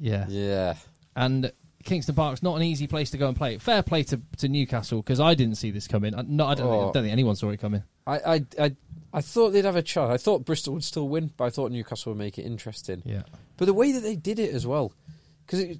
[0.00, 0.26] yeah.
[0.28, 0.74] Yeah,
[1.16, 1.52] and
[1.84, 3.58] Kingston Park's not an easy place to go and play.
[3.58, 6.14] Fair play to, to Newcastle because I didn't see this coming.
[6.14, 6.92] I, no, I don't, think, I Oh.
[6.92, 7.82] don't think anyone saw it coming.
[8.06, 8.76] I, I, I,
[9.12, 10.10] I thought they'd have a chance.
[10.10, 13.02] I thought Bristol would still win, but I thought Newcastle would make it interesting.
[13.04, 13.22] Yeah,
[13.56, 14.92] But the way that they did it as well,
[15.46, 15.76] because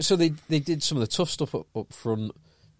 [0.00, 2.32] so they they did some of the tough stuff up, up front.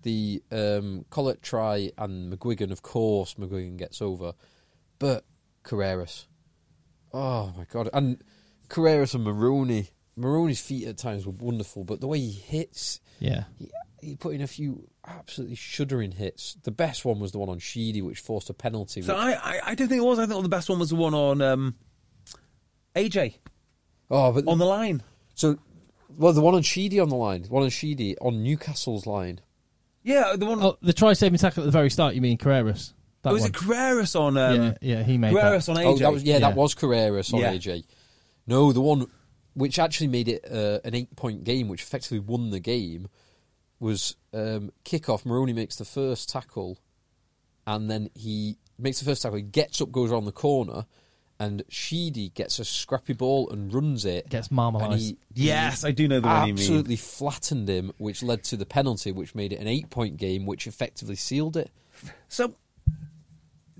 [0.03, 4.33] The um, Collett try and McGuigan, of course, McGuigan gets over,
[4.99, 5.25] but
[5.65, 6.25] Carreras,
[7.13, 8.23] oh my god, and
[8.69, 9.89] Carreras and Maroney.
[10.21, 13.45] Maroney's feet at times were wonderful, but the way he hits, yeah.
[13.59, 13.71] he,
[14.01, 16.57] he put in a few absolutely shuddering hits.
[16.63, 19.03] The best one was the one on Sheedy, which forced a penalty.
[19.03, 20.19] So which- I, I, I don't think it was.
[20.19, 21.75] I think the best one was the one on um,
[22.95, 23.35] AJ
[24.11, 25.03] oh, but on the line.
[25.35, 25.59] so
[26.17, 29.41] well, the one on Sheedy on the line, the one on Sheedy on Newcastle's line.
[30.03, 30.63] Yeah, the one.
[30.63, 32.15] Oh, the try saving tackle at the very start.
[32.15, 32.95] You mean Carreras?
[33.23, 33.51] That was one.
[33.51, 34.37] it Carreras on?
[34.37, 35.77] Um, yeah, yeah, he made Carreras that.
[35.77, 35.87] on AJ.
[35.87, 36.39] Oh, that was yeah, Yeah.
[36.41, 37.53] that was Carreras on Yeah.
[37.53, 37.85] AJ.
[38.47, 39.07] No, the one
[39.55, 43.09] which actually made it uh, an eight-point game, which effectively won the game,
[43.79, 45.25] was um, kickoff.
[45.25, 46.79] Maroney makes the first tackle,
[47.67, 49.39] and then he makes the first tackle.
[49.39, 50.87] He gets up, goes around the corner,
[51.39, 54.29] and Sheedy gets a scrappy ball and runs it.
[54.29, 55.17] Gets and marmalised.
[55.35, 56.63] Yes, I do know the one you mean.
[56.63, 60.67] absolutely flattened him, which led to the penalty, which made it an eight-point game, which
[60.67, 61.71] effectively sealed it.
[62.29, 62.55] So,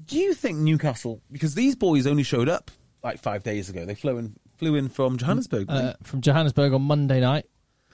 [0.07, 1.21] do you think Newcastle?
[1.31, 2.71] Because these boys only showed up
[3.03, 3.85] like five days ago.
[3.85, 5.69] They flew in, flew in from Johannesburg.
[5.69, 7.47] uh, from Johannesburg on Monday night.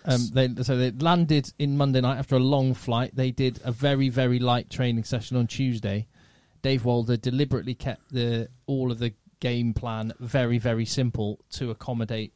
[0.05, 3.15] Um, they, so they landed in Monday night after a long flight.
[3.15, 6.07] They did a very very light training session on Tuesday.
[6.63, 12.33] Dave Walder deliberately kept the all of the game plan very very simple to accommodate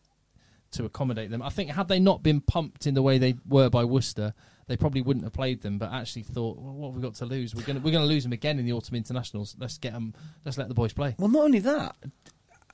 [0.73, 1.43] to accommodate them.
[1.43, 4.35] I think had they not been pumped in the way they were by Worcester,
[4.69, 5.79] they probably wouldn't have played them.
[5.79, 7.55] But actually thought, well, what have we got to lose?
[7.55, 9.57] We're going we're going to lose them again in the autumn internationals.
[9.59, 10.15] Let's get them.
[10.45, 11.15] Let's let the boys play.
[11.19, 11.97] Well, not only that,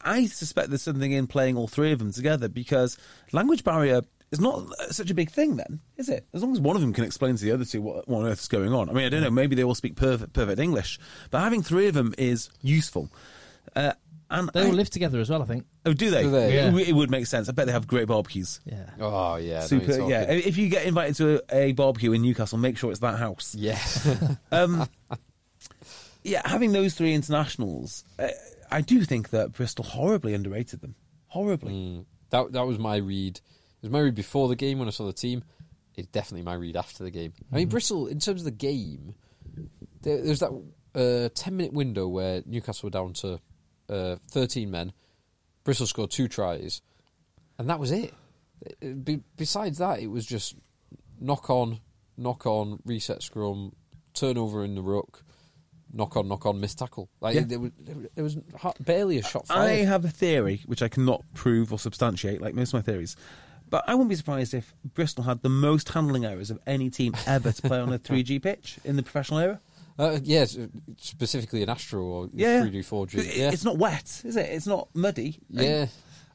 [0.06, 2.96] I suspect there's something in playing all three of them together because
[3.32, 6.26] language barrier is not such a big thing then, is it?
[6.34, 8.26] As long as one of them can explain to the other two what, what on
[8.26, 8.88] earth is going on.
[8.90, 10.98] I mean, I don't know, maybe they all speak perfect, perfect English,
[11.30, 13.10] but having three of them is useful.
[13.74, 13.92] Uh,
[14.28, 15.42] and They I- all live together as well.
[15.42, 15.66] I think.
[15.84, 16.22] Oh, do they?
[16.24, 16.48] Do they?
[16.58, 16.76] It, Yeah.
[16.88, 17.48] it would make sense.
[17.48, 18.58] I bet they have great barbecues.
[18.64, 18.90] Yeah.
[18.98, 19.92] Oh yeah, Super.
[19.96, 20.22] you're Yeah.
[20.22, 23.54] If you get invited to a, a barbecue in Newcastle, make sure it's that house.
[23.56, 23.78] yeah.
[24.50, 24.88] Um,
[26.24, 28.26] yeah, having those three internationals, uh,
[28.70, 30.94] I do think that Bristol horribly underrated them.
[31.28, 31.72] Horribly.
[31.72, 33.36] Mm, that that was my read.
[33.36, 33.42] It
[33.82, 35.44] was my read before the game when I saw the team.
[35.94, 37.32] It's definitely my read after the game.
[37.52, 39.14] I mean, Bristol, in terms of the game,
[40.02, 40.52] there, there's that
[40.94, 43.40] uh, ten minute window where Newcastle were down to
[43.88, 44.92] uh, thirteen men.
[45.64, 46.82] Bristol scored two tries,
[47.58, 48.14] and that was it.
[48.82, 50.54] Uh, be- besides that, it was just
[51.18, 51.80] knock on,
[52.16, 53.74] knock on, reset scrum,
[54.14, 55.22] turnover in the ruck,
[55.92, 57.08] knock on, knock on, missed tackle.
[57.20, 57.42] Like Yeah.
[57.46, 57.70] there, was,
[58.14, 58.36] there was
[58.80, 62.70] barely a shot I have a theory, which I cannot prove or substantiate, like most
[62.70, 63.16] of my theories.
[63.68, 67.14] But I wouldn't be surprised if Bristol had the most handling errors of any team
[67.26, 69.60] ever to play on a 3G pitch in the professional era.
[69.98, 70.66] Uh, yes, uh,
[70.98, 72.60] specifically an Astro or Yeah.
[72.62, 73.36] 3D, 4G.
[73.38, 73.50] Yeah.
[73.50, 74.50] It's not wet, is it?
[74.50, 75.38] It's not muddy.
[75.50, 75.86] yeah.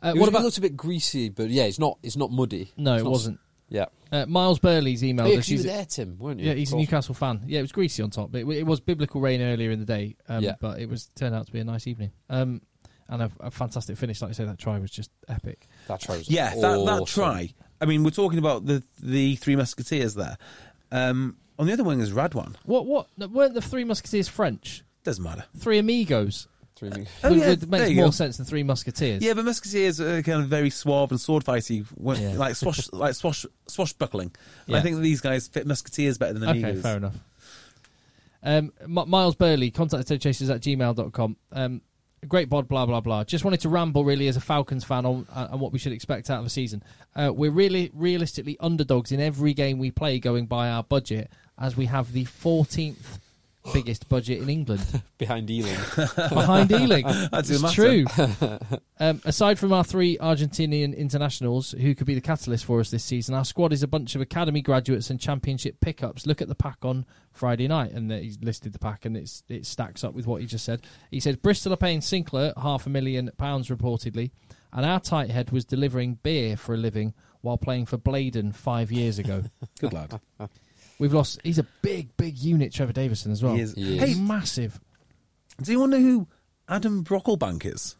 [0.04, 2.00] Uh, it, what was, about- it looked a bit greasy, but yeah, it's not.
[2.02, 2.72] It's not muddy.
[2.76, 3.40] No, It's it not- wasn't.
[3.72, 3.86] Yeah.
[4.12, 5.36] Uh, Miles Burley's emailed yeah, us.
[5.38, 6.50] 'cause you He's were there, Tim, weren't you?
[6.50, 7.42] Yeah, he's a Newcastle fan.
[7.48, 8.36] Yeah, it was greasy on top.
[8.36, 10.56] It, it was biblical rain earlier in the day, um, Yeah.
[10.60, 12.12] but it was turned out to be a nice evening.
[12.30, 12.62] Um,
[13.08, 14.22] and a, a fantastic finish.
[14.22, 15.68] Like I say, that try was just epic.
[15.88, 17.54] That try was Yeah, that, that try.
[17.80, 20.38] I mean, we're talking about the the three musketeers there.
[20.92, 22.56] Um, on the other wing is Radwan.
[22.66, 22.86] What?
[22.86, 23.08] What?
[23.18, 24.84] Weren't the Three Musketeers French?
[25.04, 25.46] Doesn't matter.
[25.58, 26.48] Three Amigos.
[26.82, 28.12] Three min- Oh, yeah, would- there makes more go.
[28.12, 29.22] sense than Three Musketeers.
[29.24, 31.86] Yeah, but musketeers are kind of very suave and sword fighty,
[32.20, 32.38] Yeah.
[32.38, 34.32] like swash, like swash, swashbuckling.
[34.66, 34.78] Yeah.
[34.78, 36.82] I think these guys fit musketeers better than Okay, amigos.
[36.82, 37.16] fair enough.
[38.44, 41.38] Um, M- Miles Burley, contact chasers at gmail.com.
[41.52, 41.82] Um,
[42.28, 43.24] great bod, blah, blah, blah.
[43.24, 45.92] Just wanted to ramble really as a Falcons fan on, uh, on what we should
[45.94, 46.82] expect out of the season.
[47.16, 51.30] Uh, we're really realistically underdogs in every game we play going by our budget
[51.60, 53.20] as we have the 14th
[53.74, 55.78] biggest budget in England behind Ealing.
[56.16, 57.04] behind Ealing.
[57.04, 58.06] That doesn't it's true.
[59.00, 63.04] um, aside from our three Argentinian internationals who could be the catalyst for us this
[63.04, 66.26] season, our squad is a bunch of academy graduates and championship pickups.
[66.26, 69.66] Look at the pack on Friday night, and he's listed the pack, and it's it
[69.66, 70.82] stacks up with what he just said.
[71.12, 74.32] He said Bristol are paying Sinckler half a million pounds reportedly,
[74.74, 78.92] and our tight head was delivering beer for a living while playing for Blaydon five
[78.92, 79.44] years ago.
[79.80, 80.20] Good lad.
[81.02, 81.40] We've lost.
[81.44, 83.56] He's a big, big unit, Trevor Davison as well.
[83.56, 83.74] He is.
[83.74, 84.16] He He's is.
[84.16, 84.80] Hey, massive.
[85.62, 86.28] do you want to know who
[86.70, 87.96] Adam Brocklebank is?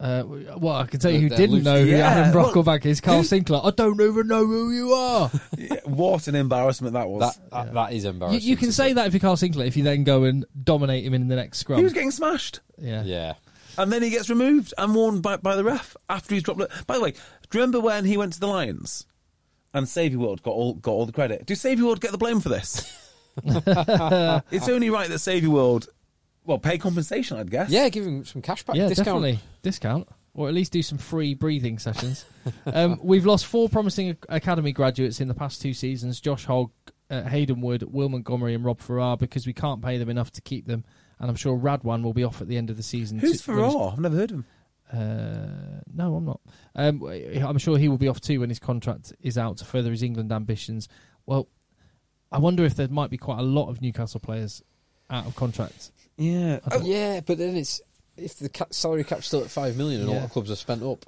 [0.00, 0.24] Uh,
[0.58, 1.64] well, I can tell you who They're didn't loose.
[1.64, 3.00] know who Yeah, Adam well- Brocklebank is.
[3.00, 3.64] Kyle Sinckler.
[3.64, 5.30] I don't even know who you are.
[5.56, 7.20] Yeah, what an embarrassment that was.
[7.36, 8.40] That, that, that is you, embarrassing.
[8.42, 11.04] you can to say that if you're Kyle Sinckler, if you then go and dominate
[11.04, 11.78] him in the next scrum.
[11.78, 12.60] he was getting smashed.
[12.76, 13.04] yeah.
[13.04, 13.34] Yeah.
[13.78, 16.70] And then he gets removed and warned by, by the ref after he's dropped it.
[16.86, 17.18] By the way, do
[17.52, 19.06] you remember when he went to the Lions
[19.74, 21.44] and Saviour World got all got all the credit?
[21.44, 22.90] Do Saviour World get the blame for this?
[23.44, 25.88] it's only right that Saviour World,
[26.44, 27.70] well, pay compensation, I'd guess.
[27.70, 29.06] Yeah, give him some cash back Yeah, discount.
[29.06, 32.24] definitely discount, or at least do some free breathing sessions.
[32.66, 36.70] um, we've lost four promising academy graduates in the past two seasons: Josh Hogg,
[37.10, 40.40] uh, Hayden Wood, Will Montgomery, and Rob Farrar, because we can't pay them enough to
[40.40, 40.84] keep them.
[41.20, 43.18] And I'm sure Radwan will be off at the end of the season.
[43.18, 43.92] Who's to- Farrar?
[43.92, 44.46] I've never heard of him.
[44.94, 46.40] Uh, no, I'm not.
[46.74, 49.90] Um, I'm sure he will be off too when his contract is out to further
[49.90, 50.88] his England ambitions.
[51.26, 51.48] Well,
[52.30, 54.62] I wonder if there might be quite a lot of Newcastle players
[55.10, 55.90] out of contract.
[56.16, 56.60] Yeah.
[56.68, 57.80] Don't- Yeah, but then it's
[58.16, 60.16] if the ca- salary cap's still at five million and Yeah.
[60.16, 61.04] all the clubs are spent up,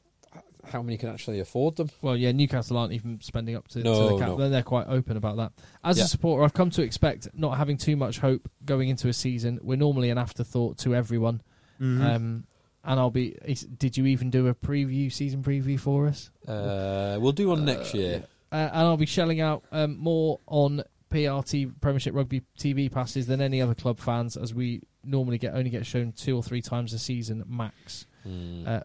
[0.64, 1.88] how many can actually afford them?
[2.02, 4.28] Well, yeah, Newcastle aren't even spending up to, to the cap.
[4.30, 4.36] no.
[4.36, 5.52] Then they're quite open about that.
[5.84, 6.04] As Yeah.
[6.04, 9.60] a supporter, I've come to expect not having too much hope going into a season.
[9.62, 11.40] We're normally an afterthought to everyone.
[11.80, 12.00] Mhm.
[12.16, 12.44] Um,
[12.86, 13.36] and I'll be.
[13.44, 16.30] is- Did you even do a preview, season preview for us?
[16.48, 18.24] Uh, we'll do one next year.
[18.52, 23.40] Uh, and I'll be shelling out um, more on PRT Premiership Rugby TV passes than
[23.40, 26.92] any other club fans, as we normally get only get shown two or three times
[26.92, 28.06] a season max.
[28.22, 28.62] Hmm.
[28.66, 28.80] Uh,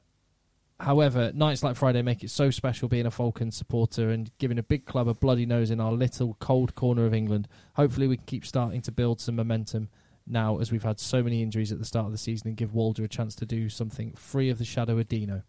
[0.80, 4.64] however, nights like Friday make it so special being a Falcon supporter and giving a
[4.64, 7.48] big club a bloody nose in our little cold corner of England.
[7.76, 9.90] Hopefully, we can keep starting to build some momentum
[10.32, 12.74] now as we've had so many injuries at the start of the season and give
[12.74, 15.44] Walder a chance to do something free of the shadow of Dino.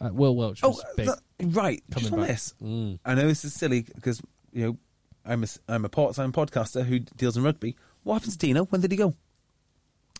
[0.00, 1.06] Uh, Will Welch Oh, was big.
[1.06, 1.82] that- right.
[1.90, 2.28] Coming Just on back.
[2.28, 2.54] this.
[2.62, 2.98] Mm.
[3.04, 4.22] I know this is silly because,
[4.52, 4.76] you know,
[5.24, 7.76] I'm a, I'm a part-time podcaster who deals in rugby.
[8.02, 8.64] What happened to Dino?
[8.66, 9.14] When did he go?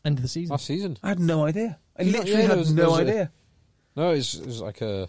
[0.04, 0.52] End of the season.
[0.52, 0.98] Last season.
[1.02, 1.78] I had no idea.
[1.98, 3.32] I Yeah, literally yeah, had was- no there was a- idea.
[3.96, 5.08] No, it was, it was like a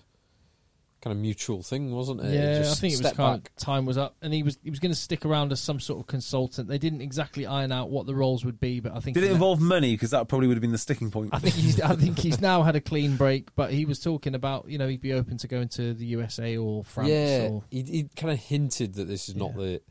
[1.01, 2.33] kind of mutual thing, wasn't it?
[2.33, 3.51] Yeah, Just I think it was kind back.
[3.51, 5.79] of time was up, and he was he was going to stick around as some
[5.79, 6.67] sort of consultant.
[6.67, 9.31] They didn't exactly iron out what the roles would be, but I think Did it
[9.31, 9.93] involve money?
[9.95, 11.31] Because that probably would have been the sticking point.
[11.33, 14.35] I think he's I think he's now had a clean break, but he was talking
[14.35, 17.09] about you know he'd be open to going to the USA or France.
[17.09, 19.63] yeah, or, he, he kind of hinted that this is not Yeah.
[19.63, 19.81] the.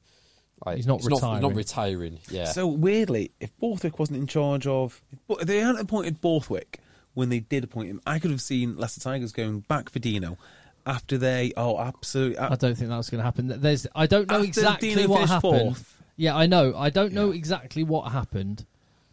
[0.67, 1.41] Like, He's not it's Not, retiring.
[1.43, 2.19] not retiring.
[2.31, 2.45] Yeah.
[2.45, 5.01] So weirdly, if Borthwick wasn't in charge of,
[5.31, 6.81] if they hadn't appointed Borthwick
[7.15, 10.37] when they did appoint him, I could have seen Leicester Tigers going back for Dino
[10.87, 11.53] after they.
[11.57, 12.39] Oh, absolutely.
[12.39, 13.49] I don't think that was going to happen.
[13.61, 15.41] There's I don't know After exactly Dino what happened.
[15.77, 16.03] fourth.
[16.17, 16.75] Yeah, I know.
[16.77, 17.37] I don't know Yeah.
[17.39, 18.67] exactly what happened,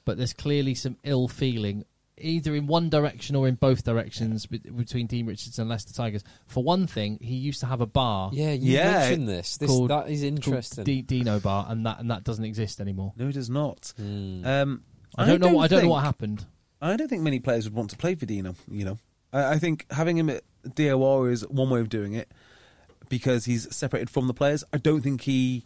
[0.05, 1.85] but there's clearly some ill feeling,
[2.17, 6.23] either in one direction or in both directions be- between Dean Richards and Leicester Tigers.
[6.47, 8.91] For one thing, he used to have a bar yeah, you Yeah.
[8.99, 9.57] mentioned this.
[9.57, 10.83] This Called- that is interesting.
[10.83, 13.13] D- Dino Bar, and that and that doesn't exist anymore.
[13.15, 13.93] No, it does not.
[14.01, 14.45] Mm.
[14.45, 14.83] Um,
[15.15, 15.53] I don't know.
[15.53, 16.45] what- I don't know what happened.
[16.81, 18.53] I don't think many players would want to play for Dino.
[18.69, 18.97] You know,
[19.33, 20.43] I, I think having him at
[20.75, 22.31] DOR is one way of doing it
[23.09, 24.63] because he's separated from the players.
[24.73, 25.63] I don't think he,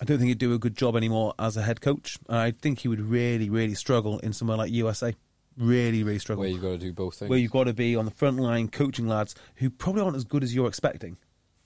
[0.00, 2.18] I don't think he'd do a good job anymore as a head coach.
[2.28, 5.14] And I think he would really, really struggle in somewhere like USA.
[5.56, 6.42] Really, really struggle.
[6.42, 7.28] where you've got to do both things.
[7.28, 10.24] Where you've got to be on the front line coaching lads who probably aren't as
[10.24, 11.16] good as you're expecting.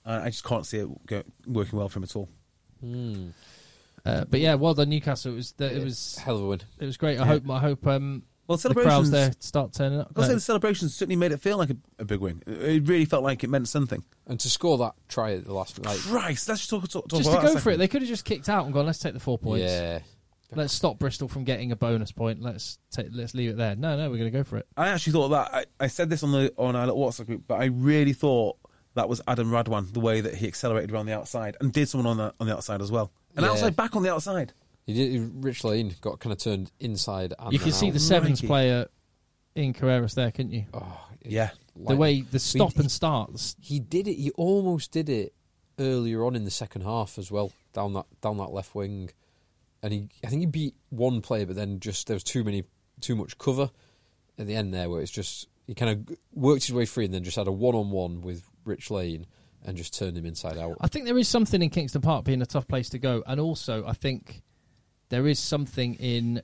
[0.05, 2.27] Uh, I just can't see it go, working well for him at all.
[2.83, 3.31] Mm.
[4.05, 5.31] Uh, but yeah, well done Newcastle.
[5.31, 6.61] It was the, it was hell of a win.
[6.79, 7.17] it was great.
[7.19, 7.25] I Yeah.
[7.27, 9.11] hope I hope um, Well, the crowds celebrations.
[9.11, 10.07] there start turning up.
[10.09, 12.43] I've got to say the celebrations certainly made it feel like a, a big win.
[12.45, 14.03] It really felt like it meant something.
[14.27, 17.19] And to score that try at the last, like, Christ, let's just talk, talk, talk
[17.19, 17.79] just about to that go a for it, second.
[17.79, 18.85] they could have just kicked out and gone.
[18.85, 19.63] Let's take the four points.
[19.71, 19.99] yeah,
[20.55, 22.41] Let's stop Bristol from getting a bonus point.
[22.41, 23.75] Let's take, let's leave it there.
[23.75, 24.67] No, no, we're going to go for it.
[24.77, 27.43] I actually thought that I, I said this on the on our little WhatsApp group,
[27.47, 28.57] but I really thought
[28.93, 32.05] that was Adam Radwan the way that he accelerated around the outside and did someone
[32.05, 33.51] on the on the outside as well, and Yeah.
[33.53, 34.53] outside back on the outside.
[34.85, 35.43] He did.
[35.43, 37.33] Rich Lane got kind of turned inside.
[37.39, 37.93] And you can then see out.
[37.93, 38.47] the sevens Crikey.
[38.47, 38.87] player
[39.55, 40.65] in Carreras there, couldn't you?
[40.73, 43.55] Oh, it- Yeah, the way the stop he- and starts.
[43.61, 44.15] he did it.
[44.15, 45.33] He almost did it
[45.79, 49.09] earlier on in the second half as well, down that down that left wing,
[49.81, 52.63] and he I think he beat one player, but then just there was too many
[53.01, 53.69] too much cover
[54.37, 57.13] at the end there, where it's just he kind of worked his way free and
[57.13, 59.25] then just had a one on one with Rich Lane
[59.65, 60.75] and just turned him inside out.
[60.81, 63.39] I think there is something in Kingston Park being a tough place to go, and
[63.39, 64.41] also I think
[65.09, 66.41] there is something in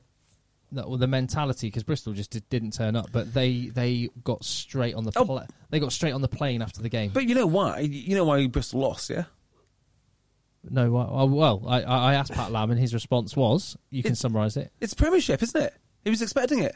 [0.72, 4.44] the, well, the mentality because Bristol just did, didn't turn up, but they they got
[4.44, 5.26] straight on the Oh.
[5.26, 7.12] pla- they got straight on the plane after the game.
[7.14, 7.80] but you know why?
[7.80, 9.10] You know why Bristol lost?
[9.10, 9.24] Yeah,
[10.70, 14.16] no, oh, well, well I, I asked Pat Lam, and his response was, "You can
[14.16, 15.74] summarise it." it's Premiership, isn't it?
[16.04, 16.76] He was expecting it.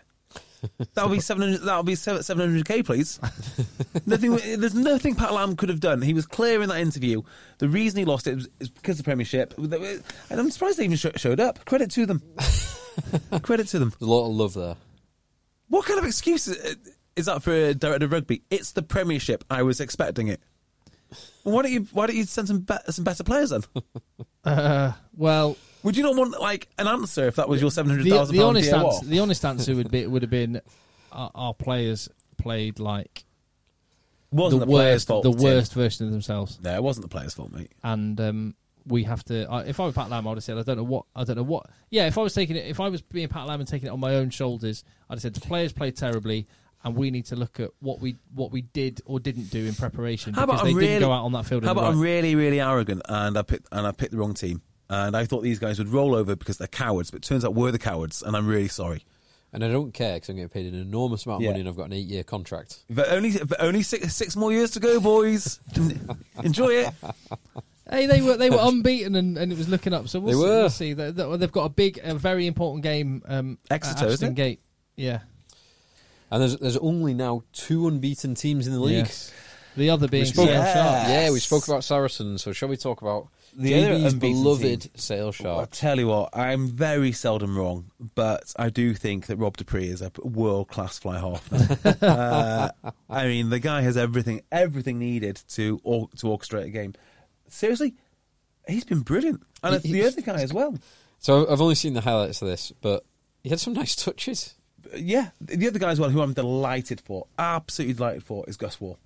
[0.93, 1.61] That'll be seven hundred.
[1.61, 3.19] That'll be seven hundred k, please.
[4.05, 4.35] nothing.
[4.35, 6.01] There's nothing Pat Lam could have done.
[6.01, 7.21] He was clear in that interview.
[7.59, 10.85] The reason he lost it was, is because of the Premiership, and I'm surprised they
[10.85, 11.63] even sh- showed up.
[11.65, 12.21] Credit to them.
[13.41, 13.89] Credit to them.
[13.99, 14.75] There's a lot of love there.
[15.69, 16.77] What kind of excuse is,
[17.15, 18.43] is that for a director of rugby?
[18.49, 19.43] It's the Premiership.
[19.49, 20.41] I was expecting it.
[21.43, 21.87] Why don't you?
[21.91, 23.63] Why don't you send some be- some better players then?
[24.45, 28.09] Uh, well, Would you not want like an answer if that was your seven hundred
[28.09, 28.35] thousand?
[28.35, 28.85] the, the honest DOR?
[28.85, 30.61] answer, the honest answer would be would have been
[31.11, 33.25] our, our players played like
[34.31, 35.23] wasn't the, the, players' worst, fault.
[35.23, 35.43] the Tim.
[35.43, 37.71] worst version of themselves, No, it wasn't the players' fault, mate.
[37.83, 38.55] and um,
[38.87, 39.45] we have to.
[39.49, 41.35] I if I were Pat Lam, I'd have said, I don't know what, I don't
[41.35, 41.67] know what.
[41.91, 43.91] Yeah, if I was taking it, if I was being Pat Lam and taking it
[43.91, 46.47] on my own shoulders, I'd have said the players played terribly.
[46.85, 49.73] And we need to look at what we what we did or didn't do in
[49.73, 51.63] preparation How because about they I'm didn't really- go out on that field.
[51.63, 54.61] How about I'm really, really arrogant and I picked and I picked the wrong team.
[54.89, 57.55] And I thought these guys would roll over because they're cowards, but it turns out
[57.55, 59.05] we're the cowards, and I'm really sorry.
[59.51, 61.49] And I don't care because I'm getting paid an enormous amount of Yeah.
[61.51, 62.79] money and I've got an eight year contract.
[62.89, 65.59] But only, but only six, six more years to go, boys.
[66.43, 66.89] Enjoy it.
[67.89, 70.07] Hey, they were they were unbeaten and, and it was looking up.
[70.07, 70.39] So we'll They see.
[70.39, 70.57] were.
[70.61, 70.93] We'll see.
[70.93, 73.21] They, they- they've got a big, a very important game.
[73.27, 74.35] Um, Exeter, at isn't Ashton it?
[74.35, 74.61] Gate.
[74.95, 75.19] Yeah.
[76.31, 79.05] And there's there's only now two unbeaten teams in the league.
[79.05, 79.31] Yes.
[79.77, 80.73] The other being spoke- Sale Yes.
[80.73, 81.09] Sharks.
[81.09, 84.81] Yeah, we spoke about Saracens, so shall we talk about The other JB's unbeaten beloved
[84.81, 84.91] team.
[84.95, 85.79] Sale I Sharks?
[85.79, 89.93] tell you what, I'm very seldom wrong, but I do think that Rob du Preez
[89.93, 91.51] is a world class fly half.
[91.51, 92.07] Now.
[92.81, 96.93] uh, I mean, the guy has everything, everything needed to or, to orchestrate a game.
[97.47, 97.95] Seriously,
[98.67, 100.77] he's been brilliant, and it's the other guy as well.
[101.19, 103.05] So I've only seen the highlights of this, but
[103.43, 104.55] he had some nice touches.
[104.95, 108.81] yeah, the other guy as well, who I'm delighted for, absolutely delighted for, is Gus
[108.81, 108.97] Warr.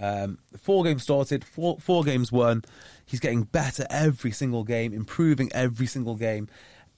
[0.00, 2.64] Um, four games started, four, four games won.
[3.08, 6.46] He's getting better every single game, improving every single game.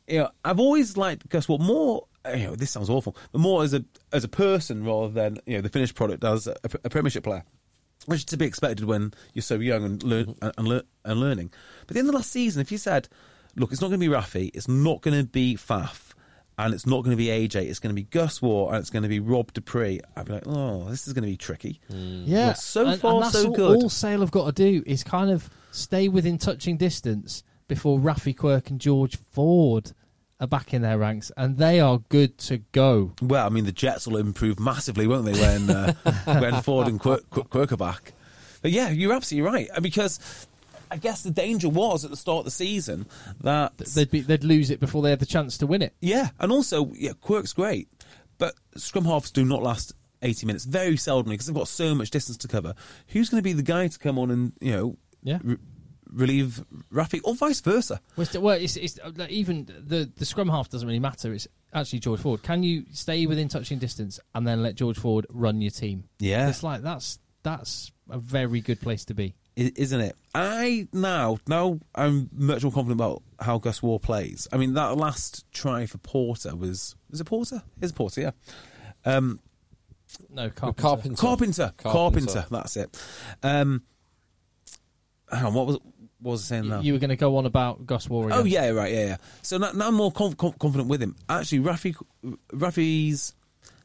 [0.09, 2.07] You know, I've always liked Gus What more.
[2.27, 5.55] You know, this sounds awful, but more as a as a person rather than you
[5.55, 7.45] know the finished product as a, a Premiership player,
[8.07, 10.51] which is to be expected when you're so young and learn mm-hmm.
[10.59, 11.53] and, lear- and learning.
[11.87, 13.09] But at the end of last season, if you said,
[13.55, 16.10] "Look, it's not going to be Raffi, it's not going to be Faf,"
[16.65, 17.57] and it's not going to be AJ.
[17.63, 20.01] It's going to be Gus Warr and it's going to be Rob du Preez.
[20.17, 21.81] I'd be like, oh, this is going to be tricky.
[21.89, 23.83] Yeah, Well, so and, far and that's so all, good.
[23.83, 28.37] All Sale have got to do is kind of stay within touching distance before Raffi
[28.37, 29.93] Quirke and George Ford
[30.41, 33.13] are back in their ranks, and they are good to go.
[33.21, 35.93] Well, I mean, the Jets will improve massively, won't they, when uh,
[36.41, 38.15] when Ford and Quirke, Quirke, Quirke are back?
[38.63, 40.47] But yeah, you're absolutely right because
[40.91, 43.07] I guess the danger was at the start of the season
[43.43, 45.95] that They'd be, they'd lose it before they had the chance to win it.
[46.01, 47.89] yeah, and also yeah, Quirke's great,
[48.39, 49.95] but scrum halves do not last.
[50.23, 52.75] 80 minutes very seldomly because they've got so much distance to cover.
[53.07, 55.39] Who's going to be the guy to come on and you know Yeah.
[55.43, 55.57] re-
[56.13, 56.63] relieve
[56.93, 58.01] Raffi or vice versa?
[58.17, 61.33] Well, it's, well, it's, it's uh, like even the the scrum half doesn't really matter.
[61.33, 62.43] It's actually George Ford.
[62.43, 66.05] Can you stay within touching distance and then let George Ford run your team?
[66.19, 66.51] Yeah.
[66.51, 69.35] it's like that's that's a very good place to be.
[69.61, 70.17] I- isn't it?
[70.35, 74.49] I now now I'm much more confident about how Gus Warr plays.
[74.53, 77.63] I mean, that last try for Porter was was it Porter?
[77.81, 78.21] Is Porter?
[78.21, 78.31] Yeah.
[79.05, 79.39] Um,
[80.29, 80.83] No, Carpenter.
[80.83, 81.17] Carpenter.
[81.17, 81.73] Carpenter.
[81.77, 82.27] Carpenter.
[82.33, 82.47] Carpenter.
[82.51, 83.01] That's it.
[83.43, 83.83] Um,
[85.31, 85.55] hang on.
[85.55, 85.79] What was
[86.21, 86.81] what was I saying now?
[86.81, 88.39] You were going to go on about Gus Warr again.
[88.39, 89.17] Oh yeah, right, yeah, yeah.
[89.43, 91.17] So now, now I'm more conf- conf- confident with him.
[91.29, 91.97] Actually, Rafi,
[92.53, 93.35] Rafi's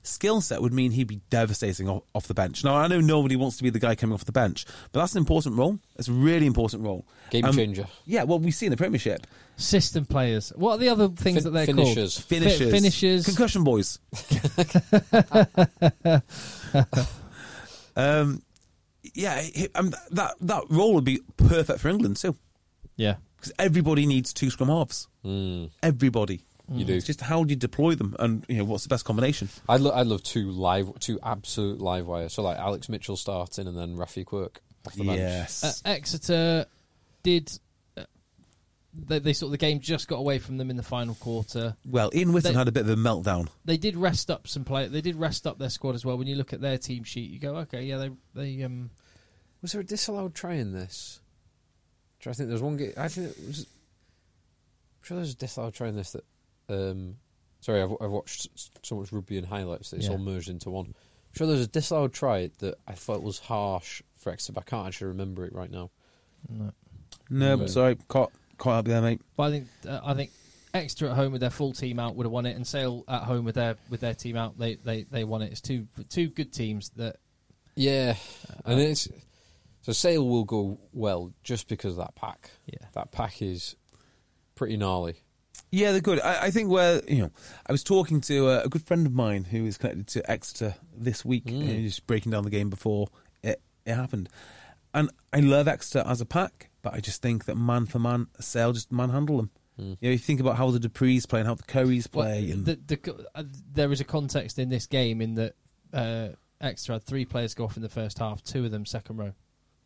[0.05, 2.63] skill set would mean he'd be devastating off, off the bench.
[2.63, 5.13] Now I know nobody wants to be the guy coming off the bench, but that's
[5.13, 5.79] an important role.
[5.97, 7.05] It's a really important role.
[7.31, 7.87] Game Um, changer.
[8.05, 9.25] Yeah, well, we've seen in the Premiership.
[9.57, 10.51] System players.
[10.55, 12.15] What are the other things Fin- that they're finishers.
[12.15, 12.25] called?
[12.25, 13.25] Fi- Finishers, finishers.
[13.25, 13.99] concussion boys.
[17.95, 18.41] um,
[19.13, 22.35] yeah, he- um, that that role would be perfect for England too,
[22.97, 23.15] yeah.
[23.37, 25.07] because everybody needs two scrum halves.
[25.25, 26.41] Mm, Everybody.
[26.71, 26.93] You do.
[26.95, 29.49] It's just how do you deploy them, and you know what's the best combination.
[29.69, 32.33] I'd, lo- I'd love two live, two absolute live wires.
[32.33, 35.19] So like Alex Mitchell starting and then Raffi Quirke off the bench.
[35.19, 35.63] Yes.
[35.85, 36.65] Uh, Exeter
[37.23, 37.51] did.
[37.95, 38.03] Uh,
[38.93, 41.75] they, they sort of the game just got away from them in the final quarter.
[41.85, 43.47] well, Ian Whitten they- had a bit of a meltdown.
[43.65, 44.87] They did rest up some play.
[44.87, 46.17] They did rest up their squad as well.
[46.17, 48.89] When you look at their team sheet, you go, okay, yeah, they they um
[49.61, 51.19] Was there a disallowed try in this?
[52.21, 52.93] Do I think there's one game?
[52.97, 53.59] I think it was.
[53.61, 56.23] I'm sure there's a disallowed try in this that.
[56.69, 57.15] Um,
[57.61, 58.47] sorry, I've, I've watched
[58.83, 60.13] so much rugby and highlights that it's Yeah.
[60.13, 60.87] all merged into one.
[60.87, 60.93] I'm
[61.37, 64.87] sure there's a disallowed try that I thought was harsh for Exeter, but I can't
[64.87, 65.91] actually remember it right now.
[66.49, 66.71] no.
[67.29, 67.69] No, Mm.
[67.69, 68.29] sorry, can't
[68.59, 69.21] can't help you there, mate.
[69.35, 70.31] But I think uh, I think
[70.73, 73.23] Exeter at home with their full team out would have won it, and Sale at
[73.23, 75.51] home with their with their team out, they they, they won it.
[75.51, 77.17] It's two two good teams that
[77.75, 78.15] Yeah,
[78.63, 79.07] and it's
[79.81, 82.51] so Sale will go well just because of that pack.
[82.67, 82.87] Yeah.
[82.93, 83.75] that pack is
[84.53, 85.15] pretty gnarly.
[85.71, 86.21] Yeah, they're good.
[86.21, 87.31] I, I think where you know,
[87.67, 90.75] I was talking to a, a good friend of mine who is connected to Exeter
[90.95, 93.07] this week, and he was breaking down the game before
[93.43, 94.29] it, it happened.
[94.93, 98.27] And I love Exeter as a pack, but I just think that man for man,
[98.39, 99.49] Sale just manhandle them.
[99.77, 102.49] You know, you think about how the Duprees play and how the Currys Well, play,
[102.51, 103.43] and the, the, uh,
[103.73, 105.55] there is a context in this game in that
[105.91, 106.29] uh,
[106.61, 109.33] Exeter had three players go off in the first half, two of them second row.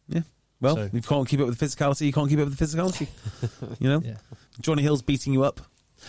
[0.08, 0.22] yeah.
[0.62, 2.02] Well, So- you can't keep up with the physicality.
[2.06, 3.08] You can't keep up with the physicality.
[3.80, 4.18] you know, Yeah.
[4.60, 5.62] Johnny Hill's beating you up.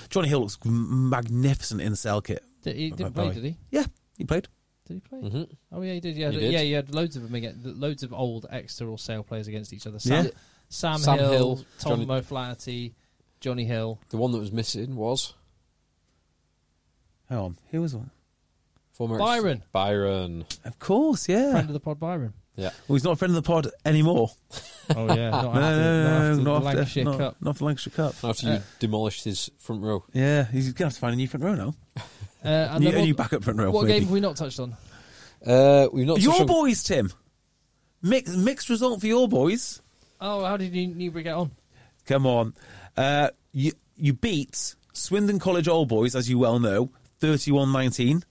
[0.08, 2.42] Johnny Hill looks magnificent in the cell kit.
[2.62, 3.56] Did, he didn't play, did he?
[3.70, 3.84] Yeah,
[4.16, 4.48] he played.
[4.86, 5.18] Did he play?
[5.28, 6.16] hmm Oh yeah, he did.
[6.16, 6.52] Yeah, He did.
[6.52, 6.60] yeah.
[6.60, 9.86] He had loads of them against loads of old Exeter or Sale players against each
[9.86, 9.98] other.
[10.02, 10.22] Yeah.
[10.22, 10.30] Sam,
[10.68, 12.94] Sam, Sam Hill, Hill, Tom Johnny- O'Flaherty,
[13.40, 14.00] Johnny Hill.
[14.10, 15.34] The one that was missing was
[17.28, 18.10] Hang on, who was one?
[18.92, 19.62] former Byron.
[19.72, 20.44] Byron.
[20.64, 21.52] Of course, yeah.
[21.52, 22.34] Friend of the pod, Byron.
[22.56, 22.70] Yeah.
[22.88, 24.30] Well, he's not a friend of the pod anymore.
[24.96, 27.18] Oh yeah, not No, after, no, no, not after no, the not after, Lancashire not,
[27.18, 27.36] Cup.
[27.40, 28.14] not after Lancashire Cup.
[28.24, 30.04] After you Uh, demolished his front row.
[30.12, 31.74] Yeah, he's gonna have to find a new front row now.
[32.42, 33.70] Uh, and new, then a what, new backup front row.
[33.70, 33.92] what maybe.
[33.92, 34.74] game have we not touched on?
[35.46, 37.12] Uh, we've not Your touched on- boys, Tim.
[38.02, 39.80] Mixed, mixed result for your boys.
[40.22, 41.50] Oh, how did New- Newbury get on?
[42.06, 42.54] Come on,
[42.96, 46.90] uh, you you beat Swindon College Old Boys, as you well know,
[47.20, 48.22] 31-19.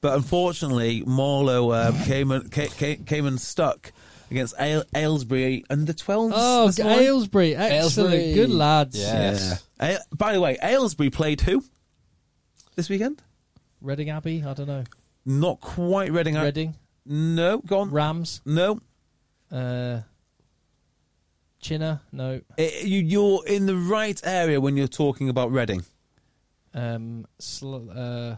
[0.00, 3.92] But unfortunately, Marlow uh, came, and, ca- ca- came and stuck
[4.30, 6.32] against Ale- Aylesbury under 12s.
[6.34, 6.98] Oh, this morning.
[7.00, 8.34] Aylesbury, excellent, Aylesbury.
[8.34, 8.98] good lads.
[8.98, 9.64] Yes.
[9.80, 9.88] Yeah.
[9.90, 11.64] Ale- by the way, Aylesbury played who
[12.76, 13.22] this weekend?
[13.80, 14.84] Reading Abbey, I don't know.
[15.26, 16.36] Not quite Reading.
[16.36, 16.46] Abbey.
[16.46, 16.74] Reading,
[17.06, 17.90] No, go on.
[17.90, 18.80] Rams, No,
[19.50, 20.00] uh,
[21.62, 22.40] Chinnor, no.
[22.56, 25.82] Eh, you, you're in the right area when you're talking about Reading.
[26.72, 28.36] Um, Sl- uh,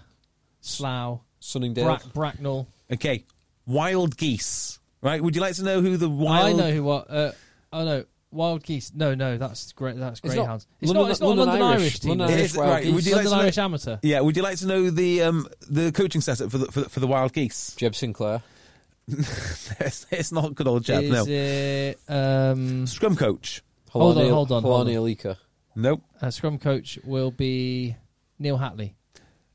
[0.60, 1.84] Slough, Sunningdale.
[1.84, 2.66] Brack- Bracknell.
[2.92, 3.24] Okay,
[3.66, 4.78] wild geese.
[5.02, 5.22] Right?
[5.22, 6.60] Would you like to know who the wild?
[6.60, 7.10] I know who what.
[7.10, 7.32] Uh,
[7.72, 8.92] oh no, Wild Geese.
[8.94, 9.96] No, no, that's great.
[9.96, 10.66] That's It's not Greyhounds.
[10.80, 11.10] It's London- not.
[11.10, 11.98] It's not London London Irish, Irish.
[12.00, 12.08] team.
[12.18, 12.44] London is it?
[12.44, 12.94] Is Wild right, Geese.
[12.94, 13.96] would you like London to know, Irish amateur.
[14.02, 14.20] Yeah.
[14.20, 17.00] Would you like to know the um the coaching setup for the for the, for
[17.00, 17.74] the wild geese?
[17.76, 18.42] Jeb Sinclair.
[19.08, 21.02] it's, it's not good old Jeb.
[21.04, 23.62] Is No, it um, scrum coach.
[23.88, 24.94] Hold on, Halani- hold on, hold on.
[24.94, 25.36] Aulika.
[25.74, 26.02] Nope.
[26.22, 26.98] uh, scrum coach?
[27.04, 27.96] Will be
[28.38, 28.92] Neil Hatley.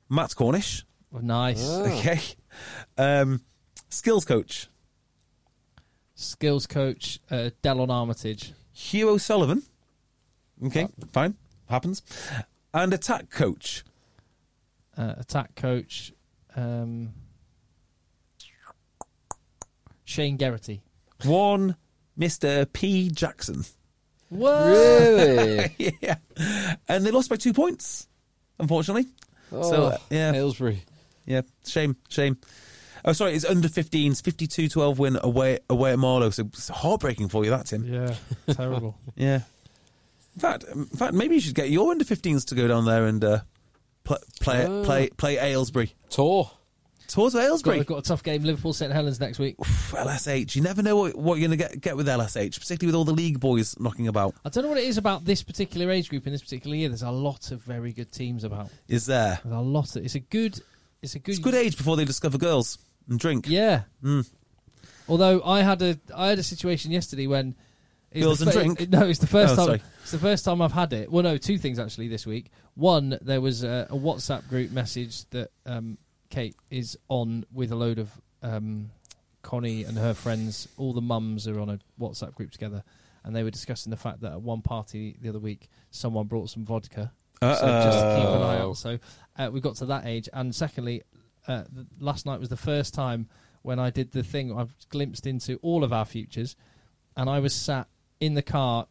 [0.09, 0.83] Matt Cornish.
[1.15, 1.65] Oh, nice.
[1.67, 1.81] Ah.
[1.83, 2.19] Okay.
[2.97, 3.41] Um,
[3.89, 4.67] skills coach.
[6.15, 8.53] Skills coach uh, Delon Armitage.
[8.73, 9.63] Hugh O'Sullivan.
[10.65, 11.35] Okay, Uh, fine,
[11.69, 12.01] happens.
[12.73, 13.83] And attack coach.
[14.97, 16.13] Uh, attack coach
[16.55, 17.13] um,
[20.05, 20.81] Shane Geraghty.
[21.23, 21.75] One
[22.15, 23.65] Mister P Jackson.
[24.29, 24.65] What?
[24.67, 25.75] Really?
[26.01, 26.15] yeah,
[26.87, 28.07] and they lost by two points,
[28.59, 29.05] unfortunately.
[29.51, 30.33] So, uh, yeah.
[30.33, 30.83] Aylesbury.
[31.25, 32.37] Yeah, shame, shame.
[33.03, 36.29] Oh, sorry, it's under 15s, 52-12 win away away at Marlow.
[36.31, 37.83] So it's heartbreaking for you, that Tim.
[37.85, 38.15] Yeah,
[38.53, 38.97] terrible.
[39.15, 39.41] Yeah.
[40.35, 43.05] In fact, in fact, maybe you should get your under 15s to go down there
[43.05, 43.39] and uh,
[44.03, 44.83] pl- play Ah.
[44.83, 45.93] play play Aylesbury.
[46.09, 46.49] Tour.
[47.07, 47.77] Towards got, Aylesbury.
[47.77, 48.41] we've got a tough game.
[48.41, 49.55] Liverpool St Helens next week.
[49.59, 50.55] LSH.
[50.55, 53.05] You never know what, what you're going to get get with LSH, particularly with all
[53.05, 54.33] the league boys knocking about.
[54.43, 56.89] I don't know what it is about this particular age group in this particular year.
[56.89, 58.69] There's a lot of very good teams about.
[58.87, 59.39] Is there?
[59.43, 59.95] There's a lot.
[59.95, 60.59] Of, it's a good.
[61.05, 61.31] It's a good.
[61.31, 62.77] It's good age before they discover girls
[63.09, 63.45] and drink.
[63.47, 63.83] Yeah.
[64.03, 64.29] Mm.
[65.07, 67.55] Although I had a I had a situation yesterday when
[68.21, 68.89] Girls and drink?
[68.89, 69.65] No, it's the first Oh, time.
[69.65, 69.81] sorry.
[70.01, 71.11] It's the first time I've had it.
[71.11, 72.51] Well, no, two things actually this week.
[72.75, 75.97] One, there was a, a WhatsApp group message that um,
[76.29, 78.09] Kate is on with a load of
[78.41, 78.91] um,
[79.41, 80.67] Connie and her friends.
[80.77, 82.83] All the mums are on a WhatsApp group together,
[83.23, 86.49] and they were discussing the fact that at one party the other week, someone brought
[86.49, 87.11] some vodka.
[87.41, 88.69] So just keep an eye Uh-oh.
[88.69, 88.77] out.
[88.77, 88.99] So
[89.37, 91.03] uh, we got to that age, and secondly,
[91.47, 91.63] uh,
[91.99, 93.27] last night was the first time
[93.61, 94.57] when I did the thing.
[94.57, 96.55] I've glimpsed into all of our futures,
[97.15, 97.87] and I was sat
[98.19, 98.87] in the car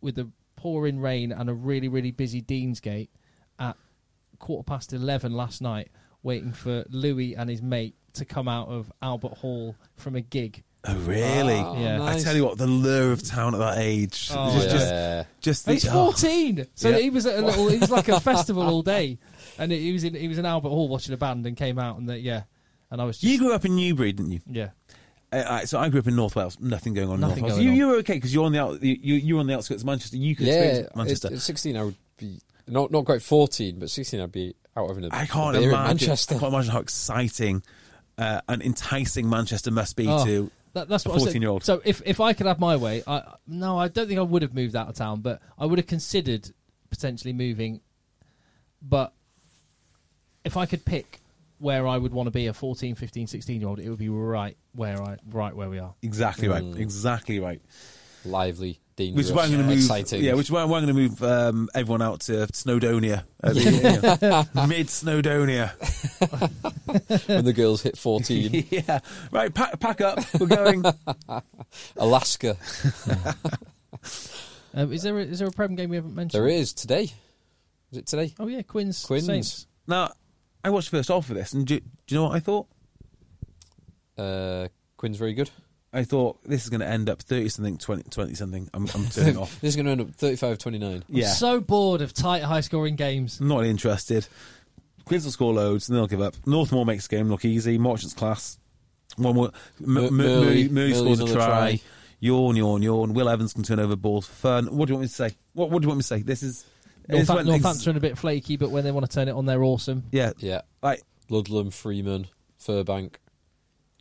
[0.00, 3.08] with the pouring rain and a really really busy Deansgate
[3.58, 3.76] at
[4.38, 5.90] quarter past eleven last night,
[6.22, 10.64] waiting for Louis and his mate to come out of Albert Hall from a gig.
[10.88, 11.54] Oh, really?
[11.56, 12.04] Ah, Yeah.
[12.04, 14.30] I tell you what, the lure of town at that age.
[14.32, 15.24] Oh, just, just, yeah.
[15.40, 15.92] just the, He's oh.
[15.92, 16.98] fourteen, so Yeah.
[16.98, 17.68] he was at a little.
[17.68, 19.18] It was like a festival all day,
[19.58, 21.98] and he was in he was in Albert Hall watching a band and came out
[21.98, 22.42] and that yeah,
[22.90, 24.40] and I was just You grew up in Newbury, didn't you?
[24.50, 24.68] yeah.
[25.32, 26.56] Uh, so I grew up in North Wales.
[26.60, 27.58] Nothing going on in Nothing North Wales.
[27.58, 27.76] going You, on.
[27.76, 29.82] you were okay because you're on the out, you, you you were on the outskirts
[29.82, 30.16] of Manchester.
[30.16, 31.28] You could Yeah, experience at, Manchester.
[31.34, 32.38] at 16 I would be
[32.68, 35.70] not not quite 14, but 16 I'd be out having a I can't a beer
[35.70, 35.80] imagine.
[35.82, 36.36] in Manchester.
[36.36, 37.62] I can't imagine how exciting
[38.18, 40.50] uh, and enticing Manchester must be Oh, to.
[40.76, 41.34] That, that's a what I said.
[41.36, 41.64] 14-year-old.
[41.64, 44.42] So if if I could have my way, I no, I don't think I would
[44.42, 46.50] have moved out of town, but I would have considered
[46.90, 47.80] potentially moving.
[48.82, 49.14] But
[50.44, 51.20] if I could pick
[51.58, 54.10] where I would want to be a 14, 15, 16 year old, it would be
[54.10, 55.94] right where I right where we are.
[56.02, 56.62] Exactly right.
[56.62, 56.78] Mm.
[56.78, 57.62] Exactly right.
[58.26, 59.78] Lively, dangerous, Which is why I'm going to move.
[59.78, 60.24] exciting.
[60.24, 63.24] Yeah, which is why I'm going to move um, everyone out to Snowdonia,
[64.68, 65.70] mid Snowdonia.
[67.28, 68.66] when the girls hit 14.
[68.70, 69.00] yeah,
[69.30, 69.52] right.
[69.54, 70.18] Pack, pack up.
[70.40, 70.84] We're going.
[71.96, 72.56] Alaska.
[74.74, 76.42] Um, is there a, is there a Prem game we haven't mentioned?
[76.42, 77.04] There is today.
[77.92, 78.34] Is it today?
[78.38, 79.04] Oh yeah, Quinn's.
[79.04, 79.24] Quins.
[79.26, 79.66] Saints.
[79.86, 80.12] now,
[80.62, 82.66] I watched first half of this, and do, do you know what I thought?
[84.18, 85.50] Uh, Quins very good.
[85.92, 88.68] I thought this is going to end up thirty something, 20, 20 something.
[88.74, 89.60] I'm, I'm turning off.
[89.60, 90.92] This is going to end up 35 29.
[90.92, 93.40] I'm Yeah, so bored of tight, high-scoring games.
[93.40, 94.26] not interested.
[95.06, 96.34] Quins will score loads, and they'll give up.
[96.44, 97.78] Northmore makes the game look easy.
[97.78, 98.58] Marchant's class.
[99.16, 99.50] One more.
[99.80, 101.46] M- Mur- M- Murley- Murley, Murley Murley scores a try.
[101.46, 101.80] try.
[102.20, 103.14] Yawn, yawn, yawn.
[103.14, 104.66] Will Evans can turn over balls for fun.
[104.76, 105.36] What do you want me to say?
[105.52, 106.22] What, what do you want me to say?
[106.22, 106.64] This is.
[107.08, 109.32] it's North, when Northampton are a bit flaky, but when they want to turn it
[109.32, 110.04] on, they're awesome.
[110.10, 110.62] Yeah, Yeah.
[110.82, 112.26] like Ludlam, Freeman,
[112.60, 113.14] Furbank.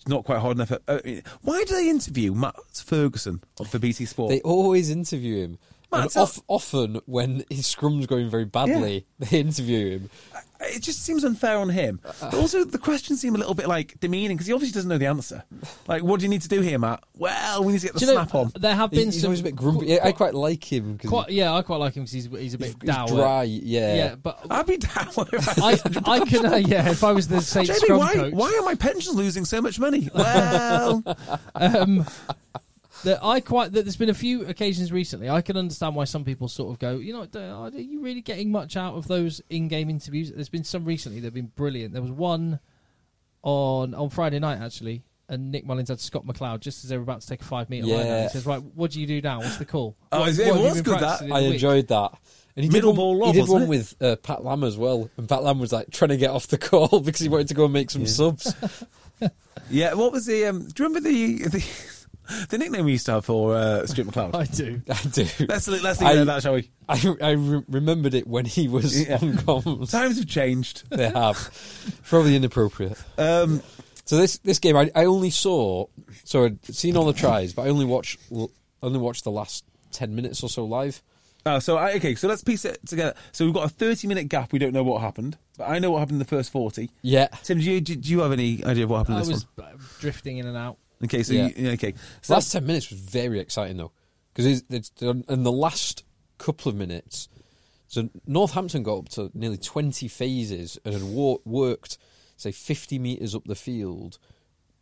[0.05, 0.71] It's not quite hard enough.
[0.87, 0.99] Uh,
[1.41, 3.41] why do they interview Matt Ferguson
[3.71, 4.29] for BT Sport?
[4.29, 5.57] They always interview him.
[5.95, 10.09] Man, and so- off, often, when his scrum's going very badly, they interview him.
[10.61, 11.99] it just seems unfair on him.
[12.21, 14.97] But also, the questions seem a little bit like demeaning because he obviously doesn't know
[14.97, 15.43] the answer.
[15.87, 17.03] Like, what do you need to do here, Matt?
[17.17, 18.51] Well, we need to get the Do you know, snap on.
[18.59, 19.27] there have He's, been he's some.
[19.27, 19.87] always a bit grumpy.
[19.87, 22.53] Yeah, I quite like him because quite, yeah, I quite like him because he's he's
[22.53, 23.07] a bit he's, dour.
[23.07, 23.43] dry.
[23.43, 23.95] Yeah.
[23.95, 25.07] Yeah, but I'd be down.
[25.17, 26.89] I I can uh, yeah.
[26.89, 29.61] If I was the Saints Jamie, scrum why, coach, why are my pensions losing so
[29.61, 30.09] much money?
[30.13, 31.03] Well,
[31.55, 32.05] um,
[33.05, 35.29] that I quite that there's been a few occasions recently.
[35.29, 38.51] I can understand why some people sort of go, you know, are you really getting
[38.51, 40.31] much out of those in-game interviews?
[40.31, 41.93] There's been some recently that have been brilliant.
[41.93, 42.59] There was one
[43.41, 47.03] on on Friday night actually, and Nick Mullins had Scott McLeod just as they were
[47.03, 48.07] about to take a five meter line.
[48.07, 48.23] out.
[48.23, 49.39] He says, "Right, what do you do now?
[49.39, 51.21] What's the call?" Oh, What- is it- what it have you was good, that.
[51.31, 52.11] I enjoyed that.
[52.57, 53.67] And he Middle did one, lob, he did one it?
[53.69, 56.47] with uh, Pat Lam as well, and Pat Lam was like trying to get off
[56.47, 58.53] the call because he wanted to go and make some subs.
[59.69, 59.93] yeah.
[59.93, 60.45] What was the?
[60.45, 62.04] Um, do you remember the the,
[62.49, 64.35] the nickname we used to have for uh, Stuart McLeod?
[64.35, 64.81] I do.
[64.89, 65.45] I do.
[65.47, 66.69] Let's let's leave it I- that, shall we?
[66.87, 69.15] I, I re- remembered it when he was Yeah.
[69.21, 69.89] on comms.
[69.91, 70.83] Times have changed.
[70.89, 71.49] They have.
[72.05, 72.97] Probably inappropriate.
[73.17, 73.61] Um,
[74.05, 75.87] So this this game, I, I only saw,
[76.25, 78.19] so I'd seen all the tries, but I only watched
[78.83, 81.01] only watched the last ten minutes or so live.
[81.47, 83.13] Oh, so I, okay, so let's piece it together.
[83.31, 84.51] So we've got a thirty-minute gap.
[84.53, 86.91] We don't know what happened, but I know what happened in the first forty.
[87.01, 89.45] Yeah, Tim, do you, do you have any idea of what happened I in this
[89.57, 90.77] was uh, drifting in and out.
[90.99, 91.05] One?
[91.07, 91.49] Okay, so Yeah.
[91.55, 93.91] you, okay, the so last ten minutes was very exciting though,
[94.33, 96.03] because in the last
[96.37, 97.29] couple of minutes,
[97.87, 101.97] so Northampton got up to nearly twenty phases and had wa- worked,
[102.37, 104.17] say, fifty meters up the field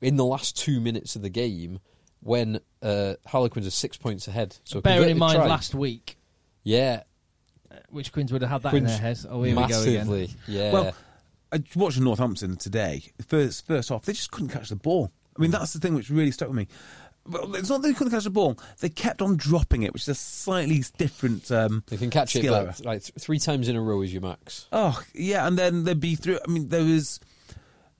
[0.02, 1.80] in the last two minutes of the game.
[2.22, 5.46] When uh, Harlequins are six points ahead, so a Bearing in mind try.
[5.46, 6.18] last week,
[6.64, 7.04] yeah,
[7.90, 9.26] which Quins would have had that in their heads.
[9.30, 9.94] Oh, here we go again.
[10.08, 10.72] massively, yeah.
[10.72, 10.96] well,
[11.52, 13.04] I watched Northampton today.
[13.28, 15.12] First, first off, they just couldn't catch the ball.
[15.38, 16.68] I mean, that's the thing which really stuck with me.
[17.26, 20.04] Well, it's not that they couldn't catch the ball; they kept on dropping it, which
[20.04, 21.50] is a slightly different.
[21.52, 24.22] Um, They can catch it but like th- three times in a row is your
[24.22, 24.68] max.
[24.74, 26.40] Oh yeah, and then they'd be through.
[26.46, 27.22] I mean, there was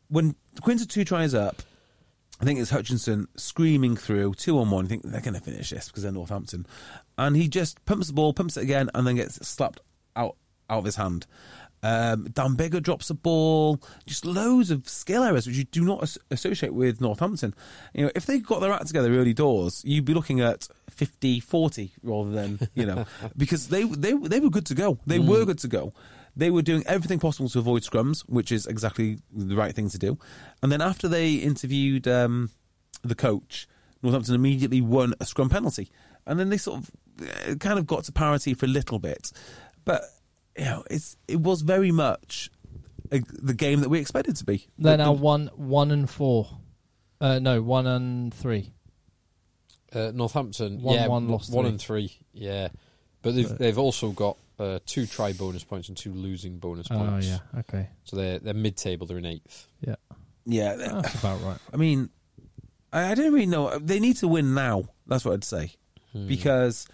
[0.10, 0.36] when
[0.66, 1.62] had two tries up.
[2.42, 4.86] I think it's Hutchinson screaming through two on one.
[4.86, 6.66] I think they're going to finish this because they're Northampton,
[7.18, 9.80] and he just pumps the ball, pumps it again, and then gets slapped
[10.18, 10.36] out
[10.70, 11.26] out of his hand.
[11.84, 13.80] Um, Dan Biggar drops the ball.
[14.06, 17.54] Just loads of skill errors which you do not as- associate with Northampton.
[17.94, 21.92] You know, if they got their act together early doors, you'd be looking at 50-40
[22.02, 23.06] rather than you know
[23.38, 25.00] because they they they were good to go.
[25.06, 25.94] They were good to go.
[26.36, 30.00] They were doing everything possible to avoid scrums, which is exactly the right thing to
[30.00, 30.18] do.
[30.64, 32.50] And then after they interviewed um,
[33.04, 33.68] the coach,
[34.02, 35.90] Northampton immediately won a scrum penalty,
[36.26, 36.92] and then they sort of
[37.22, 39.32] uh, kind of got to parity for a little bit.
[39.86, 40.02] But
[40.58, 42.50] you know, it's it was very much
[43.12, 44.68] a, the game that we expected to be.
[44.78, 46.48] They're The- now the- one one and four.
[47.22, 48.74] Uh, no, one and three.
[49.94, 51.70] Uh, Northampton, One- yeah, one, lost one three.
[51.70, 52.70] and three, yeah.
[53.22, 57.04] But they've they've also got uh, two try bonus points and two losing bonus points.
[57.06, 57.28] Oh points.
[57.28, 59.06] yeah, okay, So they're they're mid table.
[59.08, 59.68] They're in eighth.
[59.82, 59.96] yeah,
[60.46, 60.76] yeah.
[60.76, 61.58] that's about right.
[61.72, 62.10] I mean,
[62.92, 63.78] I, I don't really know.
[63.80, 64.86] They need to win now.
[65.08, 65.72] That's what I'd say
[66.28, 66.88] because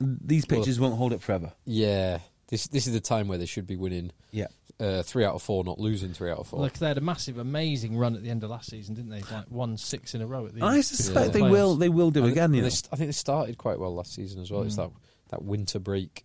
[0.00, 1.52] these Well- pitches won't hold up forever.
[1.66, 2.18] Yeah,
[2.50, 4.46] this this is the time where they should be winning Yeah.
[4.78, 6.60] uh, three out of four, not losing three out of four.
[6.60, 9.22] Look, they had a massive, amazing run at the end of last season, didn't they?
[9.22, 10.70] Like won six in a row at the end.
[10.70, 11.32] I suspect Yeah.
[11.32, 11.76] they will.
[11.76, 12.50] They will do And again.
[12.50, 12.68] they- You know.
[12.68, 14.62] st- I think they started quite well last season as well.
[14.62, 14.78] It's Mm.
[14.78, 14.90] that
[15.30, 16.24] that winter break.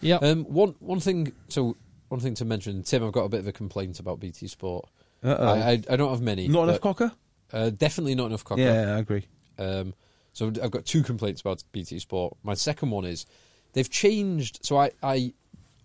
[0.00, 1.32] Yeah, Um, one one thing.
[1.48, 1.76] So
[2.08, 3.02] one thing to mention, Tim.
[3.04, 4.88] I've got a bit of a complaint about BT Sport.
[5.22, 5.46] Uh-oh.
[5.46, 6.48] I, I I don't have many.
[6.48, 7.12] Not enough cocker.
[7.52, 8.60] Uh, definitely not enough cocker.
[8.60, 9.26] Yeah, I agree.
[9.58, 9.94] Um,
[10.34, 12.36] so I've got two complaints about BT Sport.
[12.42, 13.24] My second one is
[13.74, 14.60] they've changed.
[14.62, 15.34] So I, I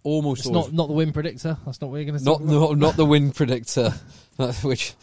[0.03, 1.57] almost it's not not the win predictor.
[1.66, 2.32] That's not what you're going to say.
[2.32, 3.90] not no, not the win predictor,
[4.64, 4.94] which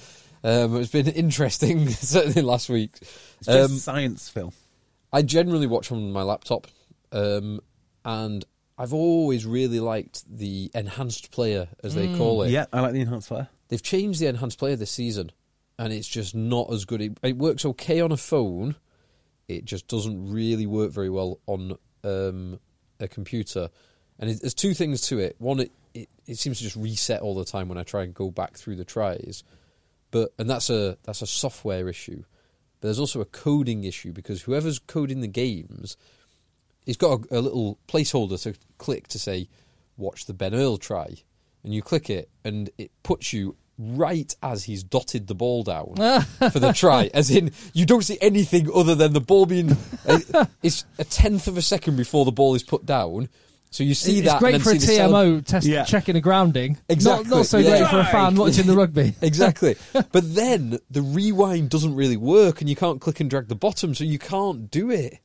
[0.42, 2.92] um, has been interesting certainly last week.
[3.00, 4.52] It's just Um, science, Phil.
[5.12, 6.66] I generally watch on my laptop,
[7.12, 7.60] um,
[8.04, 8.44] and
[8.78, 12.50] I've always really liked the enhanced player, as they call it.
[12.50, 13.48] Yeah, I like the enhanced player.
[13.68, 15.32] They've changed the enhanced player this season,
[15.78, 17.00] and it's just not as good.
[17.00, 18.76] It, it works okay on a phone.
[19.48, 22.60] It just doesn't really work very well on um,
[23.01, 23.70] a computer.
[24.18, 25.36] And it, there's two things to it.
[25.39, 28.14] One, it, it, it seems to just reset all the time when I try and
[28.14, 29.44] go back through the tries,
[30.10, 32.24] but and that's a that's a software issue.
[32.81, 35.97] But there's also a coding issue because whoever's coding the games,
[36.85, 39.48] he's got a, a little placeholder to click to say,
[39.97, 41.16] "Watch the Ben Earl try,"
[41.64, 45.94] and you click it, and it puts you right as he's dotted the ball down
[46.50, 47.10] for the try.
[47.12, 49.76] As in, you don't see anything other than the ball being.
[50.06, 53.28] uh, it's a tenth of a second before the ball is put down.
[53.70, 54.38] So you see it's that.
[54.38, 55.84] great and for a see the cele- TMO test Yeah.
[55.84, 56.78] checking a grounding.
[56.88, 57.78] Exactly, Not, not so yeah.
[57.80, 59.14] great for a fan watching the rugby.
[59.20, 59.76] exactly.
[59.92, 63.94] But then the rewind doesn't really work, and you can't click and drag the bottom,
[63.94, 65.18] so you can't do it.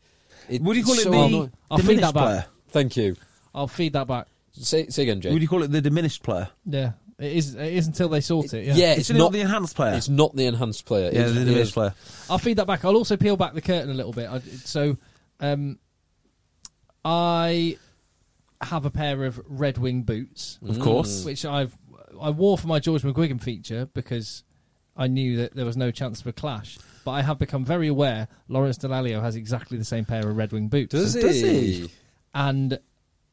[0.50, 1.52] it Would you call it's it so the annoying.
[1.70, 2.24] I'll feed diminished that back.
[2.24, 2.46] player?
[2.70, 3.16] Thank you.
[3.56, 4.28] I'll feed that back.
[4.54, 5.32] Say, say again, Jay.
[5.32, 6.50] Would you call it the diminished player?
[6.66, 6.92] Yeah,
[7.22, 7.56] it is.
[7.56, 8.66] It is until they sort it.
[8.66, 8.74] Yeah.
[8.76, 9.94] yeah, It's it's not not the enhanced player.
[9.94, 11.12] It's not the enhanced player.
[11.14, 11.94] yeah, It's- the it player.
[12.30, 12.84] I'll feed that back.
[12.86, 14.30] I'll also peel back the curtain a little bit.
[14.30, 14.98] I, so,
[15.40, 15.80] um,
[17.04, 17.78] I
[18.62, 21.26] have a pair of Red Wing boots, Of course.
[21.26, 21.76] which I've
[22.20, 24.44] I wore for my George McGuigan feature because
[24.96, 26.78] I knew that there was no chance of a clash.
[27.04, 30.52] But I have become very aware Lawrence Dallaglio has exactly the same pair of Red
[30.52, 31.22] Wing boots, Does, he?
[31.22, 31.72] Does he?
[31.74, 31.92] he?
[32.36, 32.80] and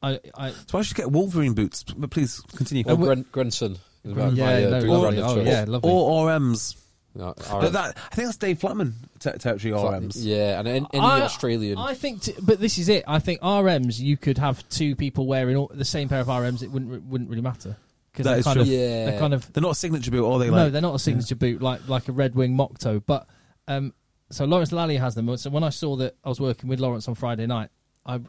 [0.03, 1.83] I, I So I should get Wolverine boots.
[1.85, 2.85] But please continue.
[2.87, 3.79] Or Gren- Grenson.
[4.05, 4.25] yeah, my,
[4.65, 5.21] uh, no, lovely.
[5.23, 5.91] oh yeah, lovely.
[5.91, 6.77] or RMs.
[7.15, 10.13] No, But that, I think that's Dave Flatman ter- territory RMs.
[10.17, 11.77] Yeah, and any, any I- Australian.
[11.79, 13.03] I think, t- but this is it.
[13.09, 16.63] I think RMs you could have two people wearing all, the same pair of RMs.
[16.63, 17.77] It wouldn't wouldn't really matter
[18.13, 18.63] because they're kind true.
[18.63, 19.07] of Yeah.
[19.07, 20.49] they're kind of They're not a signature boot, are they?
[20.51, 23.01] no, Like, they're not a signature boot like like a Red Wing Moc Toe.
[23.01, 23.27] But
[23.67, 23.95] um,
[24.31, 25.35] so Lawrence Lally has them.
[25.39, 27.71] So when I saw that I was working with Lawrence on Friday night,
[28.07, 28.21] I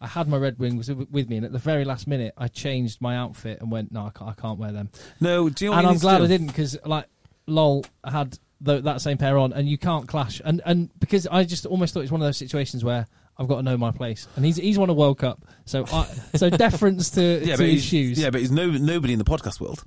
[0.00, 2.48] I had my Red Wings with with me, and at the very last minute, I
[2.48, 4.90] changed my outfit and went, no, I can't, I can't wear them.
[5.20, 5.48] no.
[5.48, 6.22] Do you know and I'm glad?
[6.22, 7.06] I didn't because like
[7.46, 11.26] lol I had tho- that same pair on and you can't clash and and because
[11.28, 13.06] I just almost thought it's one of those situations where
[13.38, 16.06] I've got to know my place and he's he's won a World Cup so I,
[16.34, 19.24] so deference to, Yeah, to but his shoes Yeah, but he's no, nobody in the
[19.24, 19.80] podcast world.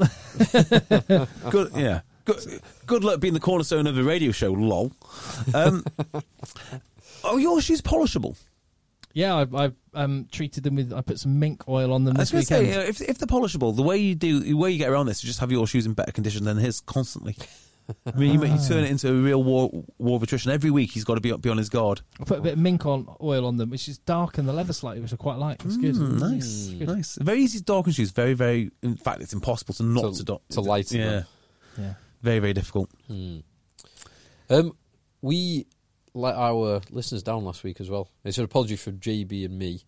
[1.52, 2.02] good, yeah.
[2.26, 4.52] Good, good luck being the cornerstone of a radio show.
[4.54, 4.92] Lol.
[5.54, 5.84] Um,
[7.24, 8.38] oh, your shoes polishable.
[9.14, 12.22] Yeah I, I um treated them with I put some mink oil on them I
[12.22, 14.72] was this going weekend say, if if they're polishable, the way you do, the way
[14.72, 17.36] you get around this, is just have your shoes in better condition than his constantly.
[18.06, 20.52] I mean, you, you turn it into a real war, war of attrition.
[20.52, 22.02] Every week, he's got to be, be on his guard.
[22.22, 24.74] I put a bit of mink on oil on them which is darken the leather
[24.74, 26.88] slightly which I quite like it's good Mm, nice, Good.
[26.88, 27.18] nice.
[27.20, 28.12] Very easy to darken shoes.
[28.12, 28.70] Very, very.
[28.84, 31.26] In fact, it's impossible to not To- to, do- to lighten Yeah, them.
[31.80, 32.92] yeah very, very difficult.
[34.52, 34.74] Um,
[35.22, 35.66] we
[36.14, 38.10] let our listeners down last week as well.
[38.24, 39.82] It's an apology for JB and me.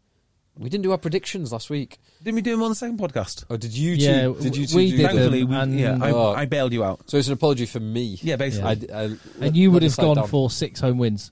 [0.57, 1.97] We didn't do our predictions last week.
[2.23, 3.45] Didn't we do them on the second podcast?
[3.49, 4.03] Oh, did you two?
[4.03, 5.15] Yeah, did you two we do did them?
[5.15, 6.33] Thankfully, we, and- yeah, I, Oh.
[6.33, 7.09] I bailed you out.
[7.09, 8.19] So it's an apology for me.
[8.21, 8.89] Yeah, basically.
[8.91, 10.27] I, I let- and you let would the have side gone down.
[10.27, 11.31] for six home wins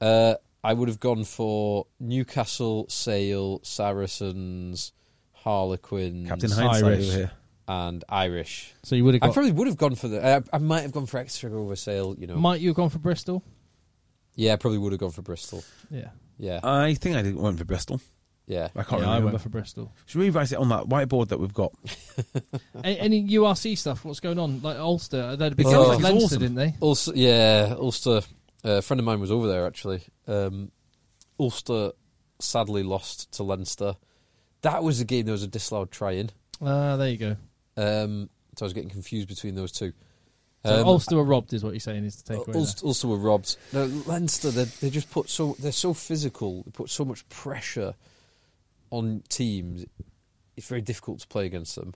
[0.00, 4.92] Uh, I would have gone for Newcastle, Sale, Saracens,
[5.32, 7.08] Harlequins, Captain Hindsight Irish.
[7.08, 7.30] over here.
[7.66, 8.72] and Irish.
[8.82, 10.24] so you would have I got probably would have gone for the.
[10.24, 12.14] I, I might have gone for Exeter over Sale.
[12.18, 12.36] You know.
[12.36, 13.42] might you have gone for Bristol
[14.40, 15.62] yeah, I probably would have gone for Bristol.
[15.90, 16.08] yeah
[16.38, 18.00] Yeah, I think I did went for Bristol.
[18.46, 18.68] yeah.
[18.74, 19.32] I can't yeah, I remember.
[19.32, 21.72] went for Bristol Should we write it on that whiteboard that we've got?
[22.82, 24.04] A- Any URC stuff?
[24.04, 24.60] What's going on?
[24.62, 26.38] Like Ulster, they had a big game sounds like Leinster, awesome.
[26.40, 26.74] didn't they?
[26.82, 28.20] Ulster, yeah, Ulster.
[28.64, 30.02] Uh, a friend of mine was over there actually.
[30.26, 30.70] Um,
[31.38, 31.92] Ulster
[32.40, 33.94] sadly lost to Leinster.
[34.62, 36.30] That was the game there was a disallowed try in.
[36.62, 37.36] Ah, there you go.
[37.76, 39.92] Um, so I was getting confused between those two.
[40.64, 42.04] So Um, Ulster were robbed, is what you're saying?
[42.04, 42.46] Is the takeaway?
[42.46, 42.56] there.
[42.56, 43.56] Ulster, Ulster were robbed.
[43.72, 46.62] No, Leinster, they, they just put so they're so physical.
[46.64, 47.94] They put so much pressure
[48.90, 49.86] on teams.
[50.56, 51.94] It's very difficult to play against them.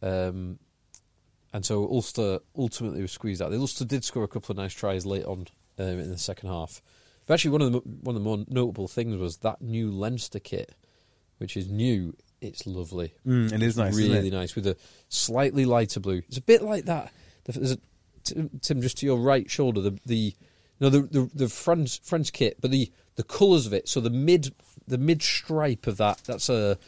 [0.00, 0.58] Um,
[1.52, 3.50] and so Ulster ultimately was squeezed out.
[3.50, 5.46] The Ulster did score a couple of nice tries late on
[5.78, 6.80] um, in the second half.
[7.26, 10.38] But actually, one of the one of the more notable things was that new Leinster
[10.38, 10.74] kit,
[11.38, 12.14] which is new.
[12.40, 13.94] It's lovely Mm, it is nice.
[13.96, 14.36] really isn't it?
[14.36, 14.76] nice with a
[15.08, 16.22] slightly lighter blue.
[16.26, 17.12] It's a bit like that.
[17.44, 17.78] There's a,
[18.24, 20.34] Tim, Tim, just to your right shoulder, the the
[20.80, 23.88] no the the, the French French kit, but the the colours of it.
[23.88, 24.54] So the mid
[24.86, 26.22] the mid stripe of that.
[26.24, 26.78] That's a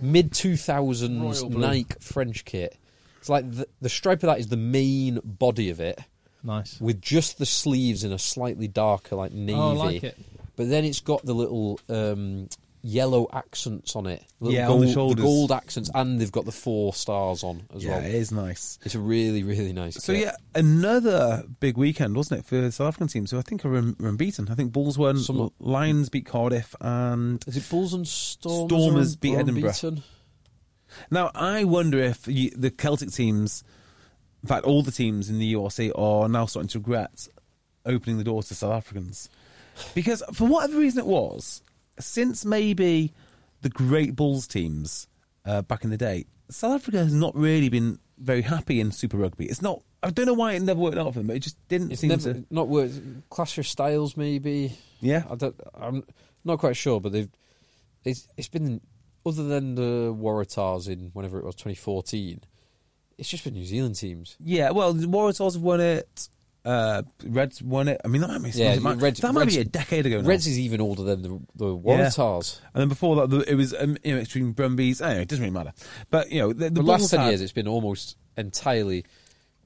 [0.00, 1.42] mid two thousands.
[1.44, 2.76] Nike French kit.
[3.18, 5.98] It's like the, the stripe of that is the main body of it,
[6.44, 6.80] nice.
[6.80, 9.58] with just the sleeves in a slightly darker like navy.
[9.58, 10.18] Oh, I like it.
[10.54, 12.48] But then it's got the little um,
[12.82, 14.22] yellow accents on it.
[14.40, 15.22] Little Yeah, gold, on the shoulders.
[15.24, 18.04] gold accents, and they've got the four stars on as yeah, well.
[18.04, 18.78] it is nice.
[18.84, 19.96] It's a really, really nice.
[19.96, 20.22] So kit.
[20.22, 23.30] yeah, another big weekend, wasn't it, for the South African teams?
[23.30, 24.48] who I think are unbeaten.
[24.50, 28.68] I think Bulls won, Some- Lions beat Cardiff, and is it Bulls and Stormers?
[28.70, 29.70] Stormers beat Edinburgh.
[29.70, 30.02] unbeaten?
[31.10, 33.64] now I wonder if you, the Celtic teams,
[34.42, 37.28] in fact, all the teams in the URC are now starting to regret
[37.84, 39.28] opening the doors to South Africans,
[39.94, 41.62] because for whatever reason it was,
[41.98, 43.12] since maybe
[43.62, 45.08] the great Bulls teams
[45.44, 49.16] uh, back in the day, South Africa has not really been very happy in Super
[49.16, 49.46] Rugby.
[49.46, 49.82] It's not.
[50.02, 52.00] I don't know why it never worked out for them, but it just didn't It's
[52.00, 52.44] seem never to.
[52.50, 52.90] not work.
[53.30, 54.76] Clash of styles, maybe.
[55.00, 56.04] Yeah, I don't, I'm
[56.44, 57.28] not quite sure, but they've.
[58.04, 58.80] It's, it's been
[59.24, 62.40] other than the Waratahs in whenever it was 2014.
[63.18, 64.36] It's just been New Zealand teams.
[64.38, 66.28] Yeah, well, the Waratahs have won it.
[66.66, 68.00] Uh, Reds won it.
[68.04, 70.20] I mean, that might be, Yeah, that might, Reds- that might be a decade ago
[70.20, 70.28] now.
[70.28, 72.08] Reds is even older than the, the Yeah.
[72.08, 72.60] Waratahs.
[72.74, 75.00] and then before that, the- it was um, you know, Extreme Brumbies.
[75.00, 75.72] Anyway, it doesn't really matter.
[76.10, 79.04] But, you know, the, the The last 10 had- years, it's been almost entirely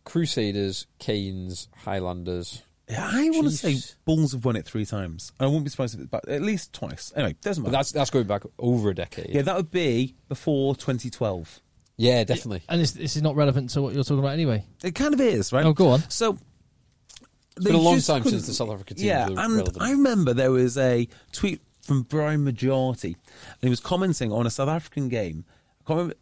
[0.05, 2.63] Crusaders, Canes, Highlanders.
[2.89, 5.31] Yeah, I want to say Bulls have won it three times.
[5.39, 7.13] I wouldn't be surprised if it's back, at least twice.
[7.15, 7.79] Anyway, doesn't But matter.
[7.79, 9.29] that's that's going back over a decade.
[9.33, 11.61] yeah, that would be before 2012.
[11.97, 12.63] Yeah, definitely.
[12.69, 14.65] And this, this is not relevant to what you're talking about anyway.
[14.83, 15.65] It kind of is, right?
[15.65, 16.01] Oh, go on.
[16.11, 16.37] So
[17.57, 19.77] It's been a long time since the South Africa teams Yeah, were and relevant.
[19.81, 24.51] I remember there was a tweet from Brian Majority, and he was commenting on a
[24.51, 25.45] South African game.
[25.83, 26.15] I can't remember.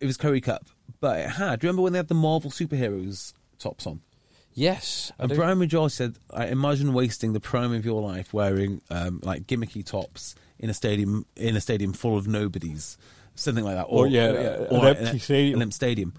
[0.00, 0.66] It was Currie Cup,
[1.00, 1.60] but it had.
[1.60, 4.00] Do you remember when they had the Marvel superheroes tops on?
[4.52, 5.12] yes.
[5.18, 5.36] I And do.
[5.36, 9.84] Brian Majority said, "I imagine wasting the prime of your life wearing um, like gimmicky
[9.84, 12.96] tops in a stadium in a stadium full of nobodies,
[13.34, 15.54] something like that, Or, yeah, yeah, an empty a- stadium.
[15.56, 16.14] An empty stadium.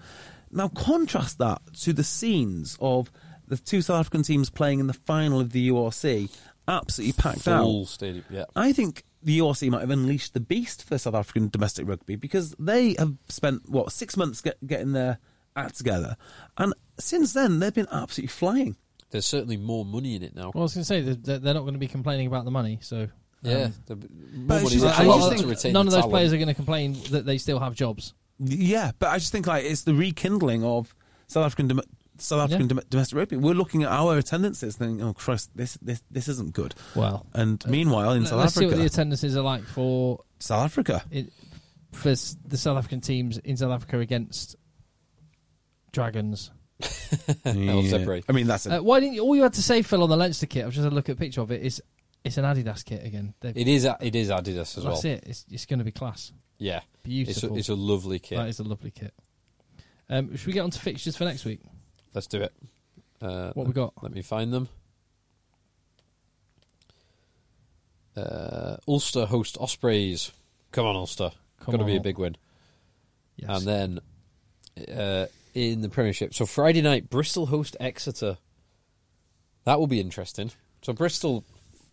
[0.50, 3.10] Now contrast that to the scenes of
[3.52, 6.30] the two South African teams playing in the final of the URC,
[6.66, 7.62] absolutely packed out.
[7.62, 8.44] Full stadium, yeah.
[8.56, 12.54] I think the URC might have unleashed the beast for South African domestic rugby because
[12.58, 15.18] they have spent what six months get, getting their
[15.54, 16.16] act together,
[16.56, 18.76] and since then they've been absolutely flying.
[19.10, 20.52] There's certainly more money in it now.
[20.54, 22.46] Well, I was going to say that that they're not going to be complaining about
[22.46, 23.08] the money, so.
[23.42, 24.00] yeah, um,
[24.34, 24.76] more But money.
[24.76, 26.12] just- I I just think to think retain none of those talent.
[26.12, 28.14] players are going to complain that they still have jobs.
[28.38, 30.94] Yeah, but I just think like it's the rekindling of
[31.26, 31.80] South African dom-
[32.22, 32.82] South African Yeah.
[32.88, 33.36] domestic rugby.
[33.36, 37.64] We're looking at our attendances, thinking, "Oh Christ, this this this isn't good." Well, And
[37.66, 41.32] meanwhile, in South let's see what the attendances are like for South Africa, it,
[41.92, 44.56] for the South African teams in South Africa against
[45.92, 46.50] Dragons.
[47.44, 48.24] El Zebre.
[48.28, 50.08] I mean, that's a, Uh, why didn't you, all you had to say, Phil, on
[50.08, 50.64] the Leinster kit?
[50.64, 51.62] I've just had a look at a picture of it.
[51.62, 51.80] Is
[52.24, 53.34] it's an Adidas kit again?
[53.40, 53.84] They've- It is.
[54.00, 54.94] It is Adidas as well.
[54.94, 55.24] That's it.
[55.26, 56.32] It's, it's going to be class.
[56.58, 57.56] Yeah, it's a, Beautiful.
[57.58, 58.38] it's a lovely kit.
[58.38, 59.12] That is a lovely kit.
[60.08, 61.60] Um, should we get on to fixtures for next week?
[62.14, 62.52] Let's do it.
[63.20, 63.92] Uh, What we got?
[64.02, 64.68] Let me find them.
[68.16, 70.32] Uh, Ulster host Ospreys.
[70.70, 71.30] Come on, Ulster.
[71.60, 72.36] Come Got to be a big win.
[73.36, 73.48] Yes.
[73.64, 74.00] And
[74.78, 78.36] then uh, in the Premiership, so Friday night, Bristol host Exeter.
[79.64, 80.50] That will be interesting.
[80.82, 81.44] So Bristol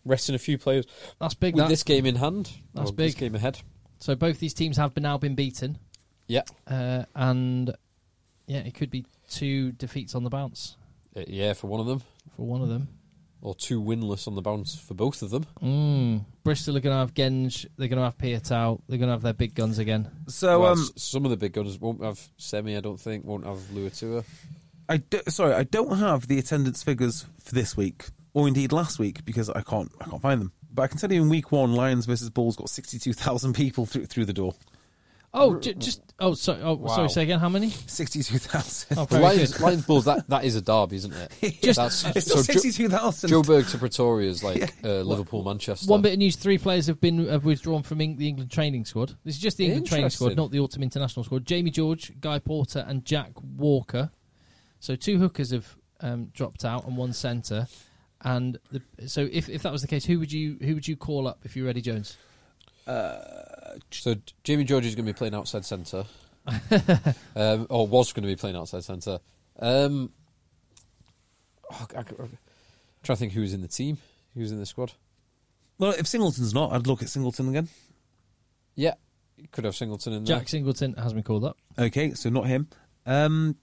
[0.04, 0.86] resting a few players
[1.20, 1.56] That's big.
[1.56, 1.70] with That.
[1.70, 2.52] this game in hand.
[2.74, 3.16] That's big.
[3.16, 3.60] game ahead.
[4.00, 5.78] So both these teams have been now been beaten,
[6.28, 7.74] Yeah, uh, and
[8.48, 10.76] yeah, it could be two defeats on the bounce
[11.16, 12.02] Uh, yeah, for one of them,
[12.36, 12.88] for one of them.
[13.42, 15.46] or two winless on the bounce for both of them.
[15.64, 16.26] Mm.
[16.44, 17.66] Bristol are going to have Genge.
[17.78, 18.82] They're going to have Piutau.
[18.88, 20.10] They're going to have their big guns again.
[20.28, 20.60] so.
[20.62, 22.76] Well, um, some of the big guns won't have Semi.
[22.76, 24.24] I don't think won't have Luatua.
[24.90, 28.98] I do, sorry, I don't have the attendance figures for this week, or indeed last
[29.00, 30.52] week, because I can't I can't find them.
[30.74, 33.86] But I can tell you, in week one, Lions versus Bulls got sixty-two thousand people
[33.86, 34.54] through through the door.
[35.32, 36.60] Oh, j- just oh, sorry.
[36.64, 36.96] Oh, Wow.
[36.96, 37.10] sorry.
[37.10, 37.40] Say again.
[37.40, 37.70] How many?
[37.70, 38.98] Sixty-two thousand.
[38.98, 39.62] Oh, The very Lions, good.
[39.62, 40.06] Lions Bulls.
[40.06, 41.32] That that is a derby, isn't it?
[41.62, 43.30] Just- That's, It's still so Jo- sixty-two thousand.
[43.30, 45.88] Joburg to Pretoria is like uh, Liverpool, Manchester.
[45.90, 48.86] One bit of news: three players have been have withdrawn from Eng- the England training
[48.86, 49.16] squad.
[49.24, 50.44] This is just the England training squad, Interesting.
[50.44, 51.46] not the autumn international squad.
[51.46, 54.10] Jamie George, Guy Porter, and Jack Walker.
[54.80, 57.68] So two hookers have um, dropped out and one centre.
[58.22, 60.96] And the, so, if, if that was the case, who would you who would you
[60.98, 62.18] call up if you're Eddie Jones?
[63.92, 66.06] So Jamie George is going to be playing outside centre,
[67.36, 69.20] um, or was going to be playing outside centre.
[69.60, 70.12] Um,
[71.72, 72.06] oh, I, am
[73.04, 73.98] trying to think who's in the team,
[74.34, 74.94] who's in the squad.
[75.78, 77.70] Well, if Singleton's not, I'd look at Singleton again.
[78.76, 78.96] Yeah,
[79.52, 80.38] could have Singleton in there.
[80.38, 81.58] Jack Singleton has been called up.
[81.78, 82.68] Okay, so not him.
[83.06, 83.56] Um,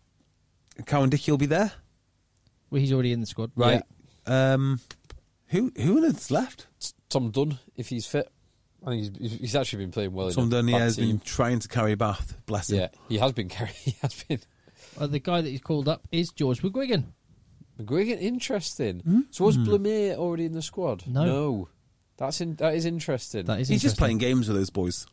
[0.84, 1.72] Cowan-Dickie will be there,
[2.70, 3.50] Well, he's already in the squad.
[3.54, 3.82] right?
[4.26, 4.80] Um,
[5.48, 6.66] who who on earth's left?
[7.08, 8.28] Tom Dunn, if he's fit.
[8.84, 10.30] I think he's, he's actually been playing well.
[10.30, 12.36] Tom in a Dunn bad has been trying to carry Bath.
[12.46, 12.78] Bless him.
[12.78, 13.74] Yeah, he has been carrying.
[13.84, 14.40] He has been.
[14.98, 17.04] Uh, the guy that he's called up is George McGuigan.
[17.80, 19.26] McGuigan, interesting.
[19.30, 21.04] So was Blamire already in the squad?
[21.06, 21.24] No.
[21.24, 21.68] No.
[22.16, 23.44] That's in, that is interesting.
[23.44, 25.06] That is He's just playing games with those boys.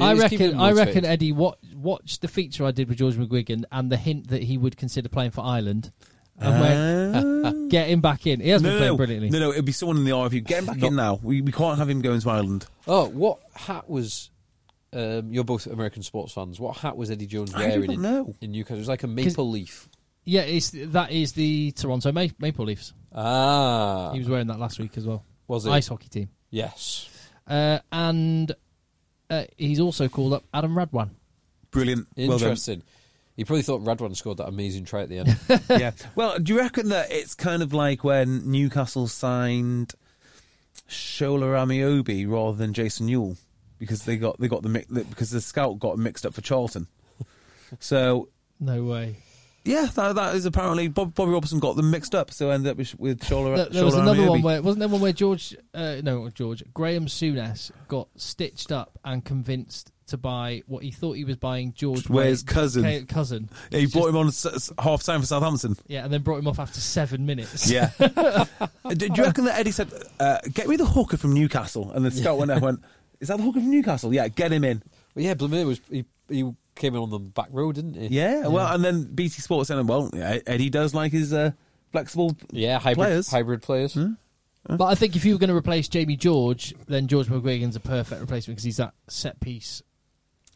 [0.00, 0.60] I He's keeping reckon.
[0.60, 4.28] I reckon Eddie watch, watch the feature I did with George McGuigan and the hint
[4.28, 5.92] that he would consider playing for Ireland,
[6.38, 6.60] and
[7.44, 8.40] went, get him back in.
[8.40, 9.30] He has been no, playing no, brilliantly.
[9.30, 9.52] no, no.
[9.52, 10.44] It'd be someone in the RFU.
[10.44, 11.20] Get him back in now.
[11.22, 12.66] We, we can't have him going to Ireland.
[12.86, 14.30] Oh, what hat was?
[14.94, 16.60] Um, you're both American sports fans.
[16.60, 18.34] What hat was Eddie Jones I do wearing not in, know.
[18.40, 18.76] in Newcastle?
[18.76, 19.88] It was like a maple leaf.
[20.24, 22.92] Yeah, it's that is the Toronto Ma- Maple Leafs.
[23.14, 25.24] Ah, He was wearing that last week as well.
[25.48, 25.70] was it?
[25.70, 27.08] Ice hockey team, Yes.
[27.48, 28.52] uh, and
[29.30, 31.10] uh, he's also called up Adam Radwan.
[31.70, 32.06] Brilliant.
[32.16, 32.50] Well done.
[32.50, 32.82] Interesting.
[33.36, 35.38] He probably thought Radwan scored that amazing try at the end.
[35.70, 35.92] yeah.
[36.14, 39.94] Well, do you reckon that it's kind of like when Newcastle signed
[40.88, 43.36] Shola Ameobi rather than Jason Newell
[43.78, 46.86] because they got they got the mi- because the scout got mixed up for Charlton.
[47.80, 48.28] So
[48.60, 49.16] No way.
[49.64, 52.76] yeah, that, that is apparently Bob, Bobby Robson got them mixed up, so ended up
[52.76, 53.56] with, with Shola.
[53.56, 54.28] There, there was another Ameobi.
[54.28, 58.98] one where wasn't there one where George, uh, no, George, Graeme Souness got stitched up
[59.04, 62.82] and convinced to buy what he thought he was buying George Weah's Weah's cousin.
[62.84, 63.50] ca- cousin.
[63.70, 65.76] Yeah, he It's brought just- him on s- s- half time for Southampton.
[65.88, 67.70] Yeah, and then brought him off after seven minutes.
[67.70, 67.90] Yeah.
[67.98, 69.90] do, do you reckon that Eddie said,
[70.20, 71.90] uh, "Get me the hooker from Newcastle"?
[71.92, 72.80] And the scout went there and went,
[73.20, 74.14] "Is that the hooker from Newcastle?
[74.14, 74.82] Yeah, get him in."
[75.14, 78.06] well, yeah, Blamire was he, he came in on the back row, didn't he?
[78.08, 81.50] Yeah, well, and then BT Sports said, "Well, yeah, Eddie does like his uh,
[81.92, 83.98] flexible yeah, hybrid players." hybrid players.
[84.64, 87.80] But I think if you were going to replace Jamie George, then George McGuigan's a
[87.80, 89.82] perfect replacement because he's that set piece,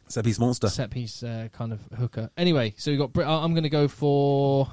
[0.09, 0.69] Set piece monster.
[0.69, 2.29] set piece uh, kind of hooker.
[2.37, 3.11] Anyway, so we got.
[3.13, 4.69] Brit- I'm going to go for.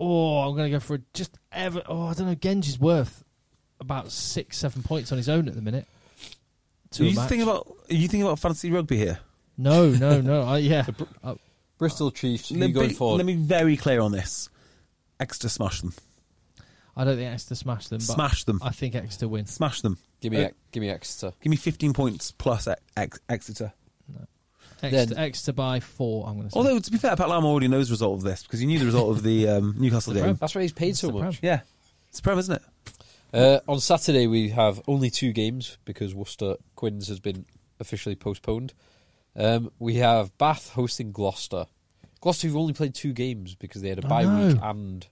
[0.00, 1.82] Oh, I'm going to go for just ever.
[1.86, 2.34] Oh, I don't know.
[2.34, 3.22] Genge is worth
[3.80, 5.86] about six, seven points on his own at the minute.
[6.92, 7.28] To Are you match.
[7.28, 7.68] thinking about?
[7.90, 9.18] Are you thinking about fantasy rugby here?
[9.56, 10.42] No, no, no.
[10.42, 10.86] I, yeah,
[11.24, 11.34] Uh,
[11.78, 12.50] Bristol Chiefs.
[12.50, 13.16] Let you going me, for?
[13.16, 14.48] let me be very clear on this.
[15.20, 15.94] Exeter smash them.
[16.96, 17.98] I don't think Exeter smash them.
[17.98, 18.60] But Smash them.
[18.62, 19.46] I think Exeter win.
[19.46, 19.96] Smash them.
[20.20, 21.32] give me Uh, give me Exeter.
[21.40, 23.72] Give me 15 points plus ex- ex- Exeter.
[24.82, 26.26] Exeter, Then- Exeter by four.
[26.26, 26.58] I'm going to say.
[26.58, 28.78] Although, to be fair, Pat Lam already knows the result of this because he knew
[28.80, 30.34] the result of the um, Newcastle game.
[30.40, 31.38] That's why he's paid It's so much.
[31.42, 31.60] Yeah.
[32.08, 32.62] It's a prem, isn't it?
[33.32, 37.46] Uh, on Saturday we have only two games because Worcester Quins has been
[37.80, 38.74] officially postponed.
[39.34, 41.64] Um, we have Bath hosting Gloucester.
[42.20, 44.46] Gloucester who've only played two games because they had a I bye know.
[44.48, 45.06] week and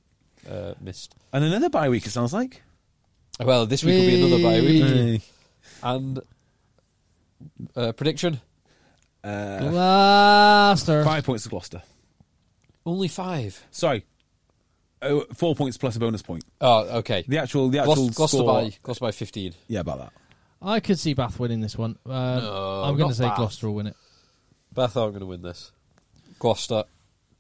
[0.49, 1.15] uh, missed.
[1.33, 2.63] And another bye week, it sounds like.
[3.41, 4.83] Well, this week will be another bye week.
[4.85, 5.23] Whee!
[5.83, 6.21] And
[7.75, 8.41] uh, prediction:
[9.25, 11.05] Uh, Gloucester.
[11.05, 11.83] five points to Gloucester.
[12.87, 13.63] only five.
[13.71, 14.05] Sorry.
[15.03, 16.45] Oh, four points plus a bonus point.
[16.61, 17.25] Oh, okay.
[17.27, 18.53] The actual, the actual Gloucester, Gloucester score.
[18.63, 19.55] by Gloucester by fifteen.
[19.69, 20.13] Yeah, about that.
[20.61, 21.97] I could see Bath winning this one.
[22.05, 22.11] Uh,
[22.41, 23.37] No, I'm going not to say Bath.
[23.39, 23.97] Gloucester will win it.
[24.75, 25.73] Bath are going to win this.
[26.39, 26.85] Gloucester.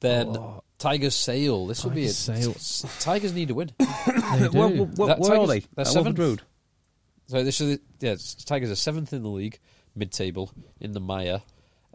[0.00, 0.62] Then Oh.
[0.80, 1.66] Tigers Sale.
[1.68, 2.14] This will be it.
[2.26, 2.90] Tigers Sale.
[2.98, 3.70] Tigers need to win.
[3.78, 4.58] They Where, do.
[4.58, 5.60] where, where, That where are they?
[5.76, 6.18] they're seventh.
[6.18, 6.42] Welford Road.
[7.28, 9.60] So this is yeah, it's- Tigers are seventh in the league,
[9.94, 10.50] mid-table
[10.80, 11.40] in the Maya,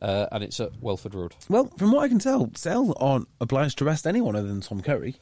[0.02, 1.36] uh, and it's at Welford Road.
[1.49, 4.82] Well, from what I can tell, Sale aren't obliged to rest anyone other than Tom
[4.82, 5.16] Curry.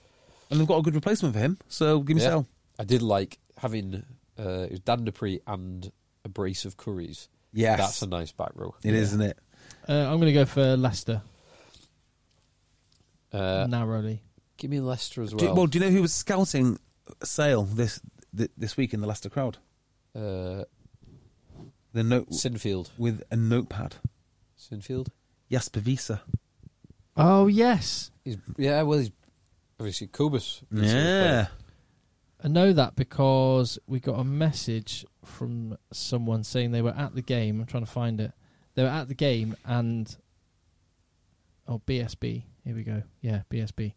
[0.52, 1.57] And they've got a good replacement for him.
[1.68, 2.30] So give me Yeah.
[2.30, 2.48] Sale.
[2.77, 4.03] I did like having
[4.38, 5.91] uh, it was Dan du Preez and
[6.26, 7.30] a brace of curries.
[7.53, 7.80] Yes.
[7.80, 8.76] that's a nice back row.
[8.84, 9.38] It is, isn't it?
[9.88, 11.22] Uh, I'm going to go for Leicester
[13.34, 14.22] Uh, narrowly.
[14.57, 15.55] give me Leicester as Do, well.
[15.55, 16.77] well, do you know who was scouting
[17.23, 17.99] Sale this
[18.38, 19.57] th- this week in the Leicester crowd?
[20.15, 20.64] uh,
[21.93, 23.95] The note Sinfield, with a notepad.
[24.57, 25.07] Sinfield.
[25.51, 26.11] Jasper Wiese.
[27.15, 29.11] Oh yes, He's yeah, well, he's
[29.80, 30.61] obviously Cobus.
[30.72, 31.47] Yeah.
[32.43, 37.22] I know that because we got a message from someone saying they were at the
[37.22, 37.60] game.
[37.61, 38.31] I'm trying to find it.
[38.76, 40.14] They were at the game and
[41.68, 42.44] oh BSB.
[42.64, 43.03] Here we go.
[43.22, 43.94] Yeah, BSB.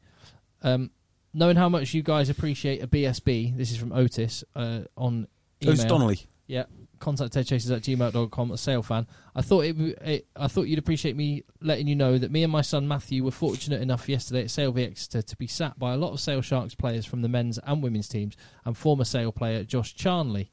[0.63, 0.91] Um,
[1.33, 5.29] knowing how much you guys appreciate a BSB, this is from Otis uh, on
[5.63, 5.75] email.
[5.75, 6.21] Otis Donnelly.
[6.47, 6.65] Yeah,
[7.01, 9.07] contact eggchasers at gmail.com, a sale fan.
[9.35, 10.27] I thought it, it.
[10.37, 13.31] I thought you'd appreciate me letting you know that me and my son Matthew were
[13.33, 16.43] fortunate enough yesterday at Sale v Exeter to be sat by a lot of Sale
[16.43, 20.51] Sharks players from the men's and women's teams and former Sale player Josh Charnley.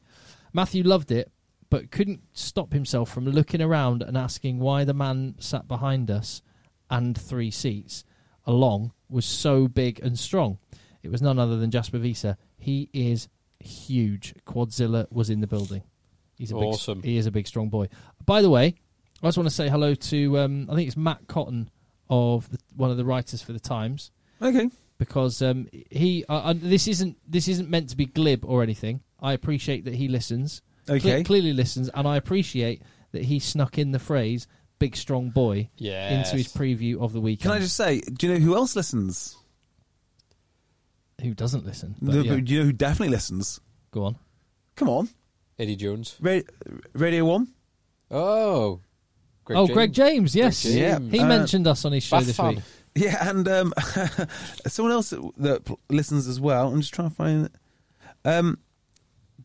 [0.51, 1.31] Matthew loved it,
[1.69, 6.41] but couldn't stop himself from looking around and asking why the man sat behind us
[6.93, 8.03] and three seats
[8.45, 10.57] along was so big and strong.
[11.01, 12.35] It was none other than Jasper Wiese.
[12.57, 13.27] He is
[13.59, 14.33] huge.
[14.45, 15.83] Quadzilla was in the building.
[16.37, 16.99] He's a Awesome.
[17.01, 17.87] big, he is a big, strong boy.
[18.25, 18.75] By the way,
[19.21, 21.69] I just want to say hello to um, I think it's Matt Cotton
[22.09, 24.11] of the, one of the writers for the Times
[24.41, 24.69] Okay.
[24.97, 29.01] because um, he uh, uh, this isn't this isn't meant to be glib or anything.
[29.21, 30.61] I appreciate that he listens.
[30.85, 31.23] Cle- Okay.
[31.23, 32.81] clearly listens, and I appreciate
[33.13, 34.47] that he snuck in the phrase
[34.83, 36.11] "big strong boy" Yes.
[36.27, 37.43] into his preview of the weekend.
[37.43, 39.37] Can I just say, do you know who else listens?
[41.21, 41.95] Who doesn't listen?
[42.01, 43.59] But No, yeah, but do you know who definitely listens?
[43.91, 44.15] go on.
[44.75, 45.09] Come on,
[45.59, 46.17] Eddie Jones.
[46.19, 46.39] Ra-
[46.93, 47.47] Radio One.
[48.09, 48.79] Oh,
[49.45, 49.73] Greg oh, James.
[49.75, 50.63] Greg James, yes.
[50.63, 51.11] Greg James.
[51.11, 52.55] He Uh, mentioned us on his show Bath this fan.
[52.55, 52.63] week.
[52.95, 53.73] Yeah, and um,
[54.67, 56.67] someone else that, that pl- listens as well.
[56.69, 57.49] I'm just trying to find
[58.25, 58.57] um,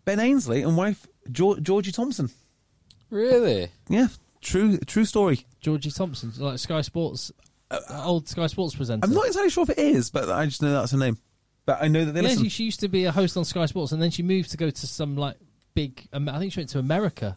[0.05, 2.31] Ben Ainslie and wife Geor- Georgie Thompson.
[3.11, 3.69] Really?
[3.89, 4.09] Yeah,
[4.41, 5.47] true, true story.
[5.61, 7.33] Georgie Thompson, like Sky Sports,
[7.71, 9.07] uh, old Sky Sports presenter.
[9.07, 11.19] I'm not entirely sure if it is, but I just know that's her name.
[11.67, 12.45] But I know that they yeah, listen.
[12.45, 14.57] she, she used to be a host on Sky Sports, and then she moved to
[14.57, 15.37] go to some like
[15.75, 16.09] big.
[16.13, 17.37] Um, I think she went to America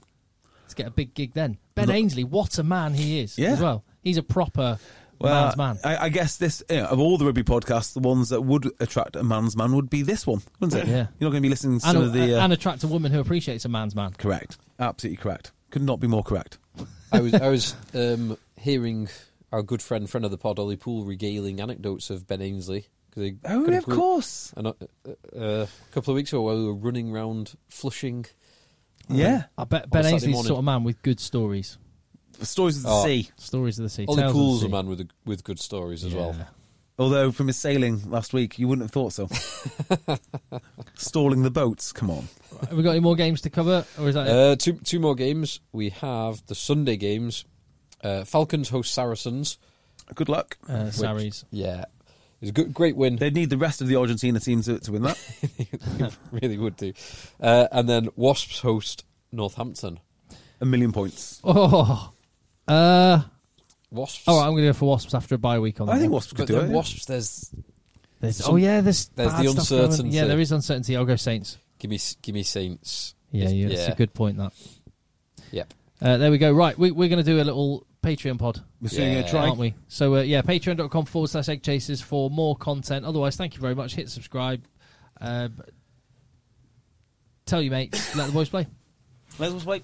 [0.70, 1.34] to get a big gig.
[1.34, 3.52] Then Ben Ainslie, what a man he is Yeah.
[3.52, 3.84] as well.
[4.02, 4.80] He's a proper
[5.20, 5.80] well, man's man.
[5.84, 8.72] I, I guess this you know, of all the rugby podcasts, the ones that would
[8.80, 10.88] attract a man's man would be this one, wouldn't it?
[10.90, 11.08] Yeah.
[11.20, 12.40] You're not going to be listening to and, some a- of the.
[12.40, 14.14] Uh, and attract a woman who appreciates a man's man.
[14.14, 15.52] correct, absolutely correct.
[15.72, 16.58] Could not be more correct.
[17.12, 19.10] I was I was um, hearing
[19.52, 22.86] our good friend, friend of the pod, Ollie Poole, regaling anecdotes of Ben Ainslie.
[23.14, 24.54] Cause he Oh, got a yeah, of group- course.
[24.56, 24.74] And, uh,
[25.36, 28.26] uh, a couple of weeks ago, while we were running around Flushing,
[29.10, 31.78] Yeah, I bet Ben Saturday Ainslie's the sort of man with good stories.
[32.42, 33.04] stories of the Oh.
[33.06, 33.30] sea.
[33.38, 34.06] Stories of the sea.
[34.08, 36.34] Ollie Tales of the Poole's a man with a, with good stories as well.
[37.02, 37.06] Yeah.
[37.06, 39.28] Although from his sailing last week, you wouldn't have thought so.
[40.96, 41.92] Stalling the boats.
[41.92, 42.28] Come on.
[42.62, 44.32] Have we got any more games to cover, or is that it?
[44.32, 45.60] Uh, two two more games.
[45.72, 47.46] We have the Sunday games.
[48.04, 49.58] Uh, Falcons host Saracens.
[50.16, 50.58] Good luck.
[50.68, 51.46] Uh, Sarries.
[51.52, 51.86] Yeah,
[52.42, 53.16] it's a good, great win.
[53.18, 55.18] They'd need the rest of the Argentina team to, to win that.
[55.98, 56.94] They really would do.
[57.40, 60.00] Uh, and then Wasps host Northampton.
[60.60, 61.40] A million points.
[61.44, 62.12] Oh,
[62.68, 63.22] uh,
[63.92, 64.28] Wasps.
[64.28, 64.46] all right.
[64.48, 65.94] I'm going to go for Wasps after a bye week on that.
[65.94, 66.18] I think one.
[66.18, 66.74] Wasps could but do then it.
[66.74, 67.06] Wasps.
[67.06, 67.54] There's
[68.20, 70.16] There's, some- oh yeah, there's there's bad the stuff going uncertainty.
[70.18, 70.96] Yeah, there is uncertainty.
[70.96, 71.58] I'll go Saints.
[71.80, 73.16] give me give me Saints.
[73.32, 74.38] Yeah, It's- yeah, that's a good point.
[74.38, 74.54] That.
[75.52, 75.74] Yep.
[76.02, 76.52] Uh, there we go.
[76.52, 79.22] Right, we, we're going to do a little Patreon pod, We're soon going Yeah.
[79.24, 79.48] to try.
[79.48, 79.76] aren't we?
[79.88, 83.06] So uh, yeah, patreon.com forward slash egg chasers for more content.
[83.06, 83.94] Otherwise, thank you very much.
[83.96, 84.64] Hit subscribe.
[85.20, 85.50] Uh,
[87.46, 88.16] tell your mates.
[88.16, 88.66] let the boys play.
[89.38, 89.84] Let's just wait.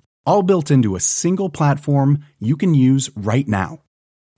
[0.25, 3.79] all built into a single platform you can use right now.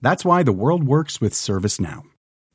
[0.02, 2.04] That's why the world works with ServiceNow.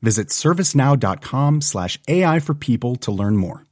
[0.01, 3.65] Visit servicenow.com slash AI for people to learn more.